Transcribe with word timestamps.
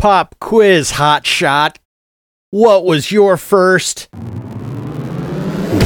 Pop 0.00 0.34
quiz, 0.40 0.92
hot 0.92 1.26
shot. 1.26 1.78
What 2.48 2.86
was 2.86 3.12
your 3.12 3.36
first? 3.36 4.08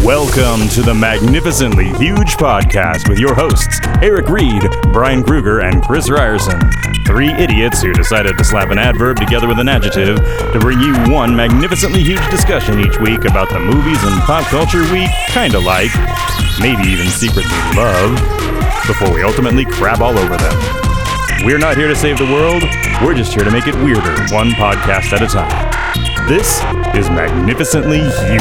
Welcome 0.04 0.68
to 0.68 0.82
the 0.82 0.94
Magnificently 0.96 1.86
Huge 1.94 2.36
Podcast 2.36 3.08
with 3.08 3.18
your 3.18 3.34
hosts, 3.34 3.80
Eric 4.00 4.28
Reed, 4.28 4.62
Brian 4.92 5.24
Kruger, 5.24 5.62
and 5.62 5.82
Chris 5.82 6.08
Ryerson. 6.08 6.60
Three 7.08 7.32
idiots 7.32 7.82
who 7.82 7.92
decided 7.92 8.38
to 8.38 8.44
slap 8.44 8.70
an 8.70 8.78
adverb 8.78 9.16
together 9.16 9.48
with 9.48 9.58
an 9.58 9.68
adjective 9.68 10.18
to 10.18 10.58
bring 10.60 10.78
you 10.78 10.94
one 11.12 11.34
magnificently 11.34 12.04
huge 12.04 12.24
discussion 12.30 12.78
each 12.78 13.00
week 13.00 13.24
about 13.24 13.48
the 13.48 13.58
movies 13.58 13.98
and 14.04 14.20
pop 14.22 14.44
culture 14.44 14.82
we 14.92 15.08
kinda 15.26 15.58
like, 15.58 15.90
maybe 16.60 16.88
even 16.88 17.08
secretly 17.08 17.50
love, 17.74 18.14
before 18.86 19.12
we 19.12 19.24
ultimately 19.24 19.64
crab 19.64 20.00
all 20.00 20.16
over 20.16 20.36
them. 20.36 20.83
We're 21.44 21.58
not 21.58 21.76
here 21.76 21.88
to 21.88 21.94
save 21.94 22.16
the 22.16 22.24
world, 22.24 22.62
we're 23.02 23.12
just 23.14 23.34
here 23.34 23.44
to 23.44 23.50
make 23.50 23.66
it 23.66 23.74
weirder, 23.74 24.16
one 24.34 24.52
podcast 24.52 25.12
at 25.12 25.20
a 25.20 25.26
time. 25.26 26.26
This 26.26 26.62
is 26.96 27.10
Magnificently 27.10 27.98
Huge. 27.98 28.40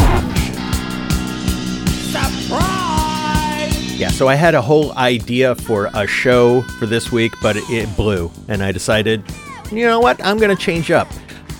Surprise! 2.13 3.99
Yeah, 3.99 4.07
so 4.07 4.29
I 4.29 4.35
had 4.35 4.55
a 4.55 4.62
whole 4.62 4.93
idea 4.93 5.53
for 5.53 5.89
a 5.93 6.07
show 6.07 6.62
for 6.79 6.85
this 6.85 7.12
week, 7.12 7.34
but 7.41 7.57
it, 7.57 7.70
it 7.70 7.93
blew. 7.98 8.31
And 8.48 8.63
I 8.63 8.71
decided, 8.71 9.21
you 9.70 9.85
know 9.85 9.99
what? 9.99 10.23
I'm 10.23 10.38
going 10.38 10.55
to 10.55 10.63
change 10.63 10.90
up. 10.90 11.09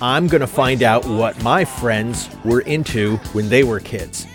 I'm 0.00 0.28
going 0.28 0.40
to 0.40 0.46
find 0.46 0.82
out 0.82 1.04
what 1.04 1.42
my 1.42 1.66
friends 1.66 2.30
were 2.42 2.62
into 2.62 3.18
when 3.34 3.50
they 3.50 3.64
were 3.64 3.80
kids. 3.80 4.26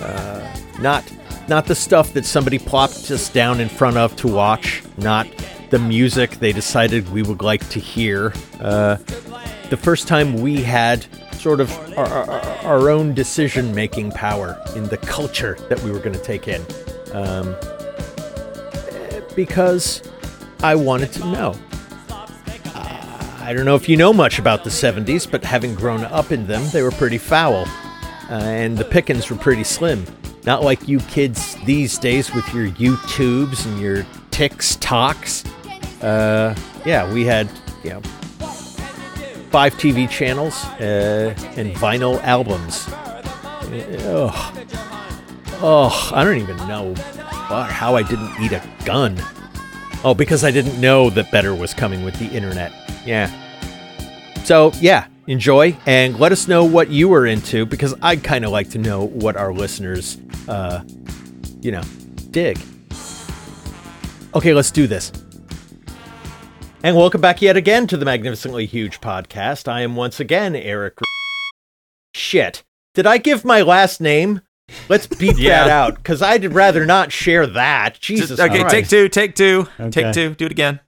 Uh, 0.00 0.54
not 0.80 1.10
not 1.48 1.66
the 1.66 1.74
stuff 1.74 2.12
that 2.12 2.24
somebody 2.24 2.58
plopped 2.58 3.10
us 3.10 3.28
down 3.30 3.58
in 3.58 3.68
front 3.68 3.96
of 3.96 4.14
to 4.16 4.28
watch, 4.28 4.82
not 4.98 5.26
the 5.72 5.78
music 5.78 6.32
they 6.32 6.52
decided 6.52 7.10
we 7.12 7.22
would 7.22 7.40
like 7.40 7.66
to 7.70 7.80
hear. 7.80 8.30
Uh, 8.60 8.96
the 9.70 9.78
first 9.80 10.06
time 10.06 10.34
we 10.34 10.62
had 10.62 11.06
sort 11.32 11.62
of 11.62 11.72
our, 11.96 12.06
our, 12.06 12.40
our 12.66 12.90
own 12.90 13.14
decision 13.14 13.74
making 13.74 14.10
power 14.10 14.62
in 14.76 14.84
the 14.88 14.98
culture 14.98 15.56
that 15.70 15.82
we 15.82 15.90
were 15.90 15.98
going 15.98 16.12
to 16.12 16.22
take 16.22 16.46
in. 16.46 16.60
Um, 17.14 17.56
because 19.34 20.02
I 20.62 20.74
wanted 20.74 21.10
to 21.14 21.20
know. 21.20 21.54
Uh, 22.10 23.36
I 23.40 23.54
don't 23.56 23.64
know 23.64 23.74
if 23.74 23.88
you 23.88 23.96
know 23.96 24.12
much 24.12 24.38
about 24.38 24.64
the 24.64 24.70
70s, 24.70 25.28
but 25.28 25.42
having 25.42 25.74
grown 25.74 26.04
up 26.04 26.32
in 26.32 26.46
them, 26.46 26.68
they 26.74 26.82
were 26.82 26.90
pretty 26.90 27.16
foul. 27.16 27.64
Uh, 28.28 28.34
and 28.34 28.76
the 28.76 28.84
pickings 28.84 29.30
were 29.30 29.38
pretty 29.38 29.64
slim. 29.64 30.04
Not 30.44 30.62
like 30.62 30.86
you 30.86 30.98
kids 31.00 31.56
these 31.64 31.96
days 31.96 32.30
with 32.34 32.46
your 32.52 32.68
YouTubes 32.68 33.64
and 33.64 33.80
your 33.80 34.02
TikToks. 34.32 35.48
Uh, 36.02 36.54
yeah, 36.84 37.10
we 37.12 37.24
had, 37.24 37.48
you 37.84 37.90
know, 37.90 38.00
five 39.50 39.74
TV 39.74 40.08
channels 40.08 40.64
uh, 40.80 41.34
and 41.56 41.74
vinyl 41.76 42.22
albums. 42.22 42.88
Ugh. 44.06 44.66
Oh, 45.64 46.10
I 46.12 46.24
don't 46.24 46.38
even 46.38 46.56
know 46.66 46.94
how 47.48 47.94
I 47.94 48.02
didn't 48.02 48.32
eat 48.40 48.52
a 48.52 48.62
gun. 48.84 49.16
Oh, 50.04 50.14
because 50.14 50.42
I 50.42 50.50
didn't 50.50 50.80
know 50.80 51.10
that 51.10 51.30
better 51.30 51.54
was 51.54 51.72
coming 51.72 52.04
with 52.04 52.18
the 52.18 52.26
internet. 52.26 52.72
Yeah. 53.06 53.30
So, 54.44 54.72
yeah, 54.80 55.06
enjoy 55.28 55.76
and 55.86 56.18
let 56.18 56.32
us 56.32 56.48
know 56.48 56.64
what 56.64 56.90
you 56.90 57.08
were 57.08 57.26
into 57.26 57.64
because 57.64 57.94
I'd 58.02 58.24
kind 58.24 58.44
of 58.44 58.50
like 58.50 58.70
to 58.70 58.78
know 58.78 59.06
what 59.06 59.36
our 59.36 59.52
listeners, 59.52 60.18
uh, 60.48 60.82
you 61.60 61.70
know, 61.70 61.82
dig. 62.32 62.58
Okay, 64.34 64.54
let's 64.54 64.70
do 64.70 64.86
this. 64.86 65.12
And 66.84 66.96
welcome 66.96 67.20
back 67.20 67.40
yet 67.40 67.56
again 67.56 67.86
to 67.88 67.96
the 67.96 68.04
Magnificently 68.04 68.66
Huge 68.66 69.00
podcast. 69.00 69.68
I 69.68 69.82
am 69.82 69.94
once 69.94 70.18
again 70.18 70.56
Eric. 70.56 70.98
Shit. 72.14 72.64
Did 72.94 73.06
I 73.06 73.18
give 73.18 73.44
my 73.44 73.62
last 73.62 74.00
name? 74.00 74.40
Let's 74.88 75.06
beat 75.06 75.38
Yeah. 75.38 75.64
that 75.64 75.70
out 75.70 75.94
because 75.96 76.22
I'd 76.22 76.44
rather 76.52 76.84
not 76.84 77.12
share 77.12 77.46
that. 77.46 78.00
Jesus. 78.00 78.30
Just- 78.30 78.40
okay, 78.40 78.60
Christ. 78.60 78.70
take 78.74 78.88
two, 78.88 79.08
take 79.08 79.34
two, 79.36 79.68
Okay. 79.78 79.90
take 79.90 80.12
two. 80.14 80.34
Do 80.34 80.46
it 80.46 80.50
again. 80.52 80.80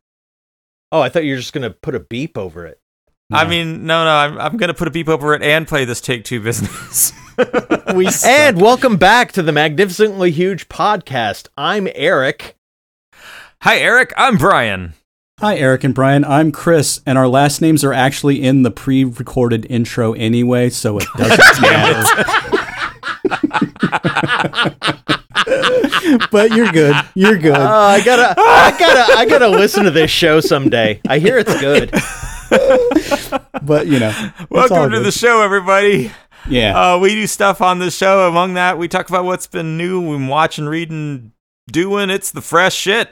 Oh, 0.91 1.01
I 1.01 1.09
thought 1.09 1.25
you 1.25 1.33
were 1.35 1.39
just 1.41 1.53
gonna 1.53 1.71
put 1.71 1.95
a 1.95 2.01
beep 2.01 2.37
over 2.37 2.67
it. 2.67 2.81
I 3.33 3.47
mean, 3.49 3.87
no, 3.87 4.05
no, 4.05 4.11
I'm, 4.11 4.39
I'm 4.39 4.57
gonna 4.57 4.75
put 4.75 4.87
a 4.89 4.93
beep 4.93 5.09
over 5.09 5.35
it 5.35 5.43
and 5.43 5.67
play 5.67 5.85
this 5.85 6.01
take 6.01 6.25
two 6.25 6.41
business. 6.41 7.13
we 7.95 8.09
And 8.25 8.61
welcome 8.61 8.97
back 8.97 9.33
to 9.33 9.43
the 9.43 9.53
Magnificently 9.53 10.31
Huge 10.33 10.69
podcast. 10.69 11.49
I'm 11.57 11.89
Eric. 11.95 12.57
Hi, 13.63 13.79
Eric. 13.79 14.13
I'm 14.17 14.37
Brian. 14.37 14.95
Hi, 15.41 15.57
Eric 15.57 15.83
and 15.83 15.93
Brian. 15.93 16.25
I'm 16.25 16.53
Chris, 16.53 17.01
and 17.05 17.19
our 17.19 17.27
last 17.27 17.61
names 17.61 17.83
are 17.83 17.93
actually 17.93 18.41
in 18.41 18.63
the 18.63 18.71
pre-recorded 18.71 19.67
intro 19.69 20.13
anyway, 20.13 20.71
so 20.71 20.97
it 20.99 21.07
doesn't 21.17 21.61
matter. 21.61 22.25
but 26.31 26.53
you're 26.53 26.71
good. 26.71 26.95
You're 27.17 27.37
good. 27.37 27.53
Uh, 27.57 27.69
I 27.69 28.05
gotta, 28.05 28.41
I 28.41 28.77
gotta, 28.79 29.13
I 29.19 29.27
gotta 29.27 29.49
listen 29.49 29.83
to 29.85 29.91
this 29.91 30.09
show 30.11 30.39
someday. 30.39 31.01
I 31.09 31.19
hear 31.19 31.37
it's 31.37 31.61
good. 31.61 31.91
but 33.63 33.89
you 33.89 33.99
know, 33.99 34.13
Welcome 34.51 34.93
to 34.93 34.99
good. 34.99 35.05
the 35.05 35.11
show, 35.13 35.43
everybody. 35.43 36.13
Yeah. 36.49 36.95
Uh, 36.95 36.99
we 37.01 37.09
do 37.09 37.27
stuff 37.27 37.61
on 37.61 37.81
the 37.81 37.91
show. 37.91 38.29
Among 38.29 38.55
that, 38.55 38.79
we 38.79 38.87
talk 38.87 39.09
about 39.09 39.25
what's 39.25 39.49
been 39.49 39.77
new 39.77 40.15
and 40.15 40.29
watching, 40.29 40.67
reading, 40.67 41.33
doing. 41.67 42.09
It's 42.09 42.31
the 42.31 42.41
fresh 42.41 42.75
shit. 42.77 43.11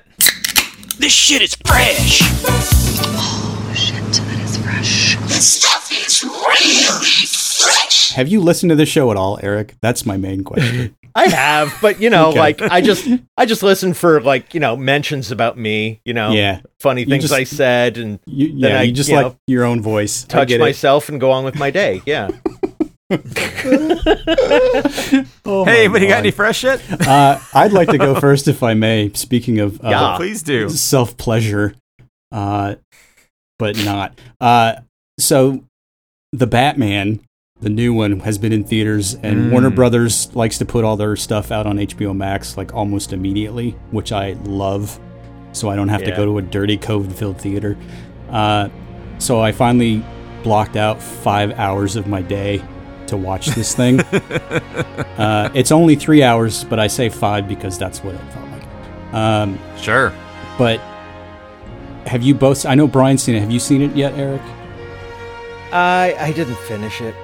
This 0.98 1.12
shit 1.12 1.42
is 1.42 1.54
fresh. 1.66 2.20
Oh, 2.44 3.72
shit, 3.74 3.96
that 3.96 4.40
is 4.44 4.56
fresh. 4.58 5.16
This 5.28 5.54
stuff 5.60 5.90
is 5.90 6.22
really 6.22 7.26
fresh. 7.26 8.12
Have 8.12 8.28
you 8.28 8.40
listened 8.40 8.70
to 8.70 8.76
the 8.76 8.86
show 8.86 9.10
at 9.10 9.16
all, 9.16 9.38
Eric? 9.42 9.74
That's 9.80 10.06
my 10.06 10.16
main 10.16 10.44
question. 10.44 10.96
I 11.14 11.26
have, 11.28 11.76
but 11.82 12.00
you 12.00 12.08
know, 12.08 12.28
Okay. 12.30 12.38
like 12.38 12.62
I 12.62 12.80
just, 12.80 13.06
I 13.36 13.44
just 13.46 13.62
listen 13.62 13.92
for 13.94 14.20
like 14.20 14.54
you 14.54 14.60
know 14.60 14.76
mentions 14.76 15.30
about 15.30 15.58
me. 15.58 16.00
You 16.04 16.14
know, 16.14 16.30
yeah. 16.32 16.60
funny 16.78 17.02
You 17.02 17.06
things 17.08 17.24
just- 17.24 17.34
I 17.34 17.44
said 17.44 17.98
and 17.98 18.18
You, 18.26 18.48
Then 18.60 18.70
yeah. 18.70 18.78
I, 18.78 18.82
you 18.82 18.92
just 18.92 19.08
you 19.10 19.16
like 19.16 19.26
know, 19.26 19.36
your 19.46 19.64
own 19.64 19.82
voice. 19.82 20.24
Touch 20.24 20.48
get 20.48 20.60
it. 20.60 20.64
myself 20.64 21.08
and 21.08 21.20
go 21.20 21.30
on 21.30 21.44
with 21.44 21.56
my 21.56 21.70
day. 21.70 22.00
Yeah. 22.06 22.30
Oh 25.44 25.64
hey, 25.64 25.88
but 25.88 26.00
you 26.00 26.08
got 26.08 26.18
any 26.18 26.30
fresh 26.30 26.58
shit? 26.58 26.80
uh, 27.06 27.38
I'd 27.54 27.72
like 27.72 27.88
to 27.88 27.98
go 27.98 28.18
first, 28.18 28.48
if 28.48 28.62
I 28.62 28.74
may. 28.74 29.10
Speaking 29.14 29.58
of 29.58 29.84
uh, 29.84 29.88
Yeah. 29.90 30.16
Please 30.16 30.42
do. 30.42 30.68
self 30.68 31.16
pleasure, 31.16 31.74
uh, 32.30 32.76
but 33.58 33.76
not. 33.84 34.18
Uh, 34.40 34.76
so, 35.18 35.64
the 36.32 36.46
Batman, 36.46 37.20
the 37.60 37.68
new 37.70 37.92
one, 37.92 38.20
has 38.20 38.38
been 38.38 38.52
in 38.52 38.64
theaters, 38.64 39.14
and 39.14 39.46
Mm. 39.46 39.50
Warner 39.52 39.70
Brothers 39.70 40.34
likes 40.34 40.58
to 40.58 40.64
put 40.64 40.84
all 40.84 40.96
their 40.96 41.16
stuff 41.16 41.50
out 41.50 41.66
on 41.66 41.76
HBO 41.78 42.14
Max 42.16 42.56
like 42.56 42.72
almost 42.74 43.12
immediately, 43.12 43.76
which 43.90 44.12
I 44.12 44.32
love. 44.44 44.98
So 45.52 45.68
I 45.68 45.76
don't 45.76 45.88
have 45.90 46.02
to 46.04 46.12
go 46.12 46.24
to 46.24 46.38
a 46.38 46.42
dirty 46.42 46.78
COVID-filled 46.78 47.38
theater. 47.38 47.76
Uh, 48.30 48.70
so 49.18 49.40
I 49.40 49.52
finally 49.52 50.02
blocked 50.42 50.76
out 50.76 51.00
five 51.02 51.52
hours 51.58 51.94
of 51.94 52.06
my 52.06 52.22
day 52.22 52.64
to 53.12 53.16
watch 53.16 53.46
this 53.48 53.74
thing. 53.74 54.00
uh, 55.18 55.50
it's 55.54 55.70
only 55.70 55.94
three 55.96 56.22
hours, 56.22 56.64
but 56.64 56.78
I 56.80 56.86
say 56.88 57.08
five 57.08 57.46
because 57.46 57.78
that's 57.78 58.02
what 58.02 58.14
it 58.14 58.20
felt 58.32 58.48
like. 58.50 59.14
Um, 59.14 59.58
Sure. 59.76 60.12
but 60.58 60.80
have 62.06 62.22
you 62.22 62.34
both? 62.34 62.66
I 62.66 62.74
know 62.74 62.86
Brian's 62.86 63.22
seen 63.22 63.36
it. 63.36 63.40
Have 63.40 63.50
you 63.50 63.60
seen 63.60 63.80
it 63.82 63.94
yet, 63.94 64.14
Eric? 64.14 64.40
I, 65.72 66.14
I 66.18 66.32
didn't 66.32 66.58
finish 66.58 67.00
it. 67.00 67.14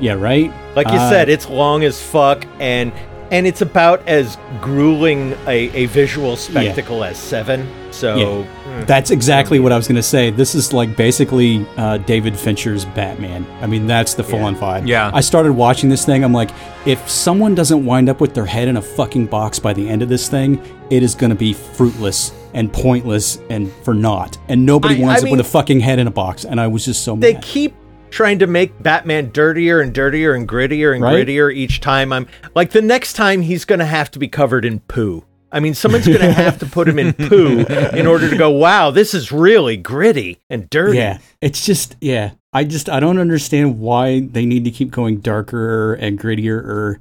Yeah, 0.00 0.14
right. 0.14 0.52
Like 0.76 0.88
you 0.88 0.94
Uh, 0.98 1.10
said, 1.10 1.28
it's 1.28 1.48
long 1.48 1.84
as 1.84 2.00
fuck, 2.02 2.44
and 2.60 2.92
and 3.30 3.46
it's 3.46 3.60
about 3.62 4.06
as 4.08 4.38
grueling 4.60 5.32
a, 5.46 5.70
a 5.74 5.86
visual 5.86 6.36
spectacle 6.36 7.04
as 7.04 7.16
Seven. 7.18 7.68
So 7.98 8.16
Yeah. 8.16 8.84
That's 8.84 9.10
exactly 9.10 9.58
what 9.58 9.72
I 9.72 9.76
was 9.76 9.88
going 9.88 9.96
to 9.96 10.02
say. 10.02 10.30
This 10.30 10.54
is 10.54 10.72
like 10.72 10.96
basically 10.96 11.66
uh, 11.76 11.98
David 11.98 12.36
Fincher's 12.38 12.84
Batman. 12.84 13.44
I 13.60 13.66
mean, 13.66 13.86
that's 13.86 14.14
the 14.14 14.22
full 14.22 14.44
on 14.44 14.54
vibe. 14.54 14.86
Yeah. 14.86 15.10
I 15.12 15.20
started 15.20 15.52
watching 15.52 15.88
this 15.90 16.04
thing. 16.06 16.22
I'm 16.24 16.32
like, 16.32 16.50
if 16.86 17.08
someone 17.10 17.54
doesn't 17.56 17.84
wind 17.84 18.08
up 18.08 18.20
with 18.20 18.34
their 18.34 18.46
head 18.46 18.68
in 18.68 18.76
a 18.76 18.82
fucking 18.82 19.26
box 19.26 19.58
by 19.58 19.72
the 19.72 19.88
end 19.88 20.02
of 20.02 20.08
this 20.08 20.28
thing, 20.28 20.62
it 20.90 21.02
is 21.02 21.14
going 21.16 21.30
to 21.30 21.36
be 21.36 21.52
fruitless 21.52 22.32
and 22.54 22.72
pointless 22.72 23.38
and 23.50 23.70
for 23.84 23.94
naught. 23.94 24.38
And 24.48 24.64
nobody 24.64 25.02
I- 25.02 25.06
winds 25.06 25.24
I 25.24 25.26
up 25.26 25.30
with 25.32 25.40
a 25.40 25.44
fucking 25.44 25.80
head 25.80 25.98
in 25.98 26.06
a 26.06 26.10
box. 26.12 26.44
And 26.44 26.60
I 26.60 26.68
was 26.68 26.84
just 26.84 27.02
so 27.04 27.16
they 27.16 27.34
mad. 27.34 27.42
keep 27.42 27.74
trying 28.10 28.38
to 28.38 28.46
make 28.46 28.80
Batman 28.82 29.30
dirtier 29.32 29.80
and 29.80 29.92
dirtier 29.92 30.34
and 30.34 30.48
grittier 30.48 30.94
and 30.94 31.02
Right? 31.02 31.26
grittier 31.26 31.52
each 31.52 31.80
time. 31.80 32.12
I'm 32.12 32.26
like 32.54 32.70
the 32.70 32.80
next 32.80 33.14
time 33.14 33.42
he's 33.42 33.64
going 33.64 33.80
to 33.80 33.84
have 33.86 34.10
to 34.12 34.18
be 34.18 34.28
covered 34.28 34.64
in 34.64 34.80
poo. 34.80 35.24
I 35.50 35.60
mean, 35.60 35.74
someone's 35.74 36.06
going 36.06 36.18
to 36.20 36.32
have 36.32 36.58
to 36.58 36.66
put 36.66 36.88
him 36.88 36.98
in 36.98 37.12
poo 37.14 37.60
in 37.94 38.06
order 38.06 38.28
to 38.30 38.36
go, 38.36 38.50
wow, 38.50 38.90
this 38.90 39.14
is 39.14 39.32
really 39.32 39.76
gritty 39.76 40.40
and 40.50 40.68
dirty. 40.70 40.98
Yeah, 40.98 41.18
it's 41.40 41.64
just 41.64 41.96
yeah. 42.00 42.32
I 42.52 42.64
just 42.64 42.88
I 42.88 43.00
don't 43.00 43.18
understand 43.18 43.78
why 43.78 44.20
they 44.20 44.46
need 44.46 44.64
to 44.64 44.70
keep 44.70 44.90
going 44.90 45.18
darker 45.20 45.94
and 45.94 46.18
grittier. 46.18 46.62
or, 46.62 47.00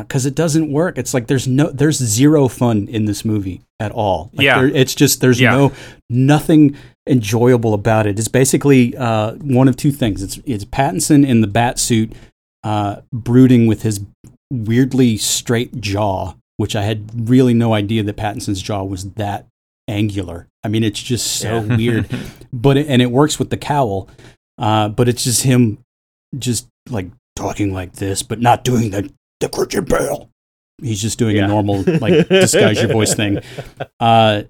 because 0.00 0.24
it 0.24 0.34
doesn't 0.34 0.70
work. 0.72 0.96
It's 0.98 1.12
like 1.12 1.26
there's 1.26 1.46
no 1.48 1.70
there's 1.70 1.96
zero 1.98 2.48
fun 2.48 2.88
in 2.88 3.04
this 3.04 3.24
movie 3.24 3.60
at 3.80 3.92
all. 3.92 4.30
Like, 4.32 4.44
Yeah. 4.44 4.60
there- 4.60 4.68
it's 4.68 4.94
just 4.94 5.20
there's 5.20 5.40
Yeah. 5.40 5.50
no 5.50 5.72
nothing 6.08 6.76
enjoyable 7.06 7.74
about 7.74 8.06
it. 8.06 8.18
It's 8.18 8.28
basically 8.28 8.96
uh, 8.96 9.32
one 9.34 9.68
of 9.68 9.76
two 9.76 9.92
things. 9.92 10.22
It's 10.22 10.38
it's 10.46 10.64
Pattinson 10.64 11.26
in 11.26 11.40
the 11.42 11.46
bat 11.46 11.78
suit, 11.78 12.12
uh, 12.62 12.96
brooding 13.12 13.66
with 13.66 13.82
his 13.82 14.00
weirdly 14.50 15.16
straight 15.18 15.80
jaw, 15.80 16.34
which 16.56 16.76
I 16.76 16.82
had 16.82 17.28
really 17.28 17.54
no 17.54 17.74
idea 17.74 18.02
that 18.02 18.16
Pattinson's 18.16 18.62
jaw 18.62 18.82
was 18.84 19.12
that 19.12 19.46
angular. 19.88 20.48
I 20.62 20.68
mean, 20.68 20.82
it's 20.84 21.02
just 21.02 21.26
so 21.38 21.60
weird, 21.76 22.08
but 22.52 22.76
it, 22.76 22.86
and 22.88 23.02
it 23.02 23.10
works 23.10 23.38
with 23.38 23.50
the 23.50 23.56
cowl, 23.56 24.08
uh, 24.58 24.88
but 24.88 25.08
it's 25.08 25.24
just 25.24 25.42
him, 25.42 25.78
just 26.38 26.68
like 26.88 27.06
talking 27.36 27.72
like 27.72 27.94
this, 27.94 28.22
but 28.22 28.40
not 28.40 28.64
doing 28.64 28.90
the 28.90 29.12
the 29.40 29.48
Christian 29.48 29.84
Bale. 29.84 30.30
He's 30.82 31.00
just 31.02 31.18
doing 31.18 31.36
Yeah. 31.36 31.44
a 31.44 31.48
normal 31.48 31.82
like 32.00 32.28
disguise 32.28 32.80
your 32.82 32.92
voice 32.92 33.14
thing. 33.14 33.38
Uh, 34.00 34.44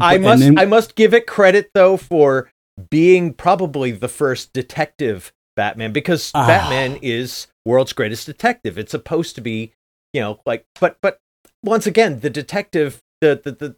I 0.00 0.16
but- 0.16 0.20
must 0.22 0.42
then- 0.42 0.58
I 0.58 0.64
must 0.64 0.94
give 0.94 1.12
it 1.14 1.26
credit 1.26 1.70
though 1.74 1.96
for 1.96 2.50
being 2.90 3.32
probably 3.34 3.90
the 3.90 4.06
first 4.08 4.52
detective 4.52 5.32
Batman 5.56 5.92
because 5.92 6.30
Ah. 6.34 6.46
Batman 6.46 6.98
is 7.02 7.48
world's 7.64 7.92
greatest 7.92 8.26
detective. 8.26 8.78
It's 8.78 8.92
supposed 8.92 9.34
to 9.34 9.40
be, 9.40 9.72
you 10.12 10.20
know, 10.20 10.40
like 10.46 10.64
but 10.80 10.96
but 11.02 11.18
once 11.62 11.86
again, 11.86 12.20
the 12.20 12.30
detective 12.30 13.00
the 13.20 13.40
the 13.42 13.52
the 13.52 13.76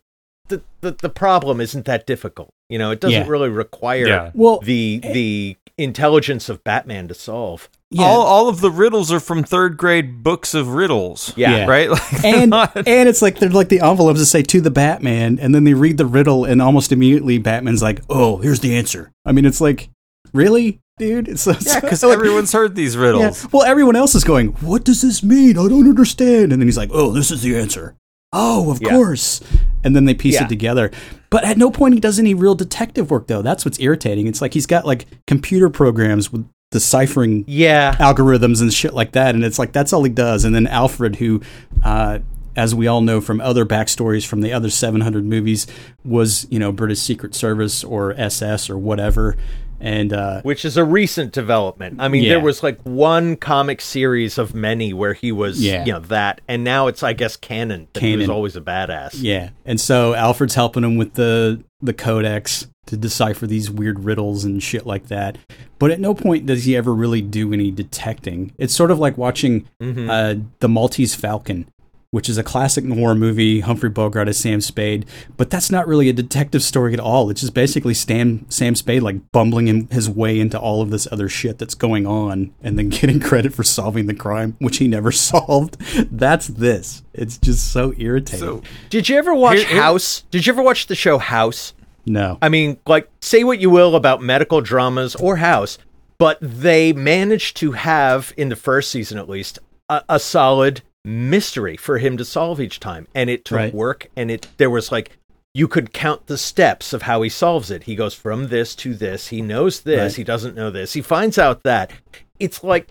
the, 0.49 0.63
the, 0.81 0.91
the 1.03 1.09
problem 1.09 1.61
isn't 1.61 1.85
that 1.87 2.07
difficult. 2.07 2.51
You 2.69 2.79
know, 2.79 2.91
it 2.91 3.01
doesn't 3.01 3.23
Yeah. 3.23 3.29
really 3.29 3.49
require 3.49 4.07
Yeah. 4.09 4.31
well, 4.35 4.59
the 4.61 5.01
eh, 5.03 5.13
the 5.13 5.57
intelligence 5.79 6.49
of 6.49 6.63
Batman 6.65 7.07
to 7.09 7.15
solve. 7.15 7.71
yeah, 7.91 8.05
All, 8.05 8.23
all 8.23 8.49
of 8.49 8.61
the 8.61 8.71
riddles 8.71 9.11
are 9.13 9.21
from 9.21 9.45
third 9.45 9.77
grade 9.77 10.23
books 10.25 10.53
of 10.53 10.69
riddles. 10.75 11.33
Yeah. 11.37 11.57
Yeah. 11.59 11.67
Right? 11.67 11.89
Like, 11.91 12.25
and 12.25 12.51
not- 12.51 12.77
and 12.87 13.09
it's 13.09 13.23
like 13.23 13.39
they're 13.39 13.49
like 13.49 13.69
the 13.69 13.81
envelopes 13.81 14.19
that 14.19 14.27
say 14.27 14.43
to 14.43 14.61
the 14.61 14.71
Batman, 14.73 15.39
and 15.41 15.55
then 15.55 15.63
they 15.65 15.75
read 15.75 15.97
the 15.97 16.05
riddle, 16.07 16.45
and 16.45 16.61
almost 16.61 16.91
immediately 16.93 17.39
Batman's 17.39 17.83
like, 17.83 18.01
"Oh, 18.11 18.39
here's 18.39 18.61
the 18.61 18.77
answer." 18.77 19.13
I 19.25 19.31
mean, 19.33 19.45
it's 19.47 19.61
like, 19.61 19.89
really, 20.33 20.81
dude? 21.01 21.27
It's, 21.29 21.47
it's 21.47 21.67
yeah, 21.67 21.81
because 21.81 22.03
like- 22.05 22.13
everyone's 22.13 22.53
heard 22.53 22.77
these 22.77 22.95
Yeah. 22.95 23.03
riddles. 23.03 23.47
Well, 23.53 23.65
everyone 23.65 23.97
else 23.97 24.15
is 24.15 24.23
going, 24.23 24.49
"What 24.61 24.85
does 24.85 25.03
this 25.03 25.23
mean? 25.25 25.59
I 25.59 25.67
don't 25.69 25.89
understand." 25.89 26.53
And 26.53 26.63
then 26.63 26.69
he's 26.69 26.77
like, 26.77 26.91
"Oh, 26.93 27.11
this 27.11 27.31
is 27.33 27.43
the 27.43 27.57
answer." 27.57 27.97
Oh, 28.33 28.71
of 28.71 28.81
Yeah. 28.81 28.91
course. 28.91 29.41
And 29.83 29.97
then 29.97 30.05
they 30.05 30.15
piece 30.15 30.35
Yeah. 30.35 30.45
it 30.45 30.49
together. 30.49 30.93
But 31.31 31.43
at 31.45 31.59
no 31.59 31.71
point 31.71 31.95
he 31.95 32.01
does 32.01 32.21
any 32.21 32.33
real 32.35 32.55
detective 32.55 33.11
work, 33.11 33.27
though. 33.27 33.43
That's 33.43 33.65
what's 33.65 33.81
irritating. 33.81 34.29
It's 34.29 34.41
like 34.41 34.55
he's 34.55 34.67
got 34.67 34.87
like 34.87 35.07
computer 35.27 35.69
programs 35.69 36.31
with 36.33 36.47
deciphering 36.71 37.45
Yeah. 37.49 37.97
algorithms 37.97 38.61
and 38.61 38.73
shit 38.73 38.95
like 38.95 39.13
that. 39.13 39.35
And 39.35 39.43
it's 39.45 39.59
like 39.59 39.73
that's 39.73 39.93
all 39.93 40.05
he 40.05 40.11
does. 40.11 40.45
And 40.45 40.55
then 40.55 40.69
Alfred, 40.69 41.17
who, 41.17 41.41
uh, 41.83 42.21
as 42.57 42.73
we 42.75 42.87
all 42.87 43.01
know 43.01 43.21
from 43.21 43.41
other 43.41 43.65
backstories 43.67 44.25
from 44.27 44.41
the 44.43 44.53
other 44.53 44.71
700 44.71 45.25
movies, 45.25 45.67
was 46.05 46.47
you 46.51 46.59
know 46.61 46.71
British 46.71 47.01
Secret 47.01 47.35
Service 47.35 47.83
or 47.83 48.15
SS 48.17 48.71
or 48.71 48.79
whatever. 48.79 49.37
And 49.81 50.13
uh, 50.13 50.43
which 50.43 50.65
is 50.65 50.77
a 50.77 50.85
recent 50.85 51.33
development. 51.33 51.97
I 52.01 52.09
mean, 52.09 52.23
Yeah. 52.23 52.31
there 52.31 52.41
was 52.41 52.63
like 52.63 52.81
one 52.83 53.37
comic 53.37 53.81
series 53.81 54.37
of 54.39 54.55
many 54.55 54.93
where 54.93 55.15
he 55.15 55.33
was, 55.33 55.61
Yeah. 55.63 55.85
you 55.87 55.93
know, 55.93 56.01
that, 56.01 56.41
and 56.49 56.63
now 56.65 56.87
it's, 56.87 57.03
I 57.03 57.13
guess, 57.15 57.37
canon 57.37 57.89
that 57.95 58.03
he 58.03 58.17
was 58.17 58.29
always 58.29 58.57
a 58.57 58.61
badass. 58.61 59.17
yeah, 59.21 59.51
and 59.65 59.81
so 59.81 60.15
Alfred's 60.15 60.55
helping 60.55 60.85
him 60.85 60.97
with 60.97 61.15
the 61.15 61.63
the 61.83 61.95
codex 61.95 62.67
to 62.87 62.97
decipher 62.97 63.47
these 63.47 63.71
weird 63.71 64.05
riddles 64.05 64.45
and 64.45 64.63
shit 64.63 64.85
like 64.85 65.07
that. 65.09 65.39
But 65.79 65.91
at 65.93 65.99
no 66.01 66.13
point 66.13 66.45
does 66.45 66.65
he 66.65 66.77
ever 66.77 66.93
really 66.95 67.23
do 67.23 67.53
any 67.55 67.71
detecting. 67.71 68.53
It's 68.59 68.75
sort 68.75 68.91
of 68.91 68.99
like 68.99 69.17
watching 69.17 69.67
Mm-hmm. 69.83 70.11
uh, 70.11 70.35
the 70.59 70.69
Maltese 70.69 71.15
Falcon, 71.15 71.67
which 72.13 72.29
is 72.29 72.37
a 72.39 72.43
classic 72.43 72.85
noir 72.85 73.15
movie. 73.15 73.61
Humphrey 73.61 73.89
Bogart 73.89 74.29
as 74.29 74.37
Sam 74.39 74.61
Spade, 74.61 75.07
but 75.37 75.49
that's 75.51 75.71
not 75.71 75.87
really 75.87 76.09
a 76.09 76.13
detective 76.13 76.63
story 76.63 76.93
at 76.93 77.01
all. 77.01 77.31
It's 77.31 77.41
just 77.41 77.55
basically 77.55 77.95
Sam 77.95 78.47
Sam 78.51 78.75
Spade 78.75 79.03
like 79.03 79.31
bumbling 79.33 79.69
in 79.69 79.87
his 79.89 80.09
way 80.11 80.41
into 80.41 80.59
all 80.59 80.83
of 80.83 80.91
this 80.91 81.07
other 81.13 81.29
shit 81.29 81.59
that's 81.59 81.75
going 81.75 82.07
on, 82.07 82.53
and 82.63 82.79
then 82.79 82.89
getting 82.91 83.21
credit 83.21 83.55
for 83.55 83.63
solving 83.63 84.07
the 84.07 84.15
crime, 84.15 84.57
which 84.59 84.79
he 84.79 84.89
never 84.89 85.13
solved. 85.31 85.79
That's 86.11 86.47
this. 86.49 87.03
It's 87.13 87.39
just 87.39 87.73
so 87.73 87.93
irritating. 87.97 88.41
So, 88.41 88.63
Did 88.89 89.09
you 89.09 89.17
ever 89.17 89.35
watch 89.35 89.59
Here- 89.59 89.67
here- 89.69 89.83
House? 89.83 90.23
Did 90.31 90.47
you 90.47 90.53
ever 90.53 90.63
watch 90.63 90.87
the 90.87 90.95
show 90.97 91.19
House? 91.19 91.75
no, 92.07 92.39
I 92.43 92.49
mean, 92.49 92.79
like, 92.87 93.09
say 93.21 93.45
what 93.45 93.61
you 93.61 93.71
will 93.71 93.95
about 93.95 94.21
medical 94.23 94.61
dramas 94.61 95.15
or 95.17 95.37
House, 95.37 95.79
but 96.19 96.39
they 96.41 96.93
managed 96.93 97.57
to 97.59 97.73
have, 97.73 98.33
in 98.37 98.49
the 98.49 98.57
first 98.57 98.91
season 98.91 99.17
at 99.19 99.29
least, 99.29 99.59
a, 99.89 100.03
a 100.09 100.19
solid 100.19 100.83
mystery 101.05 101.77
for 101.77 101.99
him 101.99 102.17
to 102.17 102.25
solve 102.25 102.61
each 102.61 102.81
time. 102.81 103.07
And 103.15 103.31
it 103.31 103.45
took 103.45 103.57
Right. 103.57 103.75
work, 103.75 104.09
and 104.17 104.31
it 104.31 104.49
there 104.59 104.71
was 104.71 104.91
like, 104.93 105.17
you 105.55 105.67
could 105.67 105.93
count 105.93 106.27
the 106.27 106.39
steps 106.39 106.93
of 106.93 107.03
how 107.03 107.23
he 107.23 107.29
solves 107.29 107.71
it. 107.71 107.85
He 107.85 107.97
goes 107.97 108.15
from 108.15 108.49
this 108.49 108.75
to 108.77 108.95
this. 108.95 109.29
He 109.29 109.43
knows 109.43 109.81
this. 109.81 110.13
Right. 110.13 110.17
He 110.19 110.25
doesn't 110.25 110.55
know 110.55 110.71
this. 110.71 110.93
He 110.93 111.03
finds 111.03 111.39
out 111.39 111.63
that. 111.65 111.91
It's 112.39 112.63
like, 112.63 112.87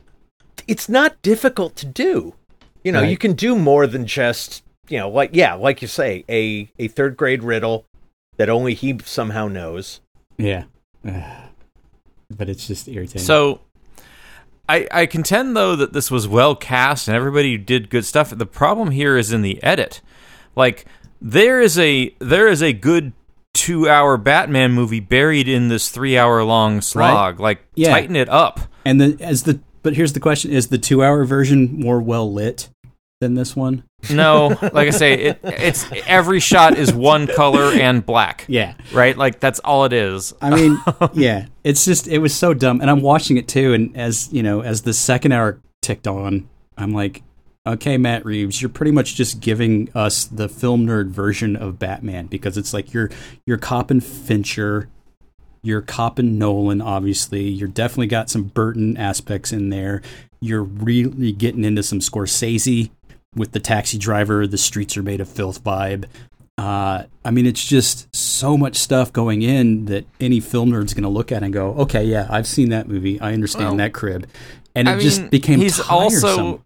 it's 0.68 0.90
not 0.90 1.22
difficult 1.22 1.76
to 1.78 1.86
do. 1.86 2.36
You 2.84 2.92
know, 2.92 3.02
Right. 3.02 3.10
you 3.10 3.18
can 3.18 3.34
do 3.34 3.58
more 3.58 3.88
than 3.88 4.06
just, 4.06 4.64
you 4.90 4.98
know, 5.00 5.10
like, 5.10 5.30
yeah, 5.34 5.54
like 5.54 5.82
you 5.82 5.88
say, 5.88 6.26
a, 6.30 6.70
a 6.78 6.88
third 6.90 7.16
grade 7.16 7.44
riddle 7.44 7.86
that 8.38 8.50
only 8.50 8.74
he 8.74 8.98
somehow 9.06 9.48
knows. 9.48 10.02
yeah, 10.38 10.64
but 11.04 12.50
it's 12.50 12.68
just 12.68 12.88
irritating. 12.88 13.22
so 13.22 13.62
I, 14.70 14.88
I 14.92 15.06
contend 15.08 15.58
though 15.58 15.76
that 15.76 15.94
this 15.94 16.10
was 16.12 16.28
well 16.28 16.56
cast 16.56 17.08
and 17.08 17.18
everybody 17.18 17.58
did 17.58 17.90
good 17.90 18.06
stuff. 18.06 18.30
The 18.30 18.46
problem 18.46 18.92
here 18.92 19.18
is 19.18 19.34
in 19.34 19.42
the 19.42 19.62
edit. 19.64 20.02
Like 20.56 20.86
there 21.22 21.60
is 21.60 21.78
a 21.80 22.16
there 22.20 22.48
is 22.48 22.62
a 22.62 22.72
good 22.72 23.14
two 23.54 23.90
hour 23.90 24.16
Batman 24.16 24.72
movie 24.74 25.00
buried 25.00 25.48
in 25.48 25.68
this 25.70 25.90
three 25.90 26.18
hour 26.18 26.44
long 26.44 26.82
slog. 26.82 27.40
Like 27.40 27.62
Yeah. 27.76 27.90
tighten 27.90 28.16
it 28.16 28.30
up. 28.30 28.60
and 28.86 29.02
the 29.02 29.18
as 29.20 29.44
the 29.44 29.60
but 29.82 29.96
here's 29.96 30.14
the 30.14 30.20
question: 30.20 30.52
Is 30.52 30.68
the 30.68 30.78
two 30.78 31.04
hour 31.04 31.24
version 31.26 31.80
more 31.80 32.00
well 32.02 32.32
lit 32.32 32.70
than 33.20 33.34
this 33.34 33.56
one? 33.56 33.84
No, 34.10 34.48
like 34.62 34.88
I 34.88 34.92
say, 34.92 35.14
it, 35.16 35.40
it's 35.44 35.86
every 36.08 36.40
shot 36.40 36.78
is 36.78 36.94
one 36.94 37.28
color 37.28 37.74
and 37.74 38.06
black. 38.06 38.46
Yeah. 38.48 38.76
Right? 38.94 39.18
Like 39.18 39.40
that's 39.40 39.60
all 39.60 39.86
it 39.86 39.94
is. 39.94 40.34
I 40.42 40.50
mean, 40.50 40.80
yeah, 41.14 41.48
it's 41.64 41.84
just 41.86 42.08
it 42.08 42.20
was 42.20 42.34
so 42.34 42.54
dumb, 42.54 42.82
and 42.82 42.90
I'm 42.90 43.02
watching 43.02 43.38
it 43.38 43.48
too. 43.48 43.74
And 43.74 43.96
as 43.98 44.32
you 44.32 44.42
know, 44.42 44.62
as 44.62 44.84
the 44.84 44.94
second 44.94 45.34
hour 45.34 45.60
ticked 45.82 46.08
on, 46.08 46.50
I'm 46.78 46.94
like, 46.94 47.24
okay, 47.68 47.98
Matt 47.98 48.26
Reeves, 48.26 48.62
you're 48.62 48.70
pretty 48.70 48.92
much 48.92 49.16
just 49.16 49.42
giving 49.42 49.90
us 49.94 50.24
the 50.24 50.48
film 50.48 50.88
nerd 50.88 51.10
version 51.10 51.56
of 51.58 51.78
Batman 51.78 52.28
because 52.28 52.58
it's 52.58 52.74
like 52.74 52.94
you're 52.94 53.10
you're 53.46 53.58
copping 53.58 54.00
Fincher, 54.00 54.88
you're 55.62 55.82
copping 55.82 56.38
Nolan, 56.38 56.82
obviously. 56.82 57.50
You're 57.50 57.68
definitely 57.68 58.08
got 58.08 58.30
some 58.30 58.44
Burton 58.44 58.96
aspects 58.96 59.52
in 59.52 59.72
there. 59.72 60.02
You're 60.40 60.64
really 60.64 61.34
getting 61.34 61.66
into 61.66 61.84
some 61.84 62.00
Scorsese 62.00 62.92
with 63.36 63.52
the 63.52 63.60
taxi 63.60 63.98
driver, 63.98 64.48
the 64.48 64.58
streets 64.58 64.98
are 64.98 65.04
made 65.04 65.22
of 65.22 65.30
filth 65.30 65.64
vibe. 65.64 66.06
Uh, 66.58 67.04
I 67.24 67.32
mean, 67.32 67.46
it's 67.46 67.64
just 67.66 68.14
so 68.14 68.58
much 68.58 68.76
stuff 68.76 69.14
going 69.14 69.42
in 69.42 69.86
that 69.86 70.06
any 70.20 70.40
film 70.42 70.72
nerd's 70.72 70.94
going 70.94 71.04
to 71.04 71.10
look 71.10 71.32
at 71.32 71.42
and 71.42 71.54
go, 71.54 71.70
"Okay, 71.76 72.04
yeah, 72.04 72.28
I've 72.30 72.48
seen 72.48 72.70
that 72.70 72.88
movie. 72.88 73.20
I 73.22 73.32
understand 73.34 73.68
Well, 73.70 73.78
that 73.78 73.94
crib," 73.94 74.28
and 74.76 74.88
it 74.90 74.92
I 74.92 75.00
just 75.00 75.30
became 75.30 75.60
he's 75.60 75.78
tiresome. 75.78 76.30
also 76.30 76.64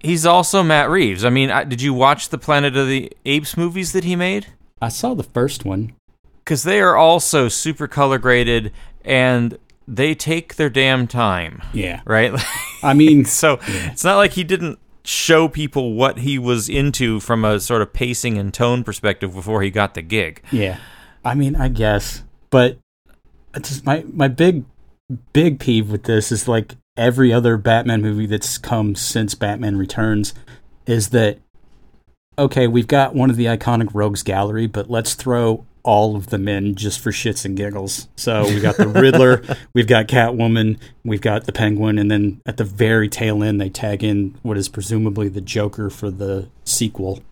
he's 0.00 0.26
also 0.26 0.62
Matt 0.62 0.90
Reeves. 0.90 1.24
I 1.24 1.30
mean, 1.30 1.50
I, 1.50 1.64
did 1.64 1.80
you 1.80 1.94
watch 1.94 2.28
the 2.28 2.36
Planet 2.38 2.76
of 2.76 2.86
the 2.86 3.10
Apes 3.24 3.56
movies 3.56 3.92
that 3.92 4.04
he 4.04 4.14
made? 4.14 4.48
I 4.82 4.88
saw 4.88 5.14
the 5.14 5.22
first 5.22 5.64
one. 5.64 5.92
Because 6.44 6.62
they 6.64 6.80
are 6.80 6.96
also 6.96 7.48
super 7.48 7.86
color 7.86 8.18
graded 8.18 8.72
and 9.04 9.56
they 9.86 10.14
take 10.14 10.56
their 10.56 10.70
damn 10.70 11.06
time, 11.06 11.62
Yeah, 11.72 12.00
right? 12.04 12.32
I 12.82 12.92
mean, 12.94 13.24
so 13.24 13.58
it's 13.66 14.04
not 14.04 14.16
like 14.16 14.32
he 14.32 14.42
didn't 14.44 14.78
show 15.10 15.48
people 15.48 15.94
what 15.94 16.18
he 16.18 16.38
was 16.38 16.68
into 16.68 17.18
from 17.18 17.44
a 17.44 17.58
sort 17.58 17.82
of 17.82 17.92
pacing 17.92 18.38
and 18.38 18.54
tone 18.54 18.84
perspective 18.84 19.34
before 19.34 19.60
he 19.60 19.70
got 19.70 19.94
the 19.94 20.02
gig. 20.02 20.40
Yeah, 20.52 20.78
I 21.24 21.34
mean, 21.34 21.56
I 21.56 21.68
guess, 21.68 22.22
but 22.50 22.78
just 23.60 23.84
my 23.84 24.04
my 24.12 24.28
big 24.28 24.64
big 25.32 25.58
peeve 25.58 25.90
with 25.90 26.04
this 26.04 26.30
is 26.30 26.46
like 26.46 26.76
every 26.96 27.32
other 27.32 27.56
Batman 27.56 28.00
movie 28.00 28.26
that's 28.26 28.56
come 28.56 28.94
since 28.94 29.34
Batman 29.34 29.76
Returns 29.76 30.32
is 30.86 31.08
that 31.10 31.38
okay, 32.38 32.66
we've 32.66 32.86
got 32.86 33.14
one 33.14 33.28
of 33.30 33.36
the 33.36 33.46
iconic 33.46 33.90
rogues 33.92 34.22
gallery, 34.22 34.66
but 34.66 34.88
let's 34.88 35.14
throw 35.14 35.66
all 35.82 36.16
of 36.16 36.26
the 36.28 36.38
men 36.38 36.74
just 36.74 37.00
for 37.00 37.10
shits 37.10 37.44
and 37.44 37.56
giggles. 37.56 38.08
So 38.16 38.44
we 38.44 38.60
got 38.60 38.76
the 38.76 38.86
Riddler, 38.88 39.42
we've 39.74 39.86
got 39.86 40.08
Catwoman, 40.08 40.78
we've 41.04 41.20
got 41.20 41.44
the 41.44 41.52
Penguin, 41.52 41.98
and 41.98 42.10
then 42.10 42.40
at 42.46 42.56
the 42.58 42.64
very 42.64 43.08
tail 43.08 43.42
end 43.42 43.60
they 43.60 43.68
tag 43.70 44.04
in 44.04 44.36
what 44.42 44.56
is 44.58 44.68
presumably 44.68 45.28
the 45.28 45.40
Joker 45.40 45.88
for 45.90 46.10
the 46.10 46.48
sequel. 46.64 47.22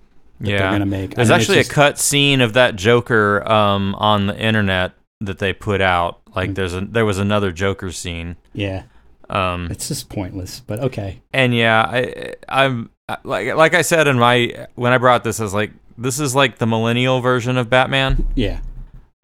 that 0.40 0.48
yeah, 0.50 0.58
they're 0.58 0.70
gonna 0.72 0.86
make. 0.86 1.12
I 1.12 1.14
There's 1.16 1.28
mean, 1.28 1.38
actually 1.40 1.56
just- 1.58 1.70
a 1.70 1.74
cut 1.74 1.98
scene 1.98 2.40
of 2.40 2.52
that 2.54 2.76
Joker 2.76 3.46
um, 3.50 3.94
on 3.96 4.26
the 4.28 4.38
internet 4.38 4.92
that 5.20 5.38
they 5.38 5.52
put 5.52 5.80
out. 5.80 6.24
Mm. 6.26 6.36
Like 6.36 6.54
there's 6.54 6.74
a 6.74 6.80
there 6.82 7.04
was 7.04 7.18
another 7.18 7.50
Joker 7.52 7.90
scene. 7.92 8.36
Yeah, 8.52 8.84
Um, 9.28 9.68
it's 9.70 9.88
just 9.88 10.08
pointless. 10.08 10.60
But 10.60 10.78
okay. 10.80 11.20
and 11.32 11.52
yeah, 11.54 11.82
I 11.82 12.34
I'm 12.48 12.90
like 13.24 13.54
like 13.56 13.74
I 13.74 13.82
said 13.82 14.06
in 14.06 14.18
my 14.18 14.66
when 14.76 14.92
I 14.92 14.98
brought 14.98 15.24
this, 15.24 15.40
I 15.40 15.42
was 15.42 15.54
like, 15.54 15.72
this 15.98 16.20
is 16.20 16.34
like 16.34 16.58
the 16.58 16.66
millennial 16.66 17.20
version 17.20 17.58
of 17.58 17.68
Batman. 17.68 18.26
Yeah. 18.34 18.60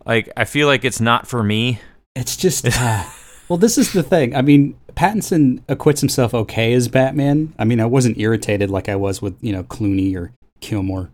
Like 0.04 0.30
I 0.36 0.44
feel 0.44 0.66
like 0.66 0.84
it's 0.84 1.00
not 1.00 1.26
for 1.26 1.42
me. 1.42 1.80
It's 2.14 2.36
just 2.36 2.66
uh, 2.78 3.04
well, 3.48 3.56
this 3.56 3.78
is 3.78 3.92
the 3.92 4.02
thing. 4.02 4.34
I 4.34 4.42
mean, 4.42 4.76
Pattinson 4.94 5.62
acquits 5.68 6.00
himself 6.00 6.34
okay 6.34 6.72
as 6.74 6.88
Batman. 6.88 7.54
I 7.58 7.64
mean, 7.64 7.80
I 7.80 7.86
wasn't 7.86 8.18
irritated 8.18 8.70
like 8.70 8.88
I 8.88 8.96
was 8.96 9.22
with 9.22 9.36
you 9.40 9.52
know 9.52 9.62
Clooney 9.64 10.14
or 10.16 10.32
Kilmer, 10.60 11.10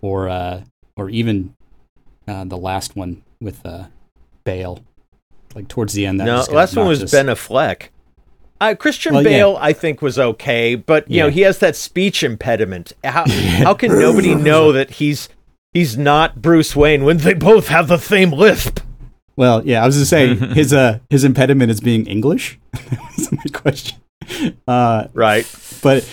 or 0.00 0.28
uh, 0.28 0.62
or 0.96 1.08
even 1.10 1.54
uh, 2.28 2.44
the 2.44 2.58
last 2.58 2.94
one 2.94 3.22
with 3.40 3.64
uh, 3.64 3.86
Bale. 4.44 4.80
Like 5.54 5.68
towards 5.68 5.92
the 5.92 6.06
end, 6.06 6.20
that 6.20 6.24
no, 6.24 6.44
last 6.54 6.76
one 6.76 6.88
was. 6.88 7.10
Ben 7.10 7.26
Affleck. 7.26 7.88
Uh, 8.62 8.74
Christian 8.76 9.14
Well, 9.14 9.24
yeah. 9.24 9.28
Bale, 9.30 9.58
I 9.60 9.72
think, 9.72 10.00
was 10.02 10.18
okay, 10.20 10.76
but 10.76 11.10
you 11.10 11.20
know 11.20 11.30
he 11.30 11.40
has 11.40 11.58
that 11.58 11.74
speech 11.74 12.22
impediment. 12.22 12.92
How 13.02 13.24
how 13.64 13.74
can 13.74 13.90
nobody 13.98 14.34
know 14.50 14.70
that 14.70 14.90
he's 14.92 15.28
he's 15.72 15.98
not 15.98 16.40
Bruce 16.40 16.76
Wayne 16.76 17.02
when 17.04 17.16
they 17.16 17.34
both 17.34 17.66
have 17.68 17.88
the 17.88 17.98
same 17.98 18.30
lisp? 18.30 18.78
Well, 19.36 19.66
yeah, 19.66 19.82
I 19.82 19.86
was 19.86 19.96
gonna 19.96 20.06
say 20.06 20.34
his 20.54 20.72
uh 20.72 21.00
his 21.10 21.24
impediment 21.24 21.72
is 21.72 21.80
being 21.80 22.06
English. 22.06 22.60
that 22.72 23.00
was 23.18 23.32
my 23.32 23.42
question. 23.52 23.98
Uh, 24.68 25.08
Right. 25.12 25.44
but 25.82 26.08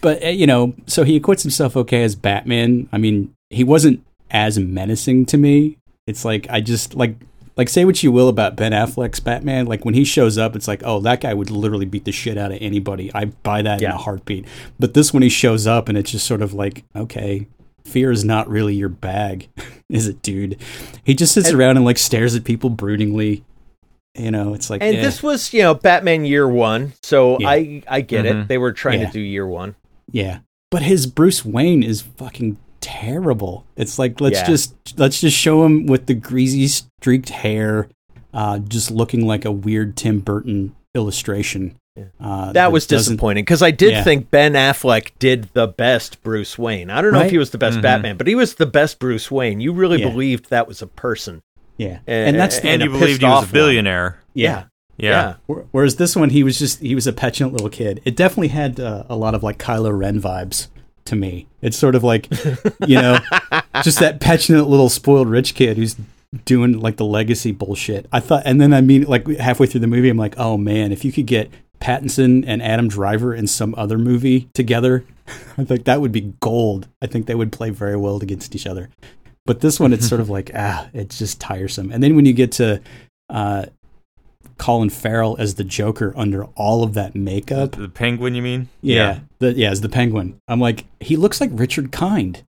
but 0.00 0.22
uh, 0.24 0.28
you 0.28 0.46
know, 0.46 0.74
so 0.86 1.02
he 1.02 1.16
acquits 1.16 1.42
himself 1.42 1.76
okay 1.76 2.04
as 2.04 2.14
Batman. 2.14 2.88
I 2.92 2.98
mean, 2.98 3.34
he 3.50 3.64
wasn't 3.64 4.04
as 4.30 4.58
menacing 4.60 5.26
to 5.26 5.36
me. 5.36 5.78
It's 6.06 6.24
like 6.24 6.46
I 6.50 6.60
just 6.60 6.94
like 6.94 7.16
like 7.56 7.68
say 7.68 7.84
what 7.84 8.02
you 8.02 8.10
will 8.10 8.28
about 8.28 8.56
Ben 8.56 8.72
Affleck's 8.72 9.20
Batman. 9.20 9.66
Like 9.66 9.84
when 9.84 9.94
he 9.94 10.04
shows 10.04 10.36
up, 10.38 10.56
it's 10.56 10.66
like, 10.68 10.82
oh, 10.84 11.00
that 11.00 11.20
guy 11.20 11.34
would 11.34 11.50
literally 11.50 11.86
beat 11.86 12.04
the 12.04 12.12
shit 12.12 12.36
out 12.36 12.50
of 12.52 12.58
anybody. 12.60 13.10
I 13.14 13.26
buy 13.26 13.62
that 13.62 13.80
in 13.82 13.90
a 13.90 13.96
heartbeat. 13.96 14.46
But 14.78 14.94
this 14.94 15.12
when 15.12 15.22
he 15.22 15.28
shows 15.28 15.66
up, 15.66 15.88
and 15.88 15.96
it's 15.96 16.10
just 16.10 16.26
sort 16.26 16.42
of 16.42 16.52
like, 16.54 16.84
okay. 16.96 17.46
Fear 17.84 18.12
is 18.12 18.24
not 18.24 18.48
really 18.48 18.74
your 18.74 18.88
bag, 18.88 19.48
is 19.90 20.08
it, 20.08 20.22
dude? 20.22 20.56
He 21.04 21.12
just 21.14 21.34
sits 21.34 21.50
around 21.52 21.76
and 21.76 21.84
like 21.84 21.98
stares 21.98 22.34
at 22.34 22.42
people 22.44 22.70
broodingly. 22.70 23.42
You 24.16 24.30
know, 24.30 24.54
it's 24.54 24.70
like, 24.70 24.80
And 24.82 24.96
eh. 24.96 25.02
this 25.02 25.22
was, 25.22 25.52
you 25.52 25.60
know, 25.60 25.74
Batman 25.74 26.24
Year 26.24 26.48
One, 26.48 26.94
so 27.02 27.38
Yeah. 27.40 27.48
I 27.50 27.82
I 27.86 28.00
get 28.00 28.24
Mhm. 28.24 28.42
it. 28.44 28.48
They 28.48 28.56
were 28.56 28.72
trying 28.72 29.00
Yeah. 29.00 29.08
to 29.08 29.12
do 29.12 29.20
Year 29.20 29.46
One. 29.46 29.74
Yeah. 30.10 30.38
But 30.70 30.80
his 30.82 31.06
Bruce 31.06 31.44
Wayne 31.44 31.82
is 31.82 32.00
fucking 32.00 32.56
terrible. 32.84 33.64
It's 33.76 33.98
like 33.98 34.20
let's 34.20 34.38
Yeah. 34.40 34.46
just 34.46 34.74
let's 34.98 35.20
just 35.20 35.36
show 35.36 35.64
him 35.64 35.86
with 35.86 36.06
the 36.06 36.14
greasy 36.14 36.68
streaked 36.68 37.30
hair, 37.30 37.88
uh, 38.32 38.58
just 38.58 38.90
looking 38.90 39.26
like 39.26 39.44
a 39.44 39.52
weird 39.52 39.96
Tim 39.96 40.20
Burton 40.20 40.74
illustration. 40.94 41.74
Uh, 42.20 42.52
That 42.52 42.72
was 42.72 42.86
disappointing 42.86 43.44
because 43.44 43.62
I 43.62 43.70
did 43.70 43.92
Yeah. 43.92 44.02
think 44.02 44.30
Ben 44.30 44.54
Affleck 44.54 45.10
did 45.20 45.48
the 45.52 45.68
best 45.68 46.22
Bruce 46.24 46.58
Wayne. 46.58 46.90
I 46.90 47.00
don't 47.00 47.12
know 47.12 47.20
if 47.22 47.30
he 47.30 47.38
was 47.38 47.50
the 47.50 47.58
best 47.58 47.80
Batman, 47.80 48.16
but 48.16 48.26
he 48.26 48.34
was 48.34 48.54
the 48.54 48.66
best 48.66 48.98
Bruce 48.98 49.30
Wayne. 49.30 49.60
You 49.60 49.72
really 49.72 50.00
Yeah. 50.00 50.08
believed 50.10 50.50
that 50.50 50.66
was 50.66 50.82
a 50.82 50.86
person. 50.88 51.40
Yeah, 51.78 51.98
And- 52.06 52.30
and 52.30 52.38
that's 52.38 52.58
and- 52.58 52.68
And 52.68 52.82
a 52.82 52.84
you 52.86 52.90
believed 52.90 53.20
pissed 53.20 53.22
he 53.22 53.26
was 53.28 53.48
a 53.48 53.52
billionaire. 53.52 54.18
yeah. 54.34 54.64
Yeah. 54.96 55.34
Wh- 55.48 55.62
Whereas 55.72 55.96
this 55.96 56.14
one, 56.16 56.30
he 56.30 56.42
was 56.44 56.56
just 56.58 56.80
he 56.80 56.94
was 56.94 57.06
a 57.08 57.12
petulant 57.12 57.52
little 57.52 57.68
kid. 57.68 58.00
It 58.04 58.14
definitely 58.16 58.48
had 58.48 58.78
uh, 58.78 59.02
a 59.08 59.16
lot 59.16 59.34
of 59.34 59.42
like 59.42 59.58
Kylo 59.58 59.96
Ren 59.96 60.20
vibes 60.20 60.68
to 61.06 61.16
me. 61.16 61.46
It's 61.60 61.76
sort 61.76 61.94
of 61.94 62.04
like 62.04 62.28
you 62.86 62.96
know, 62.96 63.18
just 63.82 64.00
that 64.00 64.20
petulant 64.20 64.68
little 64.68 64.88
spoiled 64.88 65.28
rich 65.28 65.54
kid 65.54 65.76
who's 65.76 65.96
doing 66.44 66.80
like 66.80 66.96
the 66.96 67.04
legacy 67.04 67.52
bullshit. 67.52 68.06
I 68.12 68.20
thought, 68.20 68.42
and 68.44 68.60
then 68.60 68.72
I 68.72 68.80
mean, 68.80 69.04
like 69.04 69.26
halfway 69.38 69.66
through 69.66 69.80
the 69.80 69.86
movie, 69.86 70.08
I'm 70.08 70.16
like, 70.16 70.34
oh 70.38 70.56
man, 70.56 70.92
if 70.92 71.04
you 71.04 71.12
could 71.12 71.26
get 71.26 71.50
Pattinson 71.80 72.44
and 72.46 72.62
Adam 72.62 72.88
Driver 72.88 73.34
in 73.34 73.46
some 73.46 73.74
other 73.76 73.98
movie 73.98 74.48
together, 74.54 75.04
I 75.58 75.64
think 75.64 75.84
that 75.84 76.00
would 76.00 76.12
be 76.12 76.32
gold. 76.40 76.88
I 77.02 77.06
think 77.06 77.26
they 77.26 77.34
would 77.34 77.52
play 77.52 77.70
very 77.70 77.96
well 77.96 78.16
against 78.16 78.54
each 78.54 78.66
other. 78.66 78.90
But 79.46 79.60
this 79.60 79.78
one, 79.78 79.92
it's 79.92 80.08
sort 80.08 80.20
of 80.20 80.30
like 80.30 80.50
ah, 80.54 80.88
it's 80.94 81.18
just 81.18 81.40
tiresome. 81.40 81.92
And 81.92 82.02
then 82.02 82.16
when 82.16 82.24
you 82.24 82.32
get 82.32 82.52
to 82.52 82.80
uh, 83.28 83.66
Colin 84.58 84.90
Farrell 84.90 85.36
as 85.38 85.54
the 85.54 85.64
Joker 85.64 86.12
under 86.16 86.44
all 86.56 86.82
of 86.82 86.94
that 86.94 87.14
makeup. 87.14 87.72
The 87.72 87.88
penguin, 87.88 88.34
you 88.34 88.42
mean? 88.42 88.68
Yeah, 88.82 89.20
the, 89.38 89.52
yeah, 89.52 89.70
as 89.70 89.80
the 89.80 89.88
Penguin. 89.88 90.40
I'm 90.48 90.60
like, 90.60 90.84
he 91.00 91.16
looks 91.16 91.40
like 91.40 91.50
Richard 91.52 91.90
Kind. 91.92 92.44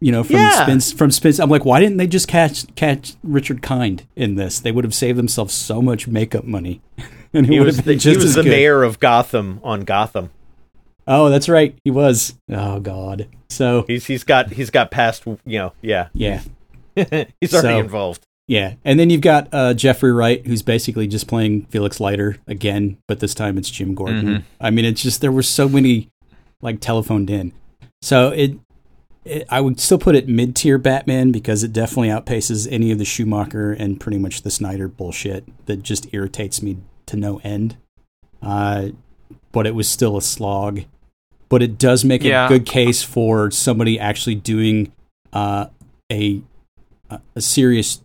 You 0.00 0.12
know, 0.12 0.22
from 0.22 0.36
Yeah. 0.36 0.62
Spins. 0.62 0.92
From 0.92 1.10
Spins. 1.10 1.40
I'm 1.40 1.50
like, 1.50 1.64
why 1.64 1.80
didn't 1.80 1.96
they 1.96 2.06
just 2.06 2.28
catch 2.28 2.72
catch 2.76 3.14
Richard 3.24 3.60
Kind 3.60 4.06
in 4.14 4.36
this? 4.36 4.60
They 4.60 4.70
would 4.70 4.84
have 4.84 4.94
saved 4.94 5.18
themselves 5.18 5.52
so 5.52 5.82
much 5.82 6.06
makeup 6.06 6.44
money, 6.44 6.80
and 7.34 7.46
He 7.46 7.58
was 7.58 7.76
have 7.76 7.84
the, 7.84 7.94
he 7.94 8.14
was 8.14 8.24
as 8.24 8.34
the 8.34 8.42
good. 8.44 8.50
mayor 8.50 8.82
of 8.84 9.00
Gotham 9.00 9.58
on 9.64 9.80
Gotham. 9.82 10.30
Oh, 11.08 11.28
that's 11.28 11.48
right, 11.48 11.76
he 11.82 11.90
was. 11.90 12.34
Oh 12.48 12.78
God. 12.78 13.26
So 13.50 13.84
He's 13.88 14.06
he's 14.06 14.22
got 14.24 14.52
he's 14.52 14.70
got 14.70 14.90
past 14.90 15.24
you 15.26 15.58
know 15.58 15.72
yeah 15.82 16.08
yeah, 16.14 16.42
he's 16.94 17.52
already 17.52 17.68
So- 17.74 17.78
involved. 17.80 18.26
Yeah, 18.46 18.74
and 18.84 19.00
then 19.00 19.08
you've 19.08 19.22
got 19.22 19.48
uh, 19.52 19.72
Jeffrey 19.72 20.12
Wright, 20.12 20.46
who's 20.46 20.60
basically 20.62 21.06
just 21.06 21.26
playing 21.26 21.62
Felix 21.66 21.98
Leiter 21.98 22.36
again, 22.46 22.98
but 23.08 23.20
this 23.20 23.34
time 23.34 23.56
it's 23.56 23.70
Jim 23.70 23.94
Gordon. 23.94 24.44
I 24.60 24.70
mean, 24.70 24.84
it's 24.84 25.02
just 25.02 25.22
there 25.22 25.32
were 25.32 25.42
so 25.42 25.66
many 25.68 26.10
like 26.60 26.80
telephoned 26.80 27.30
in, 27.30 27.52
so 28.02 28.28
it, 28.30 28.58
it 29.24 29.46
I 29.48 29.62
would 29.62 29.80
still 29.80 29.98
put 29.98 30.14
it 30.14 30.28
mid 30.28 30.54
tier 30.54 30.76
Batman 30.76 31.32
because 31.32 31.64
it 31.64 31.72
definitely 31.72 32.08
outpaces 32.08 32.68
any 32.70 32.90
of 32.90 32.98
the 32.98 33.06
Schumacher 33.06 33.72
and 33.72 33.98
pretty 33.98 34.18
much 34.18 34.42
the 34.42 34.50
Snyder 34.50 34.88
bullshit 34.88 35.44
that 35.64 35.82
just 35.82 36.06
irritates 36.12 36.60
me 36.60 36.76
to 37.06 37.16
no 37.16 37.40
end. 37.44 37.78
Uh, 38.42 38.88
but 39.52 39.66
it 39.66 39.74
was 39.74 39.88
still 39.88 40.18
a 40.18 40.22
slog. 40.22 40.82
But 41.48 41.62
it 41.62 41.78
does 41.78 42.04
make 42.04 42.22
Yeah. 42.22 42.44
a 42.44 42.48
good 42.50 42.66
case 42.66 43.02
for 43.02 43.50
somebody 43.50 43.98
actually 43.98 44.34
doing 44.34 44.92
uh, 45.32 45.68
a 46.12 46.42
a 47.34 47.40
serious 47.40 48.02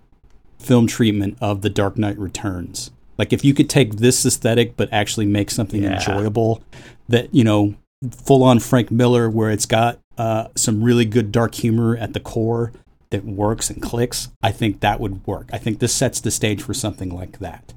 film 0.60 0.88
treatment 0.88 1.38
of 1.42 1.62
The 1.62 1.70
Dark 1.70 1.98
Knight 1.98 2.18
Returns. 2.18 2.92
Like 3.18 3.34
if 3.34 3.44
you 3.44 3.54
could 3.54 3.70
take 3.70 3.96
this 3.98 4.26
aesthetic 4.26 4.78
but 4.78 4.90
actually 4.92 5.26
make 5.26 5.50
something 5.52 5.84
Yeah. 5.84 5.96
enjoyable 5.96 6.62
that, 7.08 7.34
you 7.34 7.44
know, 7.44 7.76
full 8.12 8.44
on 8.44 8.60
Frank 8.60 8.92
Miller 8.92 9.30
where 9.30 9.50
it's 9.50 9.66
got 9.66 10.00
uh, 10.18 10.48
some 10.56 10.84
really 10.84 11.06
good 11.06 11.32
dark 11.32 11.56
humor 11.56 11.96
at 11.98 12.14
the 12.14 12.20
core 12.20 12.72
that 13.10 13.26
works 13.26 13.70
and 13.70 13.82
clicks, 13.82 14.30
I 14.44 14.52
think 14.52 14.82
that 14.82 15.00
would 15.00 15.26
work. 15.26 15.50
I 15.52 15.58
think 15.58 15.80
this 15.80 15.94
sets 15.94 16.20
the 16.22 16.30
stage 16.32 16.62
for 16.62 16.74
something 16.74 17.10
like 17.10 17.40
that. 17.40 17.74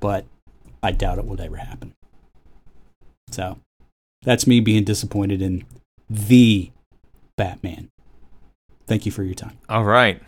But 0.00 0.24
I 0.82 0.92
doubt 0.92 1.18
it 1.18 1.24
would 1.24 1.40
ever 1.40 1.56
happen. 1.56 1.94
So 3.30 3.58
that's 4.22 4.46
me 4.46 4.60
being 4.60 4.84
disappointed 4.84 5.42
in 5.42 5.64
the 6.08 6.70
Batman. 7.36 7.88
Thank 8.86 9.04
you 9.04 9.12
for 9.12 9.22
your 9.22 9.34
time. 9.34 9.58
All 9.68 9.84
right. 9.84 10.22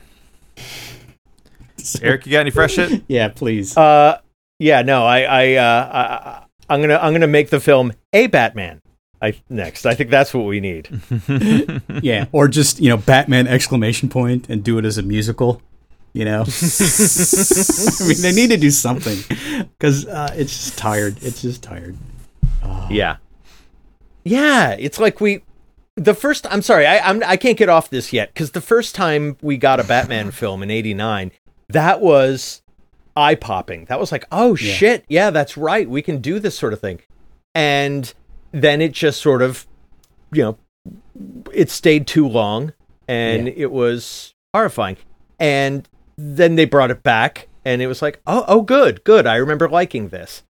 Eric, 2.02 2.26
you 2.26 2.32
got 2.32 2.40
any 2.40 2.50
fresh 2.50 2.74
shit? 2.74 3.02
Yeah, 3.08 3.28
please. 3.28 3.76
Uh, 3.76 4.20
yeah, 4.58 4.82
no, 4.82 5.04
I, 5.06 5.20
I, 5.22 5.54
uh, 5.54 5.88
I, 5.92 6.74
I'm 6.74 6.80
gonna, 6.80 6.98
I'm 6.98 7.12
gonna 7.12 7.26
make 7.26 7.50
the 7.50 7.60
film 7.60 7.92
a 8.12 8.26
Batman. 8.26 8.80
I 9.22 9.34
next. 9.48 9.86
I 9.86 9.94
think 9.94 10.10
that's 10.10 10.32
what 10.32 10.46
we 10.46 10.60
need. 10.60 10.88
yeah, 12.02 12.26
or 12.32 12.48
just 12.48 12.80
you 12.80 12.88
know 12.88 12.96
Batman 12.96 13.46
exclamation 13.46 14.08
point 14.08 14.48
and 14.48 14.64
do 14.64 14.78
it 14.78 14.84
as 14.84 14.96
a 14.96 15.02
musical. 15.02 15.60
You 16.12 16.24
know, 16.24 16.42
I 16.62 18.08
mean 18.08 18.22
they 18.22 18.32
need 18.32 18.50
to 18.50 18.56
do 18.56 18.70
something 18.70 19.18
because 19.78 20.06
uh, 20.06 20.32
it's 20.36 20.52
just 20.52 20.78
tired. 20.78 21.22
It's 21.22 21.42
just 21.42 21.62
tired. 21.62 21.96
Yeah, 22.88 23.18
yeah. 24.24 24.70
It's 24.78 24.98
like 24.98 25.20
we, 25.20 25.42
the 25.96 26.14
first. 26.14 26.46
I'm 26.50 26.62
sorry, 26.62 26.86
I, 26.86 26.98
I'm, 26.98 27.22
I 27.24 27.36
can't 27.36 27.58
get 27.58 27.68
off 27.68 27.90
this 27.90 28.12
yet 28.12 28.32
because 28.32 28.52
the 28.52 28.60
first 28.60 28.94
time 28.94 29.36
we 29.42 29.56
got 29.56 29.80
a 29.80 29.84
Batman 29.84 30.30
film 30.30 30.62
in 30.62 30.70
'89, 30.70 31.30
that 31.72 32.00
was 32.00 32.62
eye 33.16 33.34
popping. 33.34 33.84
That 33.86 33.98
was 34.00 34.12
like, 34.12 34.26
oh 34.30 34.54
shit, 34.54 35.04
yeah, 35.08 35.30
that's 35.30 35.56
right. 35.56 35.88
We 35.88 36.02
can 36.02 36.20
do 36.20 36.38
this 36.38 36.56
sort 36.58 36.72
of 36.72 36.80
thing, 36.80 37.00
and 37.54 38.12
then 38.52 38.80
it 38.80 38.92
just 38.92 39.20
sort 39.20 39.42
of, 39.42 39.66
you 40.32 40.42
know, 40.42 40.58
it 41.52 41.70
stayed 41.70 42.06
too 42.06 42.26
long, 42.26 42.72
and 43.08 43.46
Yeah. 43.46 43.54
it 43.56 43.70
was 43.72 44.34
horrifying. 44.54 44.96
And 45.38 45.88
then 46.16 46.56
they 46.56 46.64
brought 46.64 46.90
it 46.90 47.02
back, 47.02 47.48
and 47.64 47.80
it 47.82 47.86
was 47.86 48.02
like, 48.02 48.20
oh, 48.26 48.44
oh, 48.48 48.62
good, 48.62 49.04
good. 49.04 49.26
I 49.26 49.36
remember 49.36 49.68
liking 49.68 50.08
this. 50.08 50.42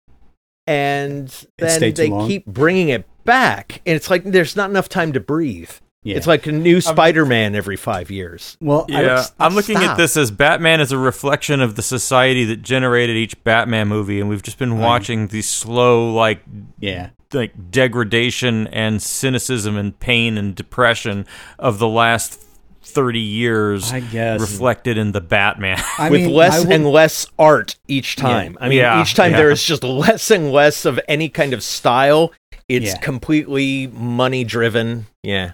And 0.67 1.27
then 1.57 1.93
they 1.93 2.09
long? 2.09 2.27
keep 2.27 2.45
bringing 2.45 2.89
it 2.89 3.05
back, 3.23 3.81
and 3.85 3.95
it's 3.95 4.09
like 4.09 4.23
there's 4.23 4.55
not 4.55 4.69
enough 4.69 4.89
time 4.89 5.11
to 5.13 5.19
breathe. 5.19 5.71
Yeah. 6.03 6.17
It's 6.17 6.25
like 6.25 6.47
a 6.47 6.51
new 6.51 6.81
Spider-Man 6.81 7.53
every 7.53 7.75
five 7.75 8.09
years. 8.09 8.57
Well, 8.59 8.85
I- 8.89 9.03
Yeah, 9.03 9.25
I'm 9.39 9.53
looking 9.53 9.77
stop. 9.77 9.91
at 9.91 9.97
this 9.97 10.17
as 10.17 10.31
Batman 10.31 10.81
as 10.81 10.91
a 10.91 10.97
reflection 10.97 11.61
of 11.61 11.75
the 11.75 11.83
society 11.83 12.43
that 12.45 12.63
generated 12.63 13.15
each 13.15 13.41
Batman 13.43 13.87
movie, 13.87 14.19
and 14.19 14.27
we've 14.27 14.41
just 14.41 14.57
been 14.57 14.79
watching 14.79 15.27
the 15.27 15.43
slow, 15.43 16.11
like, 16.11 16.41
yeah, 16.79 17.09
like 17.33 17.53
degradation 17.69 18.65
and 18.69 18.99
cynicism 19.01 19.77
and 19.77 19.99
pain 19.99 20.39
and 20.39 20.55
depression 20.55 21.25
of 21.59 21.77
the 21.77 21.87
last 21.87 22.41
30 22.83 23.19
years 23.19 23.93
I 23.93 23.99
guess. 23.99 24.41
reflected 24.41 24.97
in 24.97 25.11
the 25.11 25.21
Batman. 25.21 25.79
I 25.99 26.09
with 26.09 26.21
mean, 26.21 26.33
less 26.33 26.55
I 26.55 26.59
will- 26.65 26.73
and 26.73 26.87
less 26.87 27.27
art 27.37 27.75
each 27.87 28.15
time. 28.15 28.57
I 28.59 28.69
mean, 28.69 28.79
Yeah, 28.79 28.99
each 29.03 29.13
time 29.13 29.31
yeah. 29.31 29.37
there 29.37 29.51
is 29.51 29.63
just 29.63 29.83
less 29.83 30.31
and 30.31 30.51
less 30.51 30.83
of 30.85 30.99
any 31.07 31.29
kind 31.29 31.53
of 31.53 31.61
style. 31.61 32.33
It's 32.67 32.87
Yeah. 32.93 32.97
completely 32.97 33.85
money 33.93 34.43
driven. 34.43 35.05
Yeah. 35.21 35.51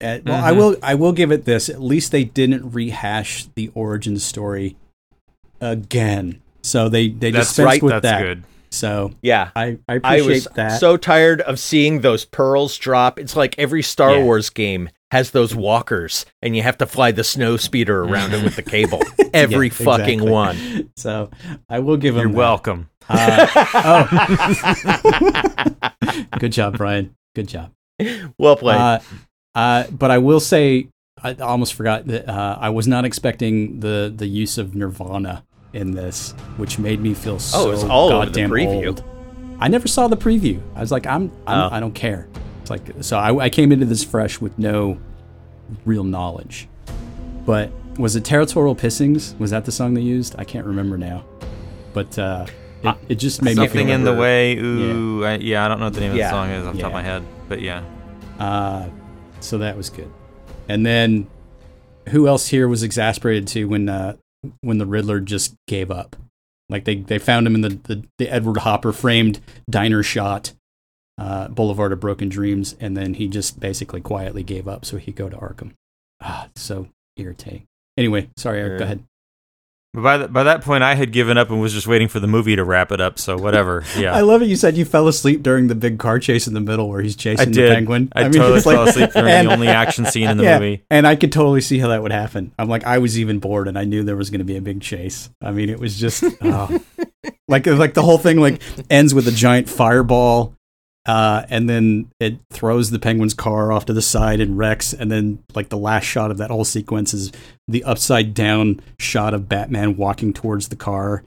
Uh, 0.00 0.18
well, 0.24 0.44
I 0.44 0.52
will. 0.52 0.76
I 0.82 0.94
will 0.94 1.12
give 1.12 1.30
it 1.32 1.44
this. 1.44 1.68
At 1.68 1.80
least 1.80 2.12
they 2.12 2.24
didn't 2.24 2.72
rehash 2.72 3.46
the 3.54 3.70
origin 3.74 4.18
story 4.18 4.76
again. 5.60 6.40
So 6.62 6.88
they 6.88 7.08
they 7.08 7.30
That's 7.30 7.48
dispensed 7.48 7.66
right. 7.66 7.82
with 7.82 7.92
That's 7.92 8.02
that. 8.04 8.22
good. 8.22 8.44
So 8.70 9.12
Yeah. 9.22 9.50
I 9.54 9.78
I 9.88 10.00
I 10.02 10.20
was 10.22 10.46
that. 10.56 10.80
so 10.80 10.96
tired 10.96 11.40
of 11.42 11.58
seeing 11.60 12.00
those 12.00 12.24
pearls 12.24 12.76
drop. 12.76 13.18
It's 13.20 13.36
like 13.36 13.56
every 13.58 13.82
Star 13.82 14.16
Yeah. 14.16 14.24
Wars 14.24 14.50
game 14.50 14.88
has 15.12 15.30
those 15.30 15.54
walkers, 15.54 16.26
and 16.42 16.56
you 16.56 16.62
have 16.62 16.76
to 16.78 16.86
fly 16.86 17.12
the 17.12 17.22
snow 17.22 17.56
speeder 17.56 18.02
around 18.04 18.34
it 18.34 18.42
with 18.42 18.56
the 18.56 18.62
cable. 18.62 19.00
Every 19.32 19.68
Yeah, 19.68 19.72
fucking 19.74 20.20
exactly. 20.22 20.30
one. 20.30 20.90
So 20.96 21.30
I 21.68 21.78
will 21.80 21.96
give 21.96 22.14
them. 22.14 22.32
You're 22.32 22.32
that. 22.32 22.38
welcome. 22.38 22.88
Good 26.38 26.52
job, 26.52 26.76
Brian. 26.78 27.14
Good 27.34 27.48
job. 27.48 27.70
Well 28.38 28.56
played. 28.56 28.76
Uh, 28.78 28.98
uh, 29.54 29.84
but 29.90 30.10
I 30.10 30.18
will 30.18 30.40
say, 30.40 30.88
I 31.22 31.34
almost 31.34 31.74
forgot 31.74 32.06
that 32.06 32.28
uh, 32.28 32.58
I 32.60 32.70
was 32.70 32.86
not 32.88 33.04
expecting 33.04 33.80
the 33.80 34.12
the 34.14 34.26
use 34.26 34.58
of 34.58 34.74
Nirvana 34.74 35.44
in 35.72 35.92
this, 35.92 36.32
which 36.56 36.78
made 36.78 37.00
me 37.00 37.14
feel 37.14 37.38
so 37.38 37.58
Oh, 37.58 37.68
it 37.68 37.70
was 37.70 37.84
all 37.84 38.10
over 38.10 38.26
the 38.26 38.30
goddamn 38.30 38.50
preview. 38.50 38.86
old. 38.88 39.04
I 39.60 39.68
never 39.68 39.88
saw 39.88 40.08
the 40.08 40.16
preview. 40.16 40.60
I 40.74 40.80
was 40.80 40.90
like, 40.92 41.06
I'm, 41.06 41.30
I'm 41.46 41.72
Oh. 41.72 41.74
I 41.74 41.80
don't 41.80 41.94
care. 41.94 42.28
It's 42.60 42.70
like 42.70 42.82
so. 43.00 43.18
I, 43.18 43.44
I 43.44 43.50
came 43.50 43.72
into 43.72 43.86
this 43.86 44.02
fresh 44.04 44.40
with 44.40 44.58
no 44.58 44.98
real 45.84 46.04
knowledge. 46.04 46.68
But 47.46 47.70
was 47.98 48.16
it 48.16 48.24
Territorial 48.24 48.74
Pissings? 48.74 49.38
Was 49.38 49.50
that 49.50 49.64
the 49.64 49.72
song 49.72 49.94
they 49.94 50.00
used? 50.00 50.34
I 50.38 50.44
can't 50.44 50.66
remember 50.66 50.96
now. 50.98 51.24
But 51.92 52.18
uh, 52.18 52.46
it, 52.82 52.96
it 53.10 53.14
just 53.16 53.42
made 53.42 53.50
me 53.56 53.66
feel 53.66 53.66
Something 53.68 53.88
in 53.90 54.04
the 54.04 54.14
way. 54.14 54.56
Ooh, 54.56 55.20
yeah. 55.22 55.28
I, 55.28 55.34
yeah, 55.36 55.64
I 55.64 55.68
don't 55.68 55.78
know 55.78 55.86
what 55.86 55.94
the 55.94 56.00
name 56.00 56.10
of 56.12 56.16
the 56.18 56.28
song 56.30 56.50
is 56.50 56.66
off 56.66 56.74
the 56.74 56.80
top 56.80 56.88
of 56.88 56.94
my 56.94 57.02
head, 57.02 57.22
but 57.48 57.60
yeah. 57.60 57.82
Uh, 58.38 58.88
so 59.44 59.58
that 59.58 59.76
was 59.76 59.90
good. 59.90 60.10
And 60.68 60.84
then, 60.84 61.26
who 62.08 62.26
else 62.26 62.48
here 62.48 62.68
was 62.68 62.82
exasperated 62.82 63.46
too 63.46 63.68
when 63.68 63.88
uh, 63.88 64.16
when 64.60 64.78
the 64.78 64.86
Riddler 64.86 65.20
just 65.20 65.54
gave 65.66 65.90
up? 65.90 66.16
Like 66.70 66.84
they, 66.84 66.96
they 66.96 67.18
found 67.18 67.46
him 67.46 67.54
in 67.54 67.60
the, 67.60 67.68
the, 67.68 68.04
the 68.18 68.28
Edward 68.30 68.58
Hopper 68.58 68.92
framed 68.92 69.40
diner 69.68 70.02
shot, 70.02 70.54
uh, 71.18 71.48
Boulevard 71.48 71.92
of 71.92 72.00
Broken 72.00 72.28
Dreams, 72.28 72.74
and 72.80 72.96
then 72.96 73.14
he 73.14 73.28
just 73.28 73.60
basically 73.60 74.00
quietly 74.00 74.42
gave 74.42 74.66
up 74.66 74.84
so 74.84 74.96
he 74.96 75.12
could 75.12 75.16
go 75.16 75.28
to 75.28 75.36
Arkham. 75.36 75.72
Ah, 76.22 76.48
so 76.56 76.88
irritating. 77.16 77.66
Anyway, 77.98 78.30
sorry, 78.36 78.60
Eric. 78.60 78.78
Go 78.78 78.84
ahead. 78.84 79.04
By, 79.94 80.18
th- 80.18 80.32
by 80.32 80.42
that 80.42 80.62
point, 80.62 80.82
I 80.82 80.96
had 80.96 81.12
given 81.12 81.38
up 81.38 81.50
and 81.50 81.60
was 81.60 81.72
just 81.72 81.86
waiting 81.86 82.08
for 82.08 82.18
the 82.18 82.26
movie 82.26 82.56
to 82.56 82.64
wrap 82.64 82.90
it 82.90 83.00
up. 83.00 83.18
So 83.18 83.38
whatever. 83.38 83.84
Yeah. 83.94 84.12
I 84.12 84.22
love 84.22 84.42
it. 84.42 84.46
You 84.46 84.56
said 84.56 84.76
you 84.76 84.84
fell 84.84 85.06
asleep 85.06 85.42
during 85.42 85.68
the 85.68 85.74
big 85.76 86.00
car 86.00 86.18
chase 86.18 86.48
in 86.48 86.54
the 86.54 86.60
middle 86.60 86.88
where 86.88 87.00
he's 87.00 87.14
chasing 87.14 87.48
I 87.48 87.52
the 87.52 87.68
penguin. 87.68 88.12
I, 88.14 88.24
mean, 88.24 88.32
totally 88.32 88.54
like- 88.54 88.64
fell 88.64 88.88
asleep 88.88 89.12
during 89.12 89.30
and- 89.30 89.48
the 89.48 89.52
only 89.52 89.68
action 89.68 90.04
scene 90.04 90.28
in 90.28 90.36
the 90.36 90.42
yeah, 90.44 90.58
movie. 90.58 90.84
And 90.90 91.06
I 91.06 91.14
could 91.14 91.30
totally 91.30 91.60
see 91.60 91.78
how 91.78 91.88
that 91.88 92.02
would 92.02 92.10
happen. 92.10 92.52
I'm 92.58 92.68
like, 92.68 92.84
I 92.84 92.98
was 92.98 93.18
even 93.20 93.38
bored, 93.38 93.68
and 93.68 93.78
I 93.78 93.84
knew 93.84 94.02
there 94.02 94.16
was 94.16 94.30
going 94.30 94.40
to 94.40 94.44
be 94.44 94.56
a 94.56 94.60
big 94.60 94.80
chase. 94.80 95.30
I 95.40 95.52
mean, 95.52 95.70
it 95.70 95.78
was 95.78 95.96
just 95.96 96.24
oh. 96.42 96.80
like 97.46 97.66
like 97.66 97.94
the 97.94 98.02
whole 98.02 98.18
thing 98.18 98.38
like 98.38 98.60
ends 98.90 99.14
with 99.14 99.28
a 99.28 99.32
giant 99.32 99.68
fireball, 99.68 100.56
uh, 101.06 101.44
and 101.48 101.68
then 101.68 102.10
it 102.18 102.38
throws 102.50 102.90
the 102.90 102.98
penguin's 102.98 103.34
car 103.34 103.72
off 103.72 103.84
to 103.86 103.92
the 103.92 104.02
side 104.02 104.40
and 104.40 104.56
wrecks, 104.56 104.92
and 104.92 105.10
then 105.10 105.42
like 105.54 105.68
the 105.68 105.76
last 105.76 106.04
shot 106.04 106.30
of 106.30 106.38
that 106.38 106.50
whole 106.50 106.64
sequence 106.64 107.12
is 107.12 107.32
the 107.68 107.84
upside 107.84 108.34
down 108.34 108.80
shot 108.98 109.34
of 109.34 109.48
Batman 109.48 109.96
walking 109.96 110.32
towards 110.32 110.68
the 110.68 110.76
car. 110.76 111.24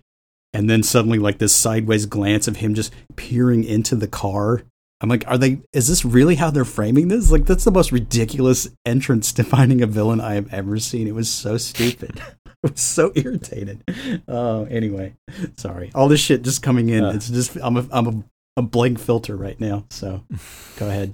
And 0.54 0.70
then 0.70 0.82
suddenly, 0.82 1.20
like 1.20 1.38
this 1.38 1.56
sideways 1.56 2.06
glance 2.06 2.48
of 2.48 2.58
him 2.58 2.74
just 2.74 2.94
peering 3.16 3.64
into 3.64 3.96
the 3.96 4.08
car, 4.08 4.64
I'm 5.00 5.10
like, 5.10 5.26
are 5.28 5.38
they? 5.38 5.60
Is 5.74 5.88
this 5.88 6.04
really 6.04 6.36
how 6.36 6.50
they're 6.50 6.66
framing 6.66 7.08
this? 7.08 7.30
Like, 7.32 7.46
that's 7.46 7.64
the 7.64 7.72
most 7.72 7.92
ridiculous 7.92 8.68
entrance 8.86 9.32
to 9.34 9.44
finding 9.44 9.82
a 9.82 9.88
villain 9.88 10.20
I 10.20 10.34
have 10.34 10.52
ever 10.52 10.80
seen. 10.80 11.08
It 11.08 11.14
was 11.14 11.30
so 11.30 11.58
stupid. 11.58 12.20
I 12.48 12.72
was 12.72 12.82
so 12.82 13.12
irritated. 13.14 13.84
Oh, 14.28 14.66
anyway, 14.66 15.14
sorry. 15.58 15.92
All 15.94 16.08
this 16.08 16.20
shit 16.20 16.42
just 16.42 16.64
coming 16.64 16.90
in. 16.90 17.04
Uh. 17.04 17.12
it's 17.12 17.30
just 17.30 17.56
I'm 17.62 17.78
a 17.78 17.88
I'm 17.92 18.08
a, 18.08 18.24
a 18.58 18.62
blank 18.62 19.00
filter 19.00 19.38
right 19.38 19.58
now. 19.60 19.86
So, 19.90 20.24
go 20.78 20.90
ahead. 20.90 21.14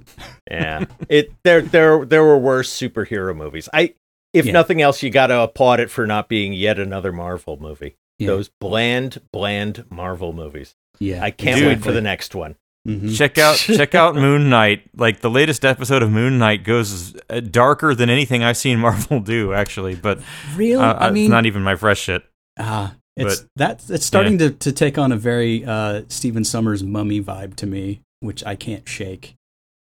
yeah. 0.50 0.86
It 1.08 1.32
there 1.44 1.62
there 1.62 2.04
there 2.04 2.24
were 2.24 2.38
worse 2.38 2.68
superhero 2.76 3.36
movies. 3.36 3.68
I 3.72 3.94
if 4.32 4.46
Yeah. 4.46 4.52
nothing 4.52 4.82
else, 4.82 5.00
you 5.04 5.10
got 5.10 5.28
to 5.28 5.38
applaud 5.40 5.78
it 5.78 5.90
for 5.90 6.06
not 6.08 6.28
being 6.28 6.52
yet 6.52 6.78
another 6.80 7.12
Marvel 7.12 7.56
movie. 7.60 7.94
Yeah. 8.18 8.26
Those 8.28 8.48
bland, 8.60 9.20
bland 9.32 9.84
Marvel 9.90 10.32
movies. 10.32 10.74
Yeah, 10.98 11.22
I 11.22 11.30
can't 11.30 11.60
wait 11.64 11.82
for 11.82 11.92
the 11.92 12.00
next 12.00 12.34
one. 12.34 12.56
Mhm. 12.86 13.16
Check 13.16 13.38
out 13.38 13.56
check 13.76 13.94
out 13.94 14.14
Moon 14.14 14.48
Knight. 14.50 14.82
Like 14.96 15.20
the 15.20 15.30
latest 15.30 15.64
episode 15.64 16.02
of 16.02 16.10
Moon 16.10 16.38
Knight 16.38 16.64
goes 16.64 17.14
uh, 17.30 17.40
darker 17.40 17.94
than 17.94 18.10
anything 18.10 18.42
I've 18.44 18.56
seen 18.56 18.78
Marvel 18.78 19.20
do, 19.34 19.52
actually. 19.52 19.94
But 19.94 20.20
Real, 20.54 20.80
uh, 20.80 20.94
I 21.00 21.10
mean, 21.10 21.30
not 21.30 21.46
even 21.46 21.62
my 21.62 21.76
fresh 21.76 22.00
shit. 22.00 22.22
Ah, 22.58 22.94
it's 23.16 23.40
But- 23.40 23.48
that 23.56 23.84
it's 23.90 24.04
starting 24.06 24.38
to, 24.38 24.50
to 24.50 24.72
take 24.72 24.98
on 24.98 25.12
a 25.12 25.16
very 25.16 25.64
uh, 25.64 26.02
Stephen 26.08 26.42
Sommers 26.42 26.82
mummy 26.82 27.20
vibe 27.22 27.54
to 27.56 27.66
me, 27.66 28.00
which 28.20 28.44
I 28.44 28.56
can't 28.56 28.88
shake, 28.88 29.34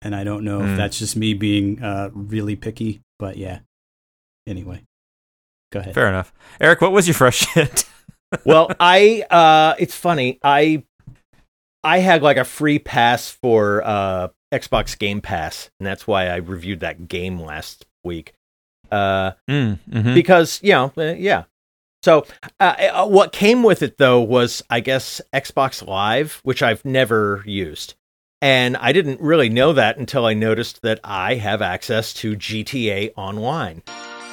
and 0.02 0.14
I 0.14 0.24
don't 0.24 0.44
know 0.44 0.60
if 0.60 0.66
Mm. 0.70 0.76
that's 0.76 0.98
just 0.98 1.16
me 1.16 1.34
being 1.34 1.82
uh, 1.82 2.10
really 2.12 2.56
picky, 2.56 3.00
but 3.18 3.36
yeah. 3.36 3.60
Anyway, 4.46 4.82
go 5.72 5.80
ahead. 5.80 5.94
Fair 5.94 6.08
enough. 6.08 6.32
Eric, 6.60 6.80
what 6.82 6.92
was 6.92 7.06
your 7.08 7.14
fresh 7.14 7.36
shit? 7.54 7.84
well, 8.44 8.70
I 8.78 9.24
uh 9.30 9.74
it's 9.78 9.94
funny. 9.96 10.38
I 10.42 10.82
I 11.82 11.98
had 12.00 12.22
like 12.22 12.36
a 12.36 12.44
free 12.44 12.78
pass 12.78 13.30
for 13.30 13.82
uh 13.84 14.28
Xbox 14.52 14.98
Game 14.98 15.20
Pass, 15.20 15.70
and 15.80 15.86
that's 15.86 16.06
why 16.06 16.26
I 16.28 16.36
reviewed 16.36 16.80
that 16.80 17.08
game 17.08 17.38
last 17.40 17.86
week. 18.04 18.34
Uh 18.92 19.32
mm, 19.50 19.78
mhm. 19.90 20.14
because, 20.14 20.60
you 20.62 20.72
know, 20.72 20.92
uh, 20.98 21.14
yeah. 21.16 21.44
So, 22.04 22.26
uh, 22.60 22.74
uh, 22.92 23.06
what 23.06 23.32
came 23.32 23.62
with 23.62 23.82
it 23.82 23.96
though 23.96 24.20
was 24.20 24.62
I 24.68 24.80
guess 24.80 25.22
Xbox 25.32 25.86
Live, 25.86 26.40
which 26.42 26.62
I've 26.62 26.84
never 26.84 27.42
used. 27.46 27.94
And 28.42 28.76
I 28.76 28.92
didn't 28.92 29.22
really 29.22 29.48
know 29.48 29.72
that 29.72 29.96
until 29.96 30.26
I 30.26 30.34
noticed 30.34 30.82
that 30.82 31.00
I 31.02 31.36
have 31.36 31.62
access 31.62 32.12
to 32.14 32.36
GTA 32.36 33.14
Online. 33.16 33.82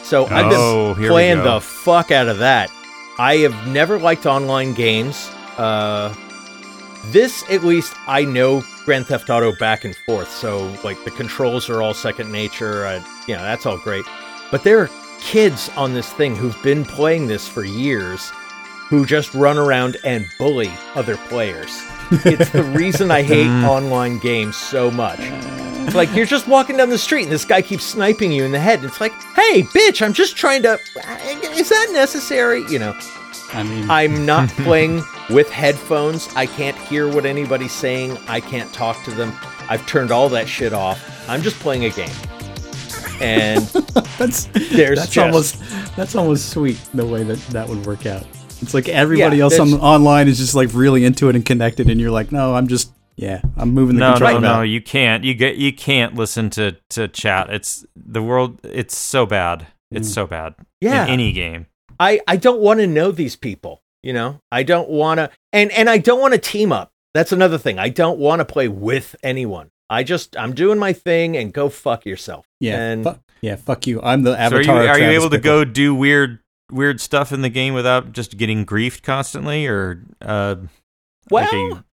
So 0.03 0.25
I've 0.25 0.49
been 0.49 0.59
Oh, 0.59 0.95
playing 0.97 1.43
the 1.43 1.61
fuck 1.61 2.11
out 2.11 2.27
of 2.27 2.39
that. 2.39 2.69
I 3.17 3.37
have 3.37 3.67
never 3.69 3.97
liked 3.97 4.25
online 4.25 4.73
games. 4.73 5.29
Uh, 5.57 6.13
this, 7.05 7.49
at 7.49 7.63
least, 7.63 7.93
I 8.05 8.25
know 8.25 8.63
Grand 8.83 9.05
Theft 9.05 9.29
Auto 9.29 9.55
back 9.59 9.85
and 9.85 9.95
forth, 10.05 10.29
so 10.29 10.57
like 10.83 11.01
the 11.05 11.11
controls 11.11 11.69
are 11.69 11.81
all 11.81 11.93
second 11.93 12.33
nature. 12.33 12.85
Uh, 12.85 13.01
you 13.29 13.35
know, 13.35 13.43
that's 13.43 13.65
all 13.65 13.77
great. 13.77 14.03
But 14.51 14.65
there 14.65 14.79
are 14.79 14.89
kids 15.21 15.69
on 15.77 15.93
this 15.93 16.11
thing 16.11 16.35
who've 16.35 16.61
been 16.61 16.83
playing 16.83 17.27
this 17.27 17.47
for 17.47 17.63
years, 17.63 18.29
who 18.89 19.05
just 19.05 19.33
run 19.33 19.57
around 19.57 19.97
and 20.03 20.25
bully 20.37 20.71
other 20.95 21.15
players. 21.15 21.81
It's 22.11 22.49
the 22.49 22.63
reason 22.63 23.09
I 23.11 23.21
hate 23.21 23.47
online 23.65 24.19
games 24.19 24.57
so 24.57 24.91
much. 24.91 25.19
It's 25.21 25.95
like 25.95 26.13
you're 26.13 26.25
just 26.25 26.47
walking 26.47 26.77
down 26.77 26.89
the 26.89 26.97
street 26.97 27.23
and 27.23 27.31
this 27.31 27.45
guy 27.45 27.61
keeps 27.61 27.85
sniping 27.85 28.31
you 28.31 28.43
in 28.43 28.51
the 28.51 28.59
head. 28.59 28.79
And 28.79 28.87
it's 28.87 28.99
like, 28.99 29.13
hey, 29.35 29.63
bitch, 29.63 30.01
I'm 30.01 30.13
just 30.13 30.35
trying 30.35 30.63
to. 30.63 30.77
Is 31.53 31.69
that 31.69 31.89
necessary? 31.91 32.63
You 32.69 32.79
know, 32.79 32.99
I 33.53 33.63
mean, 33.63 33.89
I'm 33.89 34.25
not 34.25 34.49
playing 34.57 35.03
with 35.29 35.49
headphones. 35.49 36.27
I 36.35 36.45
can't 36.45 36.77
hear 36.77 37.07
what 37.07 37.25
anybody's 37.25 37.71
saying. 37.73 38.17
I 38.27 38.41
can't 38.41 38.71
talk 38.73 39.03
to 39.05 39.11
them. 39.11 39.33
I've 39.69 39.85
turned 39.87 40.11
all 40.11 40.29
that 40.29 40.47
shit 40.47 40.73
off. 40.73 40.99
I'm 41.29 41.41
just 41.41 41.59
playing 41.59 41.85
a 41.85 41.89
game. 41.89 42.09
And 43.21 43.61
that's 44.17 44.45
there's 44.45 44.99
that's 44.99 45.11
just- 45.11 45.17
almost 45.17 45.95
that's 45.95 46.15
almost 46.15 46.49
sweet 46.49 46.79
the 46.93 47.05
way 47.05 47.23
that 47.23 47.37
that 47.49 47.67
would 47.69 47.85
work 47.85 48.05
out. 48.05 48.25
It's 48.61 48.73
like 48.73 48.87
everybody 48.89 49.37
Yeah, 49.37 49.43
else 49.45 49.59
on 49.59 49.69
there's- 49.69 49.81
online 49.83 50.27
is 50.27 50.37
just 50.37 50.55
like 50.55 50.69
really 50.73 51.03
into 51.05 51.29
it 51.29 51.35
and 51.35 51.45
connected, 51.45 51.89
and 51.89 51.99
you're 51.99 52.11
like, 52.11 52.31
no, 52.31 52.55
I'm 52.55 52.67
just 52.67 52.91
yeah, 53.15 53.41
I'm 53.57 53.71
moving 53.71 53.95
the 53.97 53.99
no, 53.99 54.11
no, 54.13 54.17
controller. 54.19 54.39
no. 54.41 54.61
You 54.61 54.81
can't. 54.81 55.23
You 55.23 55.33
get. 55.33 55.55
You 55.57 55.73
can't 55.73 56.15
listen 56.15 56.49
to 56.51 56.77
to 56.91 57.07
chat. 57.07 57.49
It's 57.49 57.85
the 57.95 58.21
world. 58.21 58.59
It's 58.63 58.95
so 58.97 59.25
bad. 59.25 59.67
It's 59.91 60.09
Mm. 60.09 60.13
so 60.13 60.27
bad. 60.27 60.55
Yeah. 60.79 61.03
In 61.05 61.09
any 61.11 61.31
game. 61.33 61.67
I, 61.99 62.21
I 62.27 62.37
don't 62.37 62.61
want 62.61 62.79
to 62.79 62.87
know 62.87 63.11
these 63.11 63.35
people. 63.35 63.81
You 64.01 64.13
know, 64.13 64.39
I 64.51 64.63
don't 64.63 64.89
want 64.89 65.19
to, 65.19 65.29
and 65.53 65.71
and 65.73 65.87
I 65.89 65.97
don't 65.99 66.19
want 66.21 66.33
to 66.33 66.39
team 66.39 66.71
up. 66.71 66.91
That's 67.13 67.31
another 67.31 67.57
thing. 67.59 67.77
I 67.77 67.89
don't 67.89 68.17
want 68.17 68.39
to 68.39 68.45
play 68.45 68.67
with 68.67 69.15
anyone. 69.21 69.69
I 69.91 70.03
just 70.03 70.35
I'm 70.37 70.53
doing 70.53 70.79
my 70.79 70.93
thing 70.93 71.35
and 71.37 71.51
go 71.53 71.69
fuck 71.69 72.05
yourself. 72.05 72.47
Yeah, 72.59 72.79
and 72.79 73.03
fu- 73.03 73.19
yeah, 73.41 73.55
fuck 73.57 73.85
you. 73.87 74.01
I'm 74.01 74.23
the 74.23 74.31
So 74.31 74.37
are 74.37 74.39
avatar. 74.39 74.61
you 74.63 74.71
are 74.89 74.97
you 74.97 75.03
Travis 75.05 75.15
able 75.15 75.29
to 75.31 75.37
go 75.39 75.65
do 75.65 75.93
weird 75.93 76.39
weird 76.71 77.01
stuff 77.01 77.31
in 77.33 77.41
the 77.41 77.49
game 77.49 77.73
without 77.73 78.13
just 78.13 78.37
getting 78.37 78.65
griefed 78.65 79.03
constantly 79.03 79.67
or 79.67 80.01
uh 80.21 80.55
well, 81.29 81.43
like 81.43 81.53
a- 81.77 81.83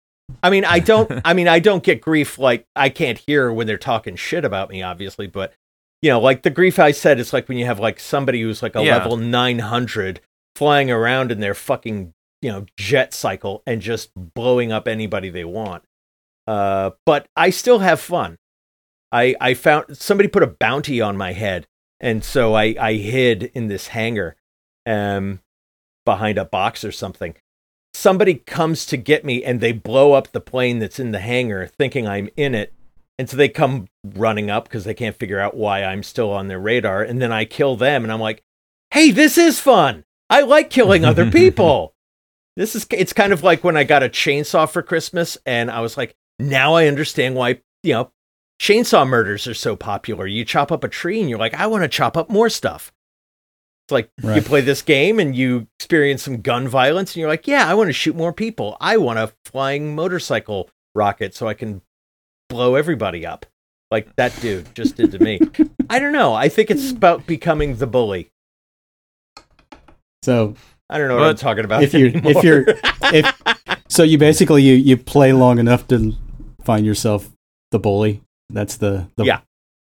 I 0.42 0.50
mean, 0.50 0.64
I 0.64 0.78
don't. 0.78 1.10
I 1.24 1.32
mean, 1.34 1.48
I 1.48 1.58
don't 1.58 1.82
get 1.82 2.00
grief 2.00 2.38
like 2.38 2.66
I 2.76 2.88
can't 2.90 3.18
hear 3.18 3.52
when 3.52 3.66
they're 3.66 3.78
talking 3.78 4.14
shit 4.14 4.44
about 4.44 4.68
me, 4.70 4.82
obviously. 4.82 5.26
But 5.26 5.54
you 6.02 6.10
know, 6.10 6.20
like 6.20 6.42
the 6.42 6.50
grief 6.50 6.78
I 6.78 6.92
said, 6.92 7.18
it's 7.18 7.32
like 7.32 7.48
when 7.48 7.58
you 7.58 7.64
have 7.66 7.80
like 7.80 7.98
somebody 7.98 8.40
who's 8.42 8.62
like 8.62 8.76
a 8.76 8.84
Yeah. 8.84 8.98
level 8.98 9.16
nine 9.16 9.58
hundred 9.60 10.20
flying 10.54 10.90
around 10.90 11.32
in 11.32 11.40
their 11.40 11.54
fucking 11.54 12.12
you 12.42 12.52
know 12.52 12.66
jet 12.76 13.14
cycle 13.14 13.62
and 13.66 13.80
just 13.80 14.10
blowing 14.14 14.70
up 14.70 14.86
anybody 14.86 15.30
they 15.30 15.44
want. 15.44 15.82
Uh, 16.48 16.92
but 17.04 17.28
I 17.36 17.50
still 17.50 17.80
have 17.80 18.00
fun. 18.00 18.38
I 19.12 19.36
I 19.38 19.52
found 19.52 19.98
somebody 19.98 20.30
put 20.30 20.42
a 20.42 20.46
bounty 20.46 20.98
on 20.98 21.14
my 21.14 21.34
head, 21.34 21.66
and 22.00 22.24
so 22.24 22.54
I 22.54 22.74
I 22.80 22.94
hid 22.94 23.50
in 23.54 23.68
this 23.68 23.88
hangar, 23.88 24.34
um, 24.86 25.40
behind 26.06 26.38
a 26.38 26.46
box 26.46 26.86
or 26.86 26.92
something. 26.92 27.34
Somebody 27.92 28.36
comes 28.36 28.86
to 28.86 28.96
get 28.96 29.26
me, 29.26 29.44
and 29.44 29.60
they 29.60 29.72
blow 29.72 30.14
up 30.14 30.32
the 30.32 30.40
plane 30.40 30.78
that's 30.78 30.98
in 30.98 31.12
the 31.12 31.18
hangar, 31.18 31.66
thinking 31.66 32.08
I'm 32.08 32.30
in 32.34 32.54
it. 32.54 32.72
And 33.18 33.28
so 33.28 33.36
they 33.36 33.50
come 33.50 33.88
running 34.02 34.48
up 34.48 34.64
because 34.64 34.84
they 34.84 34.94
can't 34.94 35.16
figure 35.16 35.40
out 35.40 35.54
why 35.54 35.84
I'm 35.84 36.02
still 36.02 36.30
on 36.32 36.48
their 36.48 36.60
radar. 36.60 37.02
And 37.02 37.20
then 37.20 37.30
I 37.30 37.44
kill 37.44 37.76
them, 37.76 38.04
and 38.04 38.12
I'm 38.12 38.20
like, 38.20 38.42
"Hey, 38.90 39.10
this 39.10 39.36
is 39.36 39.60
fun. 39.60 40.04
I 40.30 40.40
like 40.40 40.70
killing 40.70 41.04
other 41.04 41.30
people." 41.30 41.92
This 42.56 42.74
is 42.74 42.86
it's 42.90 43.12
kind 43.12 43.34
of 43.34 43.42
like 43.42 43.62
when 43.62 43.76
I 43.76 43.84
got 43.84 44.02
a 44.02 44.08
chainsaw 44.08 44.66
for 44.68 44.82
Christmas 44.82 45.36
and 45.44 45.70
I 45.70 45.80
was 45.80 45.98
like, 45.98 46.16
now 46.38 46.74
I 46.74 46.86
understand 46.86 47.34
why, 47.34 47.60
you 47.82 47.94
know, 47.94 48.12
chainsaw 48.60 49.06
murders 49.06 49.46
are 49.46 49.54
so 49.54 49.76
popular. 49.76 50.26
You 50.26 50.44
chop 50.44 50.72
up 50.72 50.84
a 50.84 50.88
tree 50.88 51.20
and 51.20 51.28
you're 51.30 51.38
like, 51.38 51.54
I 51.54 51.66
want 51.66 51.82
to 51.82 51.88
chop 51.88 52.16
up 52.16 52.28
more 52.28 52.48
stuff. 52.48 52.92
It's 53.86 53.92
like 53.92 54.10
you 54.22 54.42
play 54.42 54.60
this 54.60 54.82
game 54.82 55.18
and 55.18 55.34
you 55.34 55.66
experience 55.78 56.22
some 56.22 56.42
gun 56.42 56.68
violence 56.68 57.12
and 57.12 57.20
you're 57.20 57.28
like, 57.28 57.46
yeah, 57.46 57.66
I 57.66 57.74
want 57.74 57.88
to 57.88 57.94
shoot 57.94 58.14
more 58.14 58.34
people. 58.34 58.76
I 58.80 58.98
want 58.98 59.18
a 59.18 59.32
flying 59.46 59.94
motorcycle 59.94 60.68
rocket 60.94 61.34
so 61.34 61.48
I 61.48 61.54
can 61.54 61.80
blow 62.50 62.74
everybody 62.74 63.24
up. 63.24 63.46
Like 63.90 64.14
that 64.16 64.38
dude 64.42 64.74
just 64.74 64.96
did 64.96 65.12
to 65.12 65.18
me. 65.18 65.40
I 65.90 65.98
don't 65.98 66.12
know. 66.12 66.34
I 66.34 66.50
think 66.50 66.70
it's 66.70 66.90
about 66.90 67.26
becoming 67.26 67.76
the 67.76 67.86
bully. 67.86 68.30
So 70.22 70.54
I 70.90 70.98
don't 70.98 71.08
know 71.08 71.16
what 71.16 71.24
I'm 71.24 71.36
talking 71.36 71.64
about. 71.64 71.82
if 71.82 71.94
you're 71.94 72.08
anymore. 72.08 72.32
if 72.32 72.44
you're 72.44 72.64
if 73.14 73.34
so 73.88 74.02
you 74.02 74.18
basically 74.18 74.62
you 74.62 74.74
you 74.74 74.98
play 74.98 75.32
long 75.32 75.58
enough 75.58 75.88
to 75.88 76.14
find 76.62 76.84
yourself 76.86 77.30
the 77.70 77.78
bully. 77.78 78.22
That's 78.50 78.76
the 78.76 79.08
the 79.16 79.24
Yeah. 79.24 79.40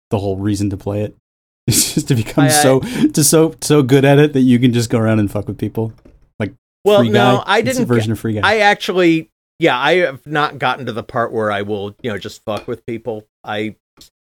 the 0.10 0.20
whole 0.20 0.38
reason 0.38 0.70
to 0.72 0.78
play 0.78 1.02
it. 1.04 1.16
It's 1.68 1.94
just 1.94 2.08
to 2.10 2.16
become 2.16 2.46
I- 2.46 2.48
I- 2.48 2.50
so 2.50 2.80
to 2.80 3.24
so 3.24 3.56
so 3.62 3.84
good 3.84 4.04
at 4.06 4.20
it 4.20 4.34
that 4.34 4.42
you 4.42 4.60
can 4.60 4.74
just 4.74 4.90
go 4.90 5.00
around 5.00 5.20
and 5.20 5.30
fuck 5.32 5.48
with 5.48 5.58
people. 5.58 5.94
Like 6.40 6.54
well, 6.86 7.04
no, 7.04 7.12
Guy. 7.38 7.44
I 7.46 7.60
It's 7.60 7.70
didn't. 7.78 7.86
version 7.88 8.12
of 8.12 8.20
Free 8.20 8.34
Guy. 8.34 8.42
I 8.44 8.58
actually, 8.60 9.30
yeah, 9.60 9.78
I 9.80 9.98
have 9.98 10.26
not 10.26 10.58
gotten 10.60 10.88
to 10.88 10.92
the 10.94 11.04
part 11.04 11.32
where 11.32 11.52
I 11.52 11.62
will, 11.62 11.96
you 12.02 12.10
know, 12.12 12.18
just 12.18 12.44
fuck 12.44 12.68
with 12.68 12.84
people. 12.88 13.28
I, 13.44 13.76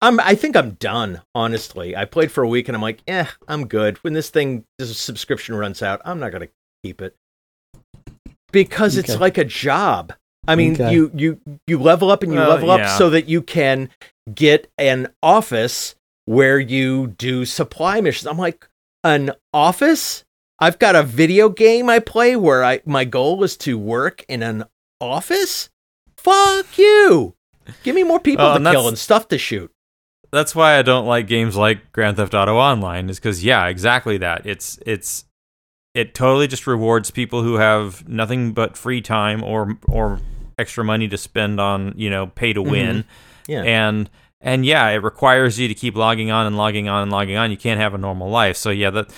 I'm, 0.00 0.18
I 0.18 0.34
think 0.34 0.56
I'm 0.56 0.72
done. 0.72 1.22
Honestly, 1.36 1.94
I 1.96 2.04
played 2.06 2.32
for 2.32 2.42
a 2.42 2.48
week 2.48 2.68
and 2.68 2.74
I'm 2.74 2.82
like, 2.82 3.00
eh, 3.06 3.26
I'm 3.46 3.68
good. 3.68 3.98
When 3.98 4.12
this 4.14 4.30
thing, 4.30 4.64
this 4.80 4.96
subscription 4.98 5.54
runs 5.54 5.80
out, 5.82 6.02
I'm 6.04 6.18
not 6.18 6.32
gonna 6.32 6.48
keep 6.82 7.00
it 7.00 7.14
because 8.50 8.96
it's 8.96 9.10
Okay. 9.10 9.20
like 9.20 9.38
a 9.38 9.44
job. 9.44 10.12
I 10.48 10.56
mean, 10.56 10.74
Okay. 10.74 10.92
you 10.92 11.10
you 11.14 11.40
you 11.66 11.78
level 11.78 12.10
up 12.10 12.22
and 12.22 12.32
you 12.32 12.38
Well, 12.38 12.48
level 12.50 12.70
up 12.70 12.80
yeah. 12.80 12.98
so 12.98 13.10
that 13.10 13.28
you 13.28 13.42
can 13.42 13.88
get 14.34 14.70
an 14.78 15.08
office 15.22 15.94
where 16.24 16.58
you 16.58 17.08
do 17.18 17.44
supply 17.44 18.00
missions. 18.00 18.26
I'm 18.26 18.38
like, 18.38 18.68
an 19.04 19.32
office? 19.52 20.24
I've 20.58 20.78
got 20.78 20.94
a 20.96 21.02
video 21.02 21.48
game 21.48 21.88
I 21.90 21.98
play 21.98 22.36
where 22.36 22.64
I 22.64 22.80
my 22.84 23.04
goal 23.04 23.42
is 23.44 23.56
to 23.58 23.78
work 23.78 24.24
in 24.28 24.42
an 24.42 24.64
office? 25.00 25.70
Fuck 26.16 26.78
you. 26.78 27.34
Give 27.84 27.94
me 27.94 28.02
more 28.02 28.20
people 28.20 28.44
Well, 28.44 28.54
to 28.54 28.64
and 28.64 28.66
kill 28.74 28.88
and 28.88 28.98
stuff 28.98 29.28
to 29.28 29.38
shoot. 29.38 29.70
That's 30.32 30.54
why 30.54 30.78
I 30.78 30.82
don't 30.82 31.06
like 31.06 31.26
games 31.26 31.56
like 31.56 31.92
Grand 31.92 32.16
Theft 32.16 32.34
Auto 32.34 32.56
Online 32.56 33.08
is 33.10 33.20
cuz 33.20 33.44
yeah, 33.44 33.66
exactly 33.66 34.18
that. 34.18 34.46
It's 34.46 34.78
it's 34.86 35.24
it 35.94 36.14
totally 36.14 36.46
just 36.48 36.66
rewards 36.66 37.10
people 37.10 37.42
who 37.42 37.56
have 37.56 38.08
nothing 38.08 38.52
but 38.52 38.76
free 38.76 39.00
time 39.00 39.42
or 39.44 39.76
or 39.88 40.20
extra 40.62 40.82
money 40.82 41.08
to 41.08 41.18
spend 41.18 41.60
on, 41.60 41.92
you 41.96 42.08
know, 42.08 42.28
pay 42.28 42.54
to 42.54 42.60
mm-hmm. 42.60 42.70
win. 42.70 43.04
Yeah. 43.46 43.62
and 43.64 44.08
and 44.40 44.64
yeah, 44.64 44.88
it 44.88 45.02
requires 45.02 45.58
you 45.58 45.68
to 45.68 45.74
keep 45.74 45.94
logging 45.96 46.30
on 46.30 46.46
and 46.46 46.56
logging 46.56 46.88
on 46.88 47.02
and 47.02 47.12
logging 47.12 47.36
on. 47.36 47.50
You 47.50 47.56
can't 47.56 47.80
have 47.80 47.92
a 47.92 47.98
normal 47.98 48.30
life. 48.30 48.56
So 48.56 48.70
yeah, 48.70 48.90
that 48.90 49.10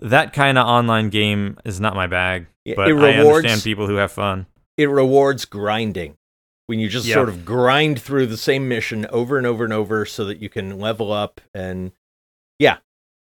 that 0.00 0.32
kind 0.32 0.58
of 0.58 0.66
online 0.66 1.10
game 1.10 1.58
is 1.64 1.80
not 1.80 1.94
my 1.94 2.06
bag. 2.06 2.46
But 2.76 2.88
it 2.88 2.96
I 2.96 3.18
rewards- 3.18 3.38
understand 3.38 3.62
people 3.62 3.86
who 3.88 3.96
have 3.96 4.12
fun. 4.12 4.46
it 4.76 4.86
rewards 4.88 5.44
grinding 5.44 6.16
when 6.66 6.78
you 6.78 6.88
just 6.88 7.06
Yeah. 7.06 7.14
sort 7.14 7.28
of 7.28 7.44
grind 7.44 8.00
through 8.00 8.26
the 8.26 8.36
same 8.36 8.68
mission 8.68 9.06
over 9.10 9.36
and 9.36 9.46
over 9.46 9.64
and 9.64 9.72
over 9.72 10.06
so 10.06 10.24
that 10.26 10.38
you 10.38 10.48
can 10.48 10.78
level 10.78 11.12
up 11.12 11.40
and 11.52 11.92
yeah 12.58 12.78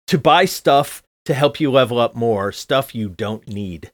to 0.09 0.19
buy 0.19 0.45
stuff 0.45 1.03
to 1.25 1.33
help 1.35 1.61
you 1.61 1.71
level 1.71 1.99
up 1.99 2.15
more 2.15 2.51
stuff 2.53 2.95
you 2.95 3.09
don't 3.09 3.47
need 3.49 3.93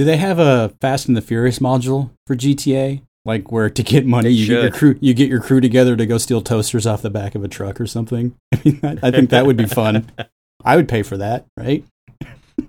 do 0.00 0.04
they 0.06 0.16
have 0.16 0.38
a 0.38 0.70
Fast 0.80 1.08
and 1.08 1.14
the 1.16 1.20
Furious 1.20 1.58
module 1.58 2.08
for 2.26 2.34
GTA? 2.34 3.02
Like 3.26 3.52
where 3.52 3.68
to 3.68 3.82
get 3.82 4.06
money, 4.06 4.30
you 4.30 4.46
get 4.46 4.62
your 4.62 4.70
crew 4.70 4.96
you 5.02 5.12
get 5.12 5.28
your 5.28 5.42
crew 5.42 5.60
together 5.60 5.94
to 5.94 6.06
go 6.06 6.16
steal 6.16 6.40
toasters 6.40 6.86
off 6.86 7.02
the 7.02 7.10
back 7.10 7.34
of 7.34 7.44
a 7.44 7.48
truck 7.48 7.78
or 7.78 7.86
something. 7.86 8.34
I 8.54 8.60
mean, 8.64 8.80
I, 8.82 8.96
I 9.02 9.10
think 9.10 9.28
that 9.28 9.44
would 9.44 9.58
be 9.58 9.66
fun. 9.66 10.10
I 10.64 10.76
would 10.76 10.88
pay 10.88 11.02
for 11.02 11.18
that, 11.18 11.44
right? 11.54 11.84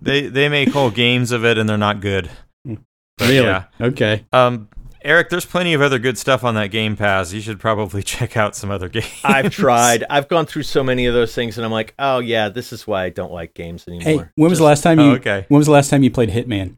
They 0.02 0.28
they 0.28 0.50
make 0.50 0.74
whole 0.74 0.92
games 1.06 1.32
of 1.32 1.46
it 1.46 1.58
and 1.58 1.70
they're 1.70 1.78
not 1.78 2.02
good. 2.02 2.30
But 2.66 2.78
really? 3.22 3.46
yeah. 3.46 3.64
Okay. 3.80 4.26
Um, 4.34 4.68
Eric, 5.04 5.30
there's 5.30 5.46
plenty 5.46 5.74
of 5.74 5.82
other 5.82 6.00
good 6.00 6.18
stuff 6.18 6.44
on 6.44 6.56
that 6.56 6.68
Game 6.68 6.98
Pass. 6.98 7.32
You 7.32 7.40
should 7.40 7.62
probably 7.62 8.04
check 8.04 8.36
out 8.36 8.54
some 8.54 8.70
other 8.72 8.90
games. 8.90 9.08
i've 9.24 9.52
tried 9.54 10.04
i've 10.10 10.28
gone 10.28 10.46
through 10.46 10.64
so 10.64 10.84
many 10.84 11.06
of 11.06 11.14
those 11.14 11.34
things 11.34 11.58
and 11.58 11.64
i'm 11.66 11.72
like 11.72 11.94
oh 11.98 12.20
yeah 12.20 12.50
this 12.50 12.74
is 12.74 12.86
why 12.86 13.06
i 13.06 13.10
don't 13.10 13.32
like 13.32 13.54
games 13.54 13.86
Hey, 13.88 13.96
anymore 13.96 14.32
when 14.36 14.50
was 14.50 14.60
the 14.60 14.66
last 14.66 14.82
time 14.84 15.00
Oh, 15.00 15.12
you? 15.12 15.16
okay. 15.16 15.46
When 15.48 15.60
was 15.60 15.68
the 15.68 15.72
last 15.74 15.90
time 15.90 16.04
you 16.04 16.12
played 16.12 16.30
Hitman? 16.30 16.76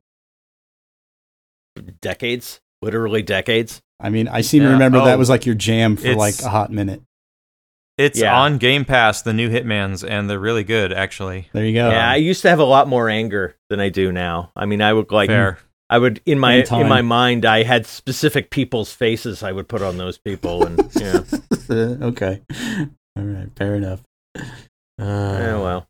Decades 1.92 2.60
literally 2.82 3.22
decades 3.22 3.82
I 4.00 4.10
mean, 4.10 4.28
I 4.28 4.42
seem 4.42 4.62
to 4.64 4.68
Yeah. 4.68 4.74
remember 4.74 4.98
that 5.06 5.16
Oh, 5.16 5.18
was 5.18 5.30
like 5.30 5.46
your 5.46 5.56
jam 5.56 5.96
for 5.96 6.14
like 6.16 6.42
a 6.42 6.50
hot 6.50 6.70
minute. 6.72 7.02
It's 7.98 8.20
Yeah. 8.20 8.38
on 8.38 8.58
Game 8.58 8.84
Pass, 8.84 9.22
the 9.22 9.32
new 9.34 9.50
Hitmans, 9.50 10.06
and 10.06 10.30
they're 10.30 10.40
really 10.40 10.64
good, 10.66 10.92
actually. 10.92 11.48
There 11.54 11.64
you 11.64 11.74
go. 11.74 11.90
yeah 11.90 12.10
i 12.12 12.16
used 12.18 12.42
to 12.42 12.50
have 12.50 12.60
a 12.60 12.66
lot 12.66 12.88
more 12.90 13.08
anger 13.10 13.56
than 13.70 13.80
i 13.80 13.90
do 13.90 14.12
now 14.12 14.52
i 14.56 14.66
mean 14.66 14.82
i 14.82 14.92
would 14.92 15.12
like 15.12 15.30
Fair. 15.30 15.60
i 15.90 15.98
would 15.98 16.20
in 16.26 16.38
my 16.40 16.56
Anytime. 16.56 16.82
in 16.82 16.90
my 16.90 17.02
mind 17.02 17.46
i 17.46 17.64
had 17.64 17.86
specific 17.86 18.50
people's 18.50 18.92
faces 18.92 19.42
i 19.44 19.52
would 19.52 19.68
put 19.70 19.82
on 19.82 19.98
those 19.98 20.18
people 20.18 20.66
and 20.66 20.80
yeah 21.00 21.22
okay. 21.72 22.42
All 23.16 23.24
right. 23.24 23.48
Fair 23.56 23.76
enough. 23.76 24.02
Uh, 24.36 24.42
Oh 25.00 25.64
well, 25.64 25.88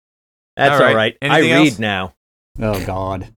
that's 0.56 0.74
All 0.74 0.80
right. 0.82 0.90
all 0.90 0.96
right. 0.96 1.18
I 1.22 1.40
read 1.40 1.52
else? 1.70 1.80
now. 1.80 2.14
Oh 2.60 2.86
God. 2.86 3.34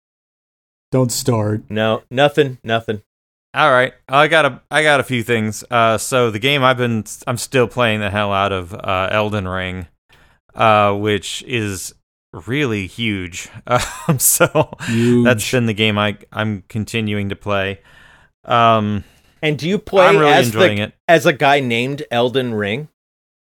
Don't 0.94 1.11
start. 1.11 1.64
No, 1.68 2.04
nothing, 2.09 2.59
nothing. 2.62 3.02
All 3.52 3.68
right, 3.72 3.94
I 4.09 4.28
got 4.28 4.44
a 4.46 4.62
I 4.70 4.85
got 4.85 5.00
a 5.00 5.02
few 5.02 5.24
things. 5.24 5.64
Uh, 5.68 5.98
so 5.98 6.30
the 6.30 6.38
game 6.38 6.62
I've 6.62 6.76
been 6.76 7.02
I'm 7.26 7.37
still 7.37 7.66
playing 7.66 7.98
the 7.98 8.11
hell 8.11 8.33
out 8.33 8.52
of 8.52 8.72
uh, 8.72 9.09
Elden 9.11 9.48
Ring, 9.48 9.88
uh, 10.54 10.94
which 10.94 11.42
is 11.48 11.96
really 12.33 12.87
huge. 12.87 13.48
Um, 14.07 14.20
so 14.20 14.72
Huge. 14.83 15.24
that's 15.24 15.50
been 15.50 15.66
the 15.66 15.74
game 15.74 15.98
I 15.98 16.16
I'm 16.33 16.62
continuing 16.68 17.30
to 17.30 17.37
play. 17.37 17.80
Um, 18.44 19.02
And 19.42 19.59
do 19.59 19.68
you 19.68 19.78
play 19.80 20.07
I'm 20.07 20.18
really 20.18 20.30
as 20.33 20.46
enjoying 20.46 20.76
the, 20.76 20.83
it. 20.85 20.94
as 21.09 21.26
a 21.26 21.33
guy 21.33 21.59
named 21.59 22.04
Elden 22.12 22.54
Ring? 22.54 22.87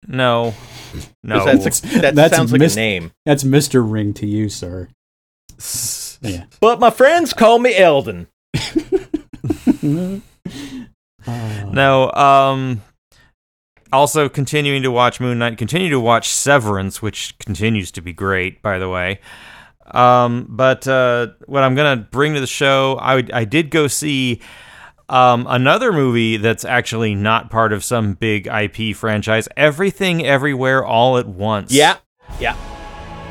No, 0.08 0.54
'Cause 0.92 1.08
no. 1.22 1.44
that's 1.44 1.84
a, 1.84 2.00
that 2.00 2.14
That's 2.14 2.34
sounds 2.34 2.50
like 2.50 2.62
a 2.62 2.68
name. 2.74 3.12
That's 3.26 3.44
Mr. 3.44 3.84
Ring 3.86 4.14
to 4.14 4.26
you, 4.26 4.48
sir. 4.48 4.88
Yeah. 6.22 6.44
But 6.60 6.80
my 6.80 6.90
friends 6.90 7.32
call 7.34 7.58
me 7.58 7.76
Elden. 7.76 8.28
Uh, 9.82 10.16
No, 11.72 12.10
um 12.12 12.82
also 13.92 14.28
continuing 14.28 14.82
to 14.82 14.90
watch 14.90 15.20
Moon 15.20 15.38
Knight, 15.38 15.58
continue 15.58 15.90
to 15.90 16.00
watch 16.00 16.28
Severance, 16.30 17.00
which 17.02 17.36
continues 17.38 17.90
to 17.92 18.00
be 18.00 18.12
great, 18.12 18.62
by 18.62 18.78
the 18.78 18.88
way. 18.88 19.20
Um, 19.90 20.46
but 20.48 20.88
uh, 20.88 21.28
what 21.46 21.62
I'm 21.62 21.74
gonna 21.74 21.96
bring 21.96 22.34
to 22.34 22.40
the 22.40 22.46
show, 22.46 22.98
I 23.00 23.22
I 23.32 23.44
did 23.44 23.70
go 23.70 23.86
see 23.86 24.40
um, 25.08 25.46
another 25.48 25.92
movie 25.92 26.38
that's 26.38 26.64
actually 26.64 27.14
not 27.14 27.50
part 27.50 27.72
of 27.72 27.84
some 27.84 28.14
big 28.14 28.46
IP 28.46 28.96
franchise. 28.96 29.46
Everything, 29.56 30.24
everywhere, 30.26 30.84
all 30.84 31.18
at 31.18 31.26
once. 31.28 31.72
Yeah, 31.72 31.98
yeah. 32.40 32.56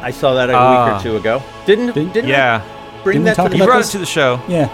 I 0.02 0.12
saw 0.12 0.34
that 0.36 0.50
a 0.50 0.54
Ah. 0.56 0.86
week 0.86 1.00
or 1.00 1.04
two 1.04 1.18
ago. 1.18 1.44
Didn't 1.66 1.88
Didn't- 1.94 2.14
didn't, 2.14 2.30
yeah. 2.30 2.64
I 2.64 2.81
bring 3.04 3.24
Didn't 3.24 3.38
that 3.38 3.50
to 3.50 3.58
He 3.58 3.64
brought 3.64 3.78
this? 3.78 3.90
it 3.90 3.92
to 3.94 3.98
the 4.00 4.06
show. 4.06 4.42
yeah. 4.48 4.70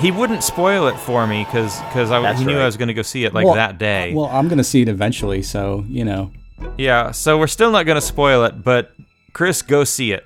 He 0.00 0.10
wouldn't 0.10 0.42
spoil 0.42 0.86
it 0.88 0.96
for 0.98 1.26
me 1.26 1.44
because 1.44 1.78
I 1.82 2.20
That's 2.22 2.38
he 2.40 2.46
knew 2.46 2.54
right. 2.56 2.62
I 2.62 2.66
was 2.66 2.78
going 2.78 2.88
to 2.88 2.94
go 2.94 3.02
see 3.02 3.24
it 3.26 3.34
like 3.34 3.44
Well, 3.44 3.54
that 3.56 3.76
day. 3.78 4.14
Well, 4.14 4.26
I'm 4.26 4.48
gonna 4.48 4.64
see 4.64 4.80
it 4.80 4.88
eventually, 4.88 5.42
so 5.42 5.84
you 5.88 6.06
know. 6.06 6.32
yeah, 6.78 7.10
so 7.10 7.36
we're 7.38 7.46
still 7.48 7.70
not 7.70 7.84
going 7.84 7.96
to 7.96 8.06
spoil 8.06 8.44
it, 8.44 8.64
but 8.64 8.92
Chris, 9.34 9.60
go 9.60 9.84
see 9.84 10.12
it. 10.12 10.24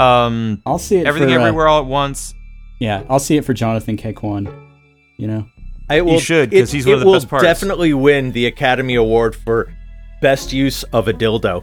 Um, 0.00 0.62
I'll 0.64 0.78
see 0.78 0.96
it. 0.96 1.06
everything 1.06 1.28
for, 1.28 1.34
uh, 1.38 1.44
everywhere 1.44 1.68
all 1.68 1.80
at 1.80 1.86
once. 1.86 2.34
yeah, 2.80 3.02
I'll 3.10 3.18
see 3.18 3.36
it 3.36 3.44
for 3.44 3.52
Jonathan 3.52 3.96
Ke 3.98 4.14
Quan. 4.16 4.48
You 5.18 5.26
know. 5.28 5.46
I 5.90 6.00
will, 6.00 6.18
should, 6.18 6.50
'cause 6.50 6.72
it- 6.72 6.76
he's 6.76 6.86
one 6.86 6.94
of 6.94 7.00
the 7.00 7.06
will 7.06 7.12
best 7.12 7.28
parts. 7.28 7.42
It 7.44 7.46
will 7.46 7.52
Definitely 7.54 7.92
win 7.92 8.32
the 8.32 8.46
Academy 8.46 8.94
Award 8.94 9.36
for 9.36 9.70
best 10.22 10.50
use 10.54 10.82
of 10.84 11.08
a 11.08 11.12
dildo. 11.12 11.62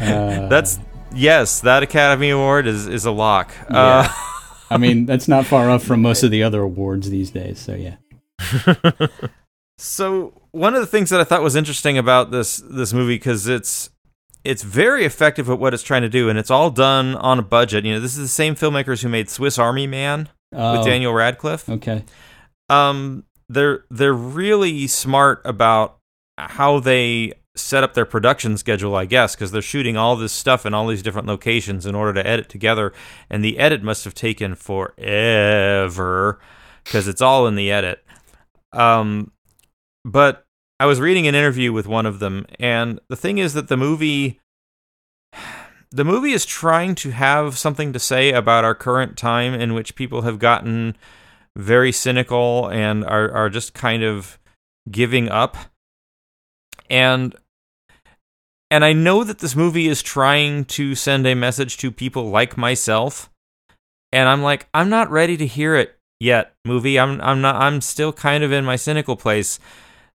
Uh, 0.00 0.48
That's 0.48 0.78
yes, 1.14 1.60
that 1.60 1.82
Academy 1.82 2.30
Award 2.30 2.66
is 2.66 2.86
is 2.86 3.04
a 3.04 3.10
lock. 3.10 3.52
Uh, 3.68 4.08
I 4.70 4.76
mean, 4.76 5.06
that's 5.06 5.28
not 5.28 5.46
far 5.46 5.70
off 5.70 5.82
from 5.84 6.02
most 6.02 6.22
of 6.22 6.30
the 6.30 6.42
other 6.42 6.62
awards 6.62 7.10
these 7.10 7.30
days. 7.30 7.58
So 7.58 7.74
yeah. 7.74 7.96
So 9.78 10.32
one 10.50 10.74
of 10.74 10.80
the 10.80 10.86
things 10.88 11.10
that 11.10 11.20
I 11.20 11.24
thought 11.24 11.40
was 11.42 11.54
interesting 11.54 11.98
about 11.98 12.32
this 12.32 12.56
this 12.68 12.92
movie 12.92 13.14
because 13.14 13.46
it's 13.46 13.90
it's 14.44 14.64
very 14.64 15.04
effective 15.04 15.48
at 15.48 15.58
what 15.60 15.72
it's 15.72 15.84
trying 15.84 16.02
to 16.02 16.08
do, 16.08 16.28
and 16.28 16.36
it's 16.36 16.50
all 16.50 16.70
done 16.70 17.14
on 17.14 17.38
a 17.38 17.42
budget. 17.42 17.84
You 17.84 17.94
know, 17.94 18.00
this 18.00 18.16
is 18.16 18.22
the 18.22 18.28
same 18.28 18.56
filmmakers 18.56 19.02
who 19.02 19.08
made 19.08 19.30
Swiss 19.30 19.56
Army 19.56 19.86
Man 19.86 20.28
Oh, 20.52 20.78
with 20.78 20.86
Daniel 20.86 21.12
Radcliffe. 21.12 21.68
Okay. 21.68 22.04
Um, 22.68 23.24
they're 23.48 23.84
they're 23.88 24.12
really 24.12 24.88
smart 24.88 25.42
about 25.44 25.97
how 26.38 26.80
they 26.80 27.32
set 27.56 27.82
up 27.82 27.94
their 27.94 28.04
production 28.04 28.56
schedule, 28.56 28.94
I 28.94 29.04
guess, 29.04 29.34
because 29.34 29.50
they're 29.50 29.60
shooting 29.60 29.96
all 29.96 30.16
this 30.16 30.32
stuff 30.32 30.64
in 30.64 30.74
all 30.74 30.86
these 30.86 31.02
different 31.02 31.26
locations 31.26 31.84
in 31.84 31.94
order 31.94 32.14
to 32.14 32.26
edit 32.26 32.48
together, 32.48 32.92
and 33.28 33.44
the 33.44 33.58
edit 33.58 33.82
must 33.82 34.04
have 34.04 34.14
taken 34.14 34.54
forever 34.54 36.38
because 36.84 37.08
it's 37.08 37.20
all 37.20 37.46
in 37.46 37.56
the 37.56 37.70
edit. 37.70 38.04
Um, 38.72 39.32
but 40.04 40.46
I 40.78 40.86
was 40.86 41.00
reading 41.00 41.26
an 41.26 41.34
interview 41.34 41.72
with 41.72 41.86
one 41.86 42.06
of 42.06 42.20
them, 42.20 42.46
and 42.58 43.00
the 43.08 43.16
thing 43.16 43.38
is 43.38 43.54
that 43.54 43.68
the 43.68 43.76
movie. 43.76 44.40
The 45.90 46.04
movie 46.04 46.32
is 46.32 46.44
trying 46.44 46.96
to 46.96 47.12
have 47.12 47.56
something 47.56 47.94
to 47.94 47.98
say 47.98 48.30
about 48.30 48.62
our 48.62 48.74
current 48.74 49.16
time 49.16 49.54
in 49.54 49.72
which 49.72 49.94
people 49.94 50.20
have 50.20 50.38
gotten 50.38 50.98
very 51.56 51.92
cynical 51.92 52.68
and 52.68 53.02
are, 53.06 53.30
are 53.32 53.48
just 53.48 53.72
kind 53.72 54.02
of 54.02 54.38
giving 54.90 55.30
up. 55.30 55.56
And 56.90 57.34
and 58.70 58.84
I 58.84 58.92
know 58.92 59.24
that 59.24 59.38
this 59.38 59.56
movie 59.56 59.88
is 59.88 60.02
trying 60.02 60.66
to 60.66 60.94
send 60.94 61.26
a 61.26 61.34
message 61.34 61.78
to 61.78 61.90
people 61.90 62.30
like 62.30 62.56
myself. 62.56 63.30
And 64.12 64.28
I'm 64.28 64.42
like, 64.42 64.68
I'm 64.74 64.90
not 64.90 65.10
ready 65.10 65.36
to 65.38 65.46
hear 65.46 65.74
it 65.74 65.98
yet, 66.20 66.54
movie. 66.64 66.98
I'm 66.98 67.20
I'm 67.20 67.40
not 67.40 67.56
I'm 67.56 67.80
still 67.80 68.12
kind 68.12 68.44
of 68.44 68.52
in 68.52 68.64
my 68.64 68.76
cynical 68.76 69.16
place. 69.16 69.58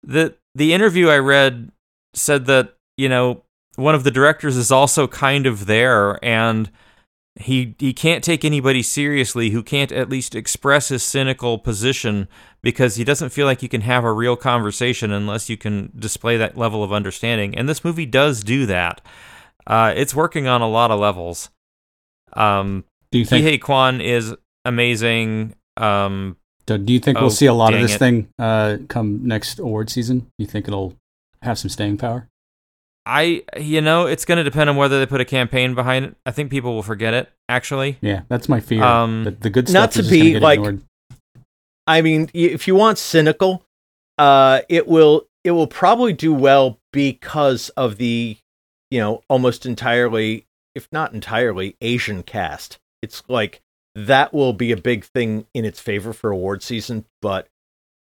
The 0.04 0.36
the 0.56 0.74
interview 0.74 1.10
I 1.10 1.18
read 1.18 1.72
said 2.14 2.46
that, 2.48 2.76
you 2.98 3.08
know, 3.08 3.44
one 3.76 3.96
of 3.96 4.04
the 4.04 4.12
directors 4.12 4.58
is 4.58 4.72
also 4.72 5.08
kind 5.08 5.46
of 5.46 5.66
there 5.66 6.24
and 6.24 6.70
he 7.40 7.76
he 7.80 7.94
can't 7.94 8.24
take 8.24 8.44
anybody 8.44 8.84
seriously 8.84 9.52
who 9.52 9.64
can't 9.64 9.92
at 9.92 10.10
least 10.10 10.36
express 10.36 10.90
his 10.90 11.02
cynical 11.02 11.58
position 11.58 12.28
because 12.62 12.96
he 12.98 13.04
doesn't 13.06 13.30
feel 13.30 13.46
like 13.46 13.64
you 13.64 13.70
can 13.70 13.82
have 13.82 14.04
a 14.04 14.12
real 14.12 14.36
conversation 14.36 15.12
unless 15.12 15.50
you 15.50 15.56
can 15.58 15.92
display 15.98 16.36
that 16.38 16.58
level 16.58 16.84
of 16.84 16.92
understanding. 16.92 17.58
And 17.58 17.70
this 17.70 17.84
movie 17.86 18.06
does 18.06 18.44
do 18.44 18.66
that. 18.66 19.02
Uh, 19.66 19.94
it's 19.96 20.14
working 20.14 20.48
on 20.48 20.62
a 20.62 20.68
lot 20.68 20.92
of 20.92 21.00
levels. 21.00 21.50
Um, 22.34 22.84
Do 23.12 23.20
you 23.20 23.26
think? 23.26 23.46
Ke 23.46 23.48
Huy 23.50 23.58
Quan 23.60 24.02
is 24.02 24.36
amazing. 24.66 25.56
Um, 25.78 26.36
do, 26.66 26.78
do 26.78 26.92
you 26.94 27.00
think 27.00 27.18
Oh, 27.18 27.22
we'll 27.22 27.30
see 27.30 27.46
a 27.46 27.54
lot 27.54 27.74
of 27.74 27.82
this 27.82 27.96
it. 27.96 28.00
thing 28.00 28.28
uh, 28.40 28.78
come 28.88 29.26
next 29.26 29.58
award 29.60 29.90
season? 29.90 30.20
Do 30.20 30.28
you 30.38 30.48
think 30.48 30.68
it'll 30.68 30.96
have 31.42 31.58
some 31.58 31.70
staying 31.70 31.98
power? 31.98 32.28
I, 33.06 33.44
you 33.58 33.82
know, 33.82 34.06
it's 34.06 34.26
going 34.26 34.38
to 34.38 34.44
depend 34.44 34.70
on 34.70 34.76
whether 34.76 35.00
they 35.00 35.06
put 35.06 35.22
a 35.22 35.26
campaign 35.26 35.74
behind 35.74 36.06
it. 36.06 36.16
I 36.26 36.32
think 36.32 36.52
people 36.52 36.76
will 36.76 36.84
forget 36.84 37.14
it. 37.14 37.32
Actually, 37.50 37.98
Yeah, 38.02 38.22
that's 38.30 38.48
my 38.48 38.60
fear. 38.60 38.84
Um, 38.84 39.24
that 39.26 39.42
the 39.42 39.50
good 39.50 39.72
not 39.72 39.92
stuff 39.92 39.94
to 39.94 40.00
is 40.00 40.06
just 40.08 40.12
gonna 40.12 40.24
be, 40.24 40.32
get 40.34 40.42
like, 40.42 40.60
ignored. 40.60 40.82
I 41.88 42.02
mean, 42.02 42.30
if 42.34 42.68
you 42.68 42.76
want 42.76 42.98
cynical, 42.98 43.64
uh, 44.18 44.62
it 44.70 44.88
will 44.88 45.28
it 45.44 45.52
will 45.52 45.68
probably 45.68 46.14
do 46.14 46.34
well 46.34 46.80
because 46.94 47.70
of 47.70 47.98
the, 47.98 48.38
you 48.92 49.00
know, 49.00 49.24
almost 49.28 49.66
entirely, 49.66 50.46
if 50.76 50.88
not 50.92 51.14
entirely, 51.14 51.76
Asian 51.82 52.24
cast. 52.24 52.78
It's 53.02 53.24
like 53.28 53.62
that 53.96 54.34
will 54.34 54.54
be 54.54 54.72
a 54.72 54.78
big 54.78 55.04
thing 55.04 55.48
in 55.54 55.66
its 55.66 55.80
favor 55.80 56.14
for 56.14 56.30
award 56.30 56.64
season, 56.64 57.06
but 57.22 57.48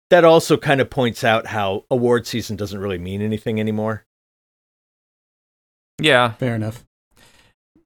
that 0.09 0.23
also 0.23 0.57
kind 0.57 0.81
of 0.81 0.89
points 0.89 1.23
out 1.23 1.47
how 1.47 1.83
award 1.91 2.25
season 2.25 2.55
doesn't 2.55 2.79
really 2.79 2.97
mean 2.97 3.21
anything 3.21 3.59
anymore. 3.59 4.05
Yeah. 5.99 6.33
Fair 6.33 6.55
enough. 6.55 6.83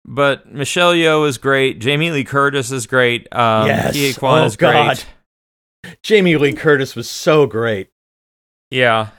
But 0.05 0.51
Michelle 0.51 0.93
Yeoh 0.93 1.27
is 1.27 1.37
great. 1.37 1.79
Jamie 1.79 2.09
Lee 2.11 2.23
Curtis 2.23 2.71
is 2.71 2.87
great. 2.87 3.27
Um, 3.33 3.67
Yes. 3.67 3.91
Ke 3.93 3.97
Huy 3.97 4.13
Quan 4.13 4.41
Oh, 4.41 4.45
is 4.45 4.57
great. 4.57 4.73
God. 4.73 5.03
Jamie 6.03 6.35
Lee 6.37 6.53
Curtis 6.53 6.95
was 6.95 7.09
so 7.09 7.45
great. 7.45 7.89
Yeah. 8.71 9.09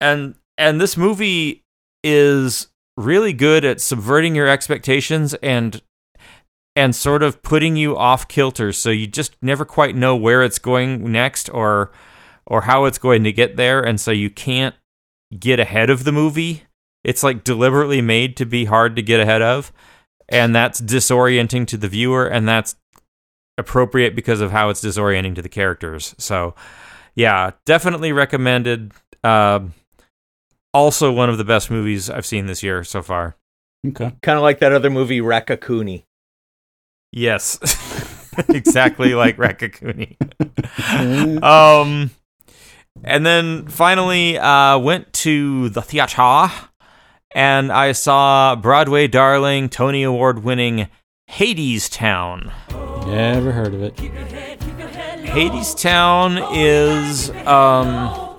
And 0.00 0.34
and 0.56 0.80
this 0.80 0.96
movie 0.96 1.64
is 2.02 2.68
really 2.96 3.32
good 3.32 3.64
at 3.64 3.80
subverting 3.80 4.34
your 4.34 4.48
expectations 4.48 5.34
and 5.34 5.82
and 6.74 6.94
sort 6.94 7.22
of 7.22 7.42
putting 7.42 7.76
you 7.76 7.96
off 7.96 8.28
kilter 8.28 8.72
so 8.72 8.90
you 8.90 9.06
just 9.06 9.36
never 9.42 9.64
quite 9.64 9.96
know 9.96 10.14
where 10.16 10.42
it's 10.42 10.58
going 10.58 11.10
next 11.10 11.48
or 11.50 11.90
or 12.46 12.62
how 12.62 12.84
it's 12.86 12.98
going 12.98 13.24
to 13.24 13.32
get 13.32 13.56
there 13.56 13.82
and 13.82 14.00
so 14.00 14.10
you 14.10 14.30
can't 14.30 14.74
get 15.38 15.60
ahead 15.60 15.90
of 15.90 16.04
the 16.04 16.12
movie. 16.12 16.62
It's 17.04 17.22
like 17.22 17.44
deliberately 17.44 18.00
made 18.00 18.36
to 18.38 18.46
be 18.46 18.64
hard 18.66 18.96
to 18.96 19.02
get 19.02 19.20
ahead 19.20 19.42
of 19.42 19.72
and 20.28 20.54
that's 20.54 20.80
disorienting 20.80 21.66
to 21.68 21.76
the 21.76 21.88
viewer 21.88 22.26
and 22.26 22.46
that's 22.48 22.76
appropriate 23.56 24.14
because 24.14 24.40
of 24.40 24.50
how 24.50 24.68
it's 24.68 24.82
disorienting 24.84 25.34
to 25.34 25.42
the 25.42 25.48
characters. 25.48 26.14
So 26.18 26.54
yeah, 27.14 27.52
definitely 27.64 28.12
recommended. 28.12 28.92
Um 29.24 29.74
also, 30.74 31.10
one 31.10 31.30
of 31.30 31.38
the 31.38 31.44
best 31.44 31.70
movies 31.70 32.10
I've 32.10 32.26
seen 32.26 32.46
this 32.46 32.62
year 32.62 32.84
so 32.84 33.02
far. 33.02 33.36
Okay. 33.86 34.12
Kind 34.22 34.36
of 34.36 34.42
like 34.42 34.58
that 34.60 34.72
other 34.72 34.90
movie, 34.90 35.20
Raccacoonie. 35.20 36.04
Yes, 37.10 37.58
exactly 38.48 39.14
like 39.14 39.36
Raccacoonie. 39.38 40.16
um, 41.42 42.10
and 43.02 43.24
then 43.24 43.66
finally, 43.68 44.38
uh, 44.38 44.78
went 44.78 45.12
to 45.14 45.70
the 45.70 45.80
theater, 45.80 46.50
and 47.32 47.70
I 47.72 47.92
saw 47.92 48.56
Broadway 48.56 49.06
darling, 49.06 49.68
Tony 49.68 50.02
Award 50.02 50.42
winning 50.44 50.88
Hadestown. 51.30 52.52
Never 53.06 53.52
heard 53.52 53.74
of 53.74 53.82
it. 53.82 53.96
Hadestown 55.26 56.48
is, 56.54 57.30
um, 57.46 58.38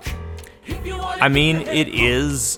I 1.22 1.30
mean, 1.30 1.58
it 1.58 1.88
is 1.90 2.58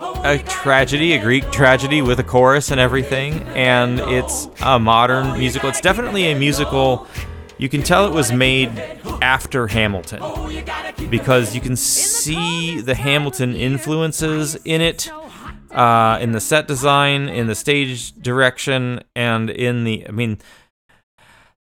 a 0.00 0.38
tragedy, 0.38 1.12
a 1.12 1.20
Greek 1.20 1.50
tragedy 1.52 2.02
with 2.02 2.18
a 2.18 2.24
chorus 2.24 2.70
and 2.70 2.80
everything, 2.80 3.42
and 3.54 4.00
it's 4.00 4.48
a 4.60 4.78
modern 4.78 5.38
musical. 5.38 5.68
It's 5.68 5.80
definitely 5.80 6.30
a 6.32 6.34
musical. 6.38 7.06
You 7.56 7.68
can 7.68 7.82
tell 7.82 8.06
it 8.06 8.12
was 8.12 8.32
made 8.32 8.70
after 9.22 9.66
Hamilton 9.68 10.22
because 11.10 11.54
you 11.54 11.60
can 11.60 11.76
see 11.76 12.80
the 12.80 12.94
Hamilton 12.94 13.54
influences 13.54 14.56
in 14.64 14.80
it, 14.80 15.10
uh, 15.70 16.18
in 16.20 16.32
the 16.32 16.40
set 16.40 16.66
design, 16.68 17.28
in 17.28 17.46
the 17.46 17.54
stage 17.54 18.12
direction, 18.12 19.00
and 19.16 19.50
in 19.50 19.84
the. 19.84 20.06
I 20.08 20.10
mean, 20.12 20.38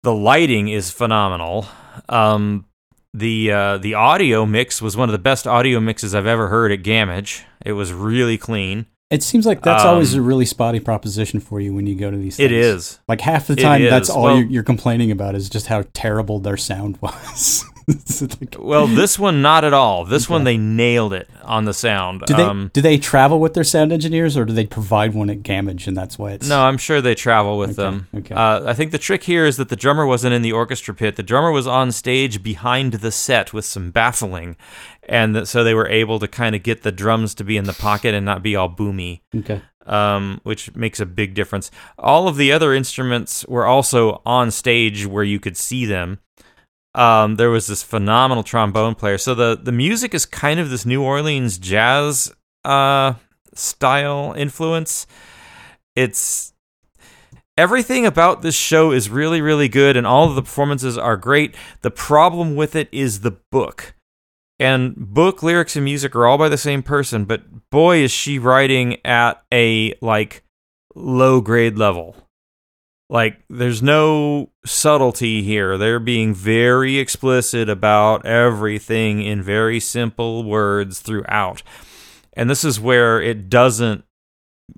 the 0.02 0.14
lighting 0.14 0.68
is 0.68 0.90
phenomenal. 0.90 1.66
Um, 2.08 2.66
the 3.12 3.52
uh, 3.52 3.78
the 3.78 3.94
audio 3.94 4.44
mix 4.46 4.82
was 4.82 4.96
one 4.96 5.08
of 5.08 5.12
the 5.12 5.18
best 5.18 5.46
audio 5.46 5.80
mixes 5.80 6.14
I've 6.14 6.26
ever 6.26 6.48
heard 6.48 6.72
at 6.72 6.82
Gammage. 6.82 7.42
It 7.64 7.72
was 7.72 7.92
really 7.92 8.36
clean. 8.38 8.86
It 9.10 9.22
seems 9.22 9.46
like 9.46 9.62
that's 9.62 9.84
always 9.84 10.14
Um, 10.14 10.20
a 10.20 10.22
really 10.22 10.46
spotty 10.46 10.80
proposition 10.80 11.38
for 11.38 11.60
you 11.60 11.72
when 11.74 11.86
you 11.86 11.94
go 11.94 12.10
to 12.10 12.16
these. 12.16 12.40
It 12.40 12.48
things. 12.50 12.66
is. 12.66 12.98
Like 13.06 13.20
half 13.20 13.46
the 13.46 13.54
time, 13.54 13.82
that's 13.84 14.10
all 14.10 14.24
Well- 14.24 14.38
you're, 14.38 14.46
you're 14.46 14.62
complaining 14.64 15.10
about 15.12 15.34
is 15.36 15.48
just 15.48 15.66
how 15.68 15.84
terrible 15.92 16.40
their 16.40 16.56
sound 16.56 16.98
was. 17.00 17.64
Like- 18.20 18.56
Well, 18.58 18.86
this 19.00 19.18
one 19.18 19.42
not 19.42 19.64
at 19.64 19.72
all. 19.74 20.04
This 20.04 20.28
one 20.28 20.44
they 20.44 20.56
nailed 20.56 21.12
it 21.12 21.28
on 21.42 21.64
the 21.64 21.74
sound. 21.74 22.22
do 22.26 22.34
they 22.34 22.42
um, 22.42 22.70
do 22.72 22.80
they 22.80 22.96
travel 22.98 23.40
with 23.40 23.54
their 23.54 23.64
sound 23.64 23.92
engineers, 23.92 24.36
or 24.36 24.44
do 24.44 24.52
they 24.52 24.66
provide 24.66 25.14
one 25.14 25.28
at 25.30 25.42
Gammage, 25.42 25.86
and 25.86 25.96
that's 25.96 26.18
why 26.18 26.32
it's 26.32 26.48
no, 26.48 26.62
I'm 26.62 26.78
sure 26.78 27.00
they 27.00 27.14
travel 27.14 27.58
with 27.58 27.78
Okay, 27.78 27.82
them. 27.82 28.08
okay. 28.14 28.34
Uh, 28.34 28.64
I 28.70 28.72
think 28.74 28.90
the 28.92 28.98
trick 28.98 29.24
here 29.24 29.44
is 29.46 29.56
that 29.58 29.68
the 29.68 29.76
drummer 29.76 30.06
wasn't 30.06 30.34
in 30.34 30.42
the 30.42 30.52
orchestra 30.52 30.94
pit. 30.94 31.16
The 31.16 31.22
drummer 31.22 31.50
was 31.50 31.66
on 31.66 31.92
stage 31.92 32.42
behind 32.42 32.94
the 32.94 33.10
set 33.12 33.52
with 33.52 33.64
some 33.64 33.90
baffling, 33.90 34.56
and 35.08 35.34
that, 35.36 35.46
so 35.48 35.62
they 35.64 35.74
were 35.74 35.88
able 35.88 36.18
to 36.20 36.28
kind 36.28 36.54
of 36.54 36.62
get 36.62 36.82
the 36.82 36.92
drums 36.92 37.34
to 37.34 37.44
be 37.44 37.56
in 37.56 37.64
the 37.64 37.72
pocket 37.74 38.14
and 38.14 38.24
not 38.24 38.42
be 38.42 38.56
all 38.56 38.70
boomy. 38.70 39.20
okay. 39.36 39.60
um, 39.86 40.40
which 40.44 40.74
makes 40.74 41.00
a 41.00 41.06
big 41.06 41.34
difference. 41.34 41.70
All 41.98 42.26
of 42.28 42.36
the 42.36 42.50
other 42.52 42.72
instruments 42.72 43.44
were 43.46 43.66
also 43.66 44.22
on 44.24 44.50
stage 44.50 45.06
where 45.06 45.24
you 45.24 45.38
could 45.38 45.56
see 45.58 45.84
them. 45.84 46.20
Um, 46.94 47.36
there 47.36 47.50
was 47.50 47.66
this 47.66 47.82
phenomenal 47.82 48.44
trombone 48.44 48.94
player. 48.94 49.18
So 49.18 49.34
the 49.34 49.58
the 49.60 49.72
music 49.72 50.14
is 50.14 50.26
kind 50.26 50.60
of 50.60 50.70
this 50.70 50.86
New 50.86 51.02
Orleans 51.02 51.58
jazz 51.58 52.32
uh, 52.64 53.14
style 53.54 54.34
influence. 54.36 55.06
It's 55.96 56.52
everything 57.58 58.06
about 58.06 58.42
this 58.42 58.54
show 58.54 58.92
is 58.92 59.10
really 59.10 59.40
really 59.40 59.68
good, 59.68 59.96
and 59.96 60.06
all 60.06 60.28
of 60.28 60.36
the 60.36 60.42
performances 60.42 60.96
are 60.96 61.16
great. 61.16 61.56
The 61.82 61.90
problem 61.90 62.54
with 62.54 62.76
it 62.76 62.88
is 62.92 63.20
the 63.20 63.38
book. 63.50 63.94
And 64.60 64.94
book 64.96 65.42
lyrics 65.42 65.74
and 65.74 65.84
music 65.84 66.14
are 66.14 66.26
all 66.26 66.38
by 66.38 66.48
the 66.48 66.56
same 66.56 66.84
person, 66.84 67.24
but 67.24 67.70
boy 67.70 67.98
is 67.98 68.12
she 68.12 68.38
writing 68.38 69.04
at 69.04 69.42
a 69.52 69.94
like 70.00 70.44
low 70.94 71.40
grade 71.40 71.76
level. 71.76 72.23
Like 73.10 73.44
there's 73.50 73.82
no 73.82 74.50
subtlety 74.64 75.42
here. 75.42 75.76
They're 75.76 76.00
being 76.00 76.34
very 76.34 76.98
explicit 76.98 77.68
about 77.68 78.24
everything 78.24 79.22
in 79.22 79.42
very 79.42 79.78
simple 79.78 80.42
words 80.42 81.00
throughout. 81.00 81.62
And 82.32 82.48
this 82.48 82.64
is 82.64 82.80
where 82.80 83.20
it 83.20 83.48
doesn't 83.48 84.04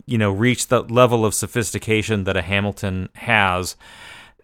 you 0.05 0.19
know 0.19 0.33
reach 0.33 0.67
the 0.67 0.83
level 0.83 1.25
of 1.25 1.35
sophistication 1.35 2.25
that 2.25 2.37
a 2.37 2.43
Hamilton 2.43 3.09
has. 3.15 3.77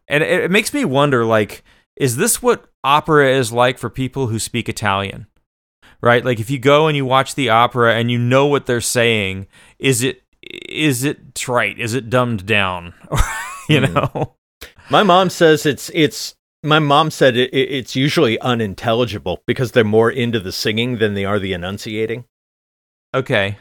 And 0.09 0.23
it, 0.23 0.45
it 0.45 0.51
makes 0.51 0.73
me 0.73 0.85
wonder 0.85 1.25
like 1.25 1.65
is 1.97 2.17
this 2.17 2.41
what 2.41 2.67
opera 2.85 3.31
is 3.31 3.53
like 3.53 3.79
for 3.79 3.91
people 3.91 4.29
who 4.29 4.39
speak 4.39 4.69
Italian? 4.69 5.27
Right? 6.01 6.25
Like 6.25 6.41
if 6.41 6.51
you 6.51 6.59
go 6.59 6.87
and 6.87 6.97
you 6.97 7.05
watch 7.05 7.35
the 7.35 7.49
opera 7.49 7.95
and 7.95 8.11
you 8.11 8.19
know 8.19 8.47
what 8.47 8.67
they're 8.67 8.81
saying, 8.81 9.49
is 9.79 10.03
it 10.03 10.23
is 10.43 11.05
it 11.05 11.35
trite? 11.35 11.79
Is 11.81 11.95
it 11.95 12.11
dumbed 12.11 12.47
down? 12.47 12.95
you 13.73 13.87
hmm. 13.87 13.95
know? 13.95 14.35
My 14.91 15.03
mom 15.03 15.31
says 15.31 15.67
it's 15.67 15.91
it's. 15.95 16.35
My 16.65 16.79
mom 16.79 17.11
said 17.11 17.37
it, 17.37 17.53
it- 17.53 17.73
it's 17.73 17.97
usually 17.97 18.39
unintelligible 18.41 19.43
because 19.47 19.73
they're 19.73 19.83
more 19.83 20.11
into 20.11 20.39
the 20.39 20.53
singing 20.53 20.99
than 20.99 21.15
they 21.15 21.25
are 21.25 21.41
the 21.41 21.53
enunciating. 21.53 22.25
Okay. 23.15 23.59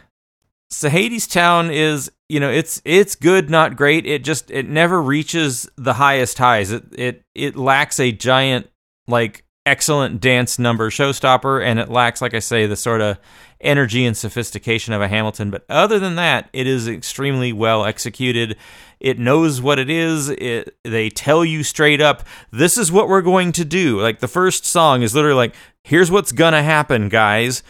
So 0.69 0.87
Hadestown 0.87 1.73
is, 1.73 2.11
you 2.29 2.39
know, 2.39 2.49
it's 2.49 2.81
it's 2.85 3.15
good, 3.15 3.49
not 3.49 3.75
great. 3.75 4.05
It 4.05 4.23
just 4.23 4.49
it 4.51 4.69
never 4.69 5.01
reaches 5.01 5.69
the 5.75 5.93
highest 5.93 6.37
highs. 6.37 6.71
It 6.71 6.83
it 6.93 7.23
it 7.35 7.55
lacks 7.57 7.99
a 7.99 8.11
giant 8.11 8.69
like 9.07 9.43
excellent 9.65 10.21
dance 10.21 10.57
number 10.57 10.89
showstopper 10.89 11.63
and 11.63 11.77
it 11.77 11.89
lacks 11.89 12.21
like 12.21 12.33
I 12.33 12.39
say 12.39 12.65
the 12.65 12.75
sort 12.75 13.01
of 13.01 13.19
energy 13.59 14.05
and 14.05 14.17
sophistication 14.17 14.93
of 14.93 15.01
a 15.01 15.07
Hamilton, 15.07 15.51
but 15.51 15.65
other 15.69 15.99
than 15.99 16.15
that, 16.15 16.49
it 16.53 16.67
is 16.67 16.87
extremely 16.87 17.53
well 17.53 17.85
executed. 17.85 18.57
It 19.01 19.17
knows 19.17 19.59
what 19.61 19.79
it 19.79 19.89
is. 19.89 20.29
It, 20.29 20.77
they 20.83 21.09
tell 21.09 21.43
you 21.43 21.63
straight 21.63 21.99
up, 21.99 22.23
this 22.51 22.77
is 22.77 22.91
what 22.91 23.09
we're 23.09 23.23
going 23.23 23.51
to 23.53 23.65
do. 23.65 23.99
Like 23.99 24.19
the 24.19 24.27
first 24.27 24.63
song 24.63 25.01
is 25.01 25.15
literally 25.15 25.35
like, 25.35 25.55
here's 25.83 26.11
what's 26.11 26.31
going 26.31 26.53
to 26.53 26.61
happen, 26.61 27.09
guys. 27.09 27.63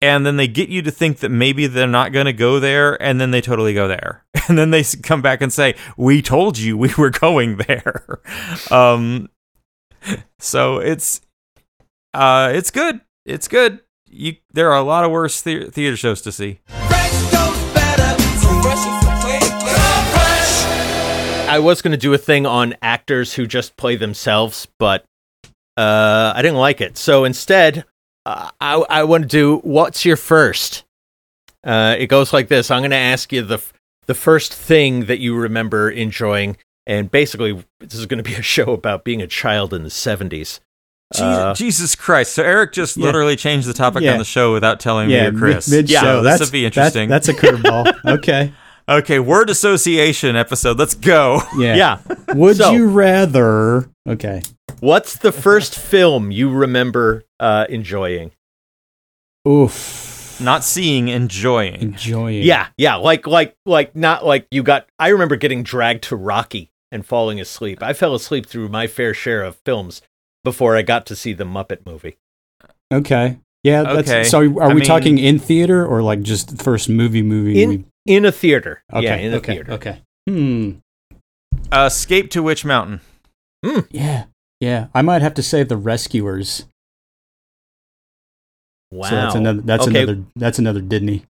And 0.00 0.24
then 0.24 0.36
they 0.36 0.48
get 0.48 0.70
you 0.70 0.80
to 0.82 0.90
think 0.90 1.18
that 1.18 1.28
maybe 1.28 1.66
they're 1.66 1.86
not 1.86 2.12
going 2.12 2.24
to 2.24 2.32
go 2.32 2.58
there 2.58 3.00
and 3.02 3.20
then 3.20 3.32
they 3.32 3.40
totally 3.42 3.74
go 3.74 3.86
there. 3.86 4.24
And 4.48 4.56
then 4.56 4.70
they 4.70 4.82
come 4.82 5.20
back 5.20 5.42
and 5.42 5.52
say 5.52 5.74
we 5.98 6.22
told 6.22 6.56
you 6.56 6.78
we 6.78 6.94
were 6.96 7.10
going 7.10 7.58
there. 7.68 8.20
Um 8.70 9.28
so 10.38 10.78
it's 10.78 11.20
uh 12.14 12.50
it's 12.54 12.70
good. 12.70 13.02
It's 13.26 13.46
good. 13.46 13.80
You 14.06 14.36
there 14.54 14.70
are 14.72 14.78
a 14.78 14.82
lot 14.82 15.04
of 15.04 15.10
worse 15.10 15.42
the- 15.42 15.70
theater 15.70 15.98
shows 15.98 16.22
to 16.22 16.32
see 16.32 16.60
I 21.48 21.58
was 21.60 21.82
going 21.82 21.92
to 21.92 21.96
do 21.98 22.12
a 22.14 22.18
thing 22.18 22.46
on 22.46 22.74
actors 22.82 23.34
who 23.34 23.46
just 23.46 23.76
play 23.76 23.96
themselves, 23.96 24.66
but 24.78 25.04
uh, 25.76 26.32
I 26.34 26.42
didn't 26.42 26.58
like 26.58 26.80
it. 26.80 26.96
So 26.98 27.24
instead, 27.24 27.84
uh, 28.26 28.50
I, 28.60 28.74
I 28.88 29.04
want 29.04 29.22
to 29.24 29.28
do 29.28 29.58
what's 29.58 30.04
your 30.04 30.16
first. 30.16 30.84
Uh, 31.64 31.96
it 31.98 32.06
goes 32.06 32.32
like 32.32 32.48
this. 32.48 32.70
I'm 32.70 32.80
going 32.80 32.90
to 32.90 32.96
ask 32.96 33.32
you 33.32 33.42
the 33.42 33.54
f- 33.54 33.72
the 34.06 34.14
first 34.14 34.54
thing 34.54 35.04
that 35.06 35.18
you 35.18 35.34
remember 35.36 35.90
enjoying, 35.90 36.56
and 36.86 37.10
basically, 37.10 37.64
this 37.80 37.94
is 37.94 38.06
going 38.06 38.18
to 38.18 38.24
be 38.24 38.34
a 38.34 38.42
show 38.42 38.72
about 38.72 39.04
being 39.04 39.20
a 39.20 39.26
child 39.26 39.74
in 39.74 39.82
the 39.82 39.90
70s. 39.90 40.60
Je- 41.14 41.22
Uh, 41.24 41.54
jesus 41.54 41.94
christ 41.94 42.34
so 42.34 42.42
eric 42.42 42.70
just 42.74 42.94
Yeah. 42.98 43.06
literally 43.06 43.34
changed 43.34 43.66
the 43.66 43.72
topic 43.72 44.02
Yeah. 44.02 44.12
on 44.12 44.18
the 44.18 44.26
show 44.26 44.52
without 44.52 44.78
telling 44.78 45.08
yeah, 45.08 45.30
me 45.30 45.36
or 45.36 45.38
chris 45.40 45.66
mid 45.66 45.88
Yeah, 45.88 46.02
show. 46.02 46.22
this 46.22 46.32
that's 46.38 46.40
would 46.50 46.52
be 46.52 46.60
that- 46.64 46.66
interesting 46.66 47.08
that's 47.08 47.28
a 47.28 47.32
curveball. 47.32 47.94
okay. 48.18 48.52
Okay 48.88 49.18
word 49.18 49.50
association 49.50 50.34
episode 50.36 50.78
let's 50.78 50.94
go 50.94 51.40
Yeah. 51.58 51.74
yeah. 52.08 52.34
Would 52.34 52.56
So- 52.56 52.72
you 52.72 52.88
rather? 52.88 53.88
Okay. 54.08 54.42
What's 54.80 55.16
the 55.18 55.32
first 55.32 55.74
film 55.76 56.30
you 56.30 56.50
remember 56.50 57.24
uh, 57.40 57.66
enjoying? 57.68 58.30
Oof. 59.46 60.40
not 60.40 60.62
seeing 60.62 61.08
enjoying 61.08 61.80
Enjoying. 61.80 62.42
Yeah, 62.42 62.68
yeah, 62.76 62.96
like 62.96 63.26
like 63.26 63.56
like 63.66 63.96
not 63.96 64.24
like 64.24 64.46
you 64.50 64.62
got 64.62 64.86
I 64.98 65.08
remember 65.08 65.36
getting 65.36 65.62
dragged 65.62 66.04
to 66.04 66.16
Rocky 66.16 66.70
and 66.92 67.04
falling 67.04 67.40
asleep. 67.40 67.82
I 67.82 67.92
fell 67.92 68.14
asleep 68.14 68.46
through 68.46 68.68
my 68.68 68.86
fair 68.86 69.14
share 69.14 69.42
of 69.42 69.56
films 69.64 70.00
before 70.44 70.76
I 70.76 70.82
got 70.82 71.06
to 71.06 71.16
see 71.16 71.32
the 71.32 71.44
Muppet 71.44 71.84
movie. 71.86 72.16
Okay. 72.92 73.38
Yeah. 73.64 73.82
That's, 73.82 74.08
Okay. 74.08 74.24
So 74.24 74.38
are 74.38 74.62
I 74.64 74.68
we 74.68 74.74
mean- 74.76 74.84
talking 74.84 75.18
in 75.18 75.38
theater 75.38 75.84
or 75.86 76.02
like 76.02 76.22
just 76.22 76.62
first 76.62 76.88
movie 76.88 77.22
movie? 77.22 77.62
In 77.62 77.86
in 78.08 78.24
a 78.24 78.32
theater. 78.32 78.82
okay. 78.92 79.04
Yeah, 79.04 79.16
in 79.16 79.34
a 79.34 79.36
okay. 79.36 79.52
theater. 79.54 79.72
Okay. 79.72 80.02
Hmm. 80.28 80.70
Uh, 81.70 81.84
escape 81.86 82.30
to 82.30 82.42
Witch 82.42 82.64
Mountain. 82.64 83.00
Yeah. 83.90 84.24
Yeah. 84.60 84.86
I 84.94 85.02
might 85.02 85.20
have 85.22 85.34
to 85.34 85.42
say 85.42 85.62
the 85.62 85.76
Rescuers. 85.76 86.64
Wow. 88.90 89.08
So 89.10 89.14
that's 89.16 89.34
another. 89.34 89.60
That's 89.60 89.86
Okay. 89.86 90.02
another. 90.02 90.24
That's 90.34 90.58
another 90.58 90.80
Disney. 90.80 91.24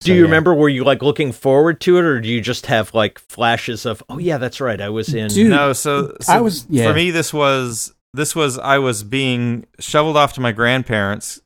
Do 0.00 0.12
you 0.12 0.18
yeah. 0.18 0.24
remember 0.24 0.54
were 0.54 0.68
you 0.68 0.84
like 0.84 1.00
looking 1.02 1.32
forward 1.32 1.80
to 1.82 1.96
it 1.96 2.04
or 2.04 2.20
do 2.20 2.28
you 2.28 2.42
just 2.42 2.66
have 2.66 2.92
like 2.92 3.18
flashes 3.18 3.86
of 3.86 4.02
oh 4.10 4.18
yeah, 4.18 4.36
that's 4.36 4.60
right. 4.60 4.78
I 4.80 4.90
was 4.90 5.14
in 5.14 5.28
Dude, 5.28 5.48
no, 5.48 5.72
so, 5.72 6.14
so 6.20 6.32
I 6.32 6.40
was- 6.42 6.66
yeah. 6.68 6.88
for 6.88 6.94
me. 6.94 7.10
This 7.10 7.32
was 7.32 7.94
this 8.12 8.36
was 8.36 8.58
I 8.58 8.76
was 8.78 9.02
being 9.02 9.66
shoveled 9.80 10.18
off 10.18 10.34
to 10.34 10.42
my 10.42 10.52
grandparents 10.52 11.40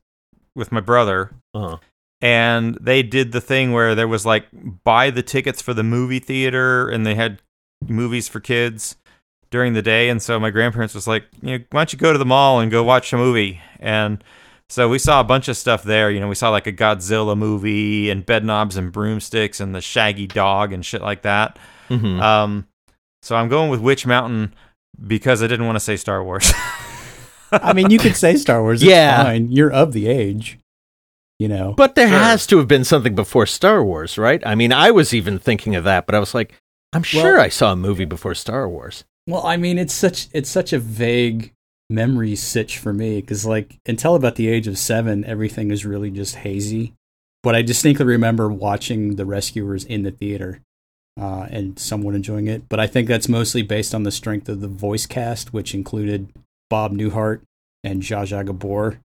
with 0.57 0.73
my 0.73 0.81
brother, 0.81 1.31
uh 1.55 1.77
and 2.23 2.77
they 2.81 3.03
did 3.03 3.33
the 3.33 3.41
thing 3.41 3.73
where 3.73 3.95
there 3.95 4.09
was 4.09 4.27
like 4.27 4.47
buy 4.85 5.11
the 5.11 5.23
tickets 5.23 5.61
for 5.63 5.75
the 5.75 5.83
movie 5.83 6.19
theater, 6.21 6.89
and 6.89 7.07
they 7.07 7.15
had 7.15 7.41
movies 7.89 8.29
for 8.29 8.41
kids 8.41 8.97
during 9.51 9.73
the 9.73 9.83
day, 9.83 10.09
and 10.09 10.23
so 10.23 10.39
my 10.39 10.51
grandparents 10.51 10.95
was 10.95 11.09
like, 11.09 11.25
you 11.43 11.59
know, 11.59 11.65
why 11.71 11.81
don't 11.81 11.93
you 11.93 11.99
go 11.99 12.13
to 12.13 12.19
the 12.19 12.25
mall 12.25 12.61
and 12.61 12.71
go 12.71 12.83
watch 12.83 13.13
a 13.13 13.17
movie 13.17 13.61
and. 13.79 14.23
So 14.69 14.89
we 14.89 15.01
saw 15.01 15.19
a 15.19 15.25
bunch 15.25 15.49
of 15.49 15.57
stuff 15.57 15.83
there. 15.83 16.13
You 16.13 16.21
know, 16.21 16.29
we 16.29 16.37
saw 16.37 16.51
like 16.51 16.69
a 16.69 16.73
Godzilla 16.73 17.37
movie 17.37 18.09
and 18.09 18.25
Bedknobs 18.25 18.77
and 18.77 18.93
Broomsticks 18.93 19.59
and 19.59 19.75
the 19.75 19.81
Shaggy 19.81 20.29
Dog 20.29 20.73
and 20.73 20.87
shit 20.87 21.03
like 21.03 21.23
that. 21.23 21.59
mhm. 21.89 22.23
Um, 22.23 22.69
so 23.21 23.35
I'm 23.35 23.49
going 23.49 23.69
with 23.69 23.81
Witch 23.81 24.07
Mountain 24.07 24.55
because 25.09 25.43
I 25.43 25.49
didn't 25.49 25.67
want 25.67 25.75
to 25.75 25.81
say 25.81 25.97
Star 25.97 26.23
Wars. 26.23 26.53
I 27.51 27.73
mean, 27.73 27.91
you 27.91 27.99
could 27.99 28.15
say 28.15 28.37
Star 28.37 28.63
Wars. 28.63 28.81
It's 28.81 28.89
Yeah. 28.89 29.25
Fine. 29.25 29.51
You're 29.51 29.73
of 29.73 29.93
the 29.93 30.07
age. 30.07 30.60
You 31.41 31.49
know. 31.49 31.73
But 31.77 31.95
there 31.97 32.09
Sure. 32.09 32.19
has 32.19 32.47
to 32.49 32.59
have 32.59 32.69
been 32.69 32.85
something 32.85 33.15
before 33.17 33.47
Star 33.47 33.83
Wars, 33.83 34.17
right? 34.19 34.43
I 34.47 34.55
mean, 34.55 34.73
I 34.73 34.91
was 34.93 35.13
even 35.15 35.39
thinking 35.39 35.75
of 35.75 35.85
that, 35.85 36.05
but 36.07 36.15
I 36.15 36.19
was 36.21 36.35
like, 36.35 36.53
I'm 36.93 37.03
sure 37.03 37.35
Well- 37.35 37.41
I 37.41 37.49
saw 37.49 37.73
a 37.73 37.77
movie 37.77 38.05
before 38.05 38.35
Star 38.35 38.69
Wars. 38.69 39.05
Well, 39.27 39.45
I 39.47 39.57
mean, 39.57 39.79
it's 39.79 39.95
such 39.95 40.29
it's 40.33 40.51
such 40.51 40.73
a 40.73 40.79
vague 40.79 41.53
memory 41.89 42.37
sitch 42.37 42.79
for 42.79 42.93
me 42.93 43.21
because, 43.21 43.45
like, 43.47 43.79
until 43.87 44.15
about 44.15 44.37
the 44.37 44.49
age 44.49 44.67
of 44.69 44.79
seven, 44.79 45.25
everything 45.25 45.71
is 45.73 45.85
really 45.87 46.11
just 46.11 46.37
hazy. 46.37 46.93
But 47.43 47.55
I 47.55 47.63
distinctly 47.63 48.05
remember 48.07 48.49
watching 48.51 49.17
The 49.17 49.25
Rescuers 49.25 49.85
in 49.85 50.03
the 50.03 50.11
theater 50.11 50.61
uh, 51.19 51.47
and 51.51 51.79
somewhat 51.79 52.15
enjoying 52.15 52.49
it. 52.49 52.69
But 52.69 52.81
I 52.81 52.87
think 52.87 53.09
that's 53.09 53.29
mostly 53.29 53.63
based 53.63 53.95
on 53.95 54.03
the 54.03 54.11
strength 54.13 54.49
of 54.49 54.61
the 54.61 54.69
voice 54.69 55.07
cast, 55.07 55.53
which 55.55 55.75
included 55.75 56.29
Bob 56.69 56.93
Newhart 56.93 57.41
and 57.83 58.03
Zsa 58.03 58.27
Zsa 58.27 58.45
Gabor. 58.45 59.01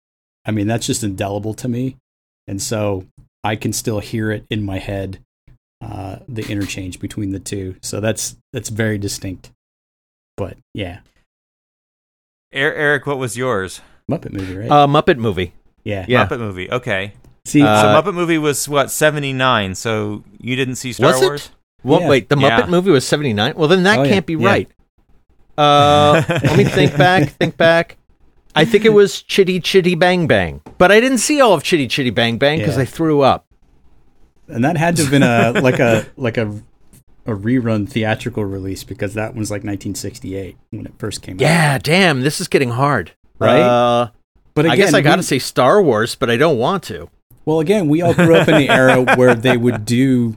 I 0.47 0.51
mean, 0.51 0.66
that's 0.66 0.87
just 0.87 1.05
indelible 1.05 1.55
to 1.55 1.68
me, 1.68 1.97
and 2.46 2.61
so 2.62 3.07
I 3.44 3.57
can 3.57 3.72
still 3.72 4.00
hear 4.00 4.31
it 4.31 4.44
in 4.50 4.62
my 4.64 4.78
head, 4.78 5.18
uh, 5.81 6.18
the 6.28 6.42
interchange 6.50 7.00
between 7.00 7.31
the 7.33 7.40
two. 7.40 7.76
So 7.83 8.00
that's 8.00 8.37
that's 8.52 8.68
very 8.68 8.98
distinct. 8.98 9.50
But 10.37 10.57
yeah, 10.74 11.00
Er- 12.55 12.74
Eric, 12.74 13.07
what 13.07 13.18
was 13.18 13.37
yours? 13.37 13.81
Muppet 14.11 14.33
movie, 14.33 14.57
right? 14.57 14.70
Uh, 14.70 14.87
Muppet 14.87 15.18
movie. 15.18 15.52
yeah. 15.85 16.05
yeah. 16.09 16.26
Muppet 16.26 16.38
movie. 16.38 16.70
Okay. 16.70 17.12
See, 17.44 17.62
Uh, 17.62 17.81
so 17.83 17.88
Muppet 18.02 18.14
movie 18.14 18.38
was 18.38 18.68
what 18.68 18.90
seventy 18.90 19.33
nine. 19.33 19.74
So 19.74 20.22
you 20.40 20.55
didn't 20.57 20.76
see 20.76 20.92
Star 20.92 21.12
Was 21.12 21.22
it? 21.22 21.26
Wars? 21.26 21.50
Well, 21.85 22.00
Yeah. 22.02 22.09
wait, 22.09 22.28
the 22.28 22.37
Yeah. 22.38 22.61
Muppet 22.62 22.68
movie 22.68 22.90
was 22.92 23.05
79? 23.07 23.55
Well, 23.57 23.66
then 23.68 23.83
that 23.83 23.98
Oh, 23.98 24.05
can't 24.05 24.24
be 24.24 24.35
Yeah. 24.35 24.46
right. 24.48 24.70
Uh, 25.59 26.22
let 26.28 26.57
me 26.57 26.62
think 26.78 26.96
back, 26.96 27.31
think 27.31 27.57
back. 27.57 27.96
I 28.54 28.64
think 28.64 28.84
it 28.84 28.90
was 28.92 29.22
Chitty 29.22 29.60
Chitty 29.60 29.94
Bang 29.94 30.26
Bang. 30.26 30.60
But 30.78 30.92
I 30.92 31.00
didn't 31.00 31.18
see 31.18 31.40
all 31.40 31.54
of 31.54 31.62
Chitty 31.62 31.88
Chitty 31.88 32.10
Bang 32.10 32.38
Bang 32.38 32.58
because 32.58 32.76
Yeah. 32.76 32.82
I 32.82 32.84
threw 32.84 33.22
up. 33.22 33.46
and 34.48 34.64
that 34.64 34.76
had 34.76 34.96
to 34.96 35.02
have 35.02 35.10
been 35.10 35.22
a 35.22 35.52
like 35.62 35.78
a 35.80 36.07
like 36.16 36.36
a 36.36 36.62
a 37.24 37.30
rerun 37.32 37.88
theatrical 37.88 38.44
release 38.44 38.82
because 38.84 39.14
that 39.14 39.34
was 39.34 39.50
like 39.50 39.61
1968 39.61 40.57
when 40.70 40.86
it 40.86 40.92
first 40.98 41.22
came 41.22 41.36
out. 41.36 41.40
Yeah, 41.40 41.78
damn, 41.78 42.20
this 42.22 42.40
is 42.40 42.48
getting 42.48 42.70
hard. 42.70 43.12
Right? 43.38 43.61
Uh, 43.61 44.09
But 44.55 44.64
again, 44.66 44.72
I 44.72 44.76
guess 44.76 44.94
I 44.94 45.00
got 45.03 45.16
to 45.16 45.22
say 45.22 45.38
Star 45.38 45.80
Wars, 45.80 46.14
but 46.16 46.28
I 46.30 46.36
don't 46.36 46.59
want 46.59 46.82
to. 46.84 47.09
Well, 47.44 47.61
again, 47.61 47.88
we 47.88 48.03
all 48.03 48.12
grew 48.12 48.34
up 48.36 48.48
in 48.48 48.57
the 48.57 48.68
era 48.68 49.03
where 49.16 49.34
they 49.36 49.57
would 49.57 49.84
do 49.84 50.36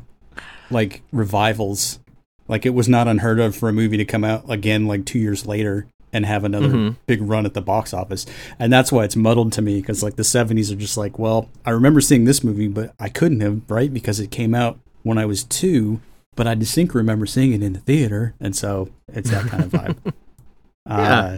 like 0.72 1.02
revivals. 1.12 2.00
Like 2.48 2.66
it 2.68 2.76
was 2.76 2.88
not 2.88 3.08
unheard 3.08 3.40
of 3.40 3.56
for 3.56 3.68
a 3.68 3.74
movie 3.74 3.98
to 3.98 4.06
come 4.06 4.24
out 4.24 4.50
again 4.50 4.86
like 4.86 5.06
2 5.06 5.18
years 5.20 5.46
later 5.48 5.88
and 6.16 6.26
have 6.26 6.44
another 6.44 6.70
Mhm. 6.70 6.96
big 7.08 7.22
run 7.22 7.46
at 7.46 7.54
the 7.54 7.62
box 7.62 7.94
office. 7.94 8.26
And 8.58 8.72
that's 8.72 8.92
why 8.92 9.04
it's 9.04 9.16
muddled 9.16 9.52
to 9.54 9.62
me 9.62 9.82
cuz 9.82 10.02
like 10.02 10.16
the 10.16 10.24
70s 10.24 10.72
are 10.72 10.76
just 10.76 10.98
like, 10.98 11.20
well, 11.20 11.50
I 11.66 11.72
remember 11.72 12.00
seeing 12.02 12.24
this 12.26 12.44
movie, 12.44 12.68
but 12.68 12.94
I 13.00 13.10
couldn't 13.10 13.42
have, 13.42 13.62
right? 13.70 13.94
Because 13.94 14.20
it 14.20 14.32
came 14.32 14.56
out 14.56 14.80
when 15.04 15.18
I 15.18 15.26
was 15.26 15.44
2 15.44 16.00
but 16.38 16.48
I 16.48 16.54
distinctly 16.54 17.00
remember 17.00 17.26
seeing 17.26 17.54
it 17.54 17.64
in 17.64 17.72
the 17.72 17.80
theater, 17.80 18.34
and 18.42 18.54
so 18.54 18.90
it's 19.14 19.30
that 19.32 19.46
kind 19.46 19.64
of 19.64 19.72
vibe. 19.72 19.96
uh, 20.86 21.38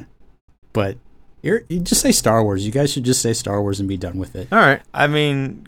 but 0.74 0.98
you're, 1.44 1.62
you 1.70 1.80
just 1.82 2.02
say 2.02 2.12
Star 2.12 2.44
Wars. 2.44 2.66
You 2.66 2.72
guys 2.72 2.92
should 2.92 3.04
just 3.04 3.22
say 3.22 3.34
Star 3.34 3.62
Wars 3.62 3.80
and 3.80 3.88
be 3.88 3.96
done 3.98 4.18
with 4.18 4.36
it. 4.36 4.48
All 4.52 4.58
right. 4.58 4.82
I 4.96 5.06
mean, 5.06 5.66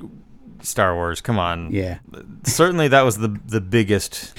Star 0.63 0.95
Wars. 0.95 1.21
Come 1.21 1.37
on. 1.37 1.71
Yeah, 1.71 1.99
Certainly, 2.43 2.87
that 2.89 3.03
was 3.03 3.17
the 3.17 3.39
the 3.47 3.61
biggest 3.61 4.33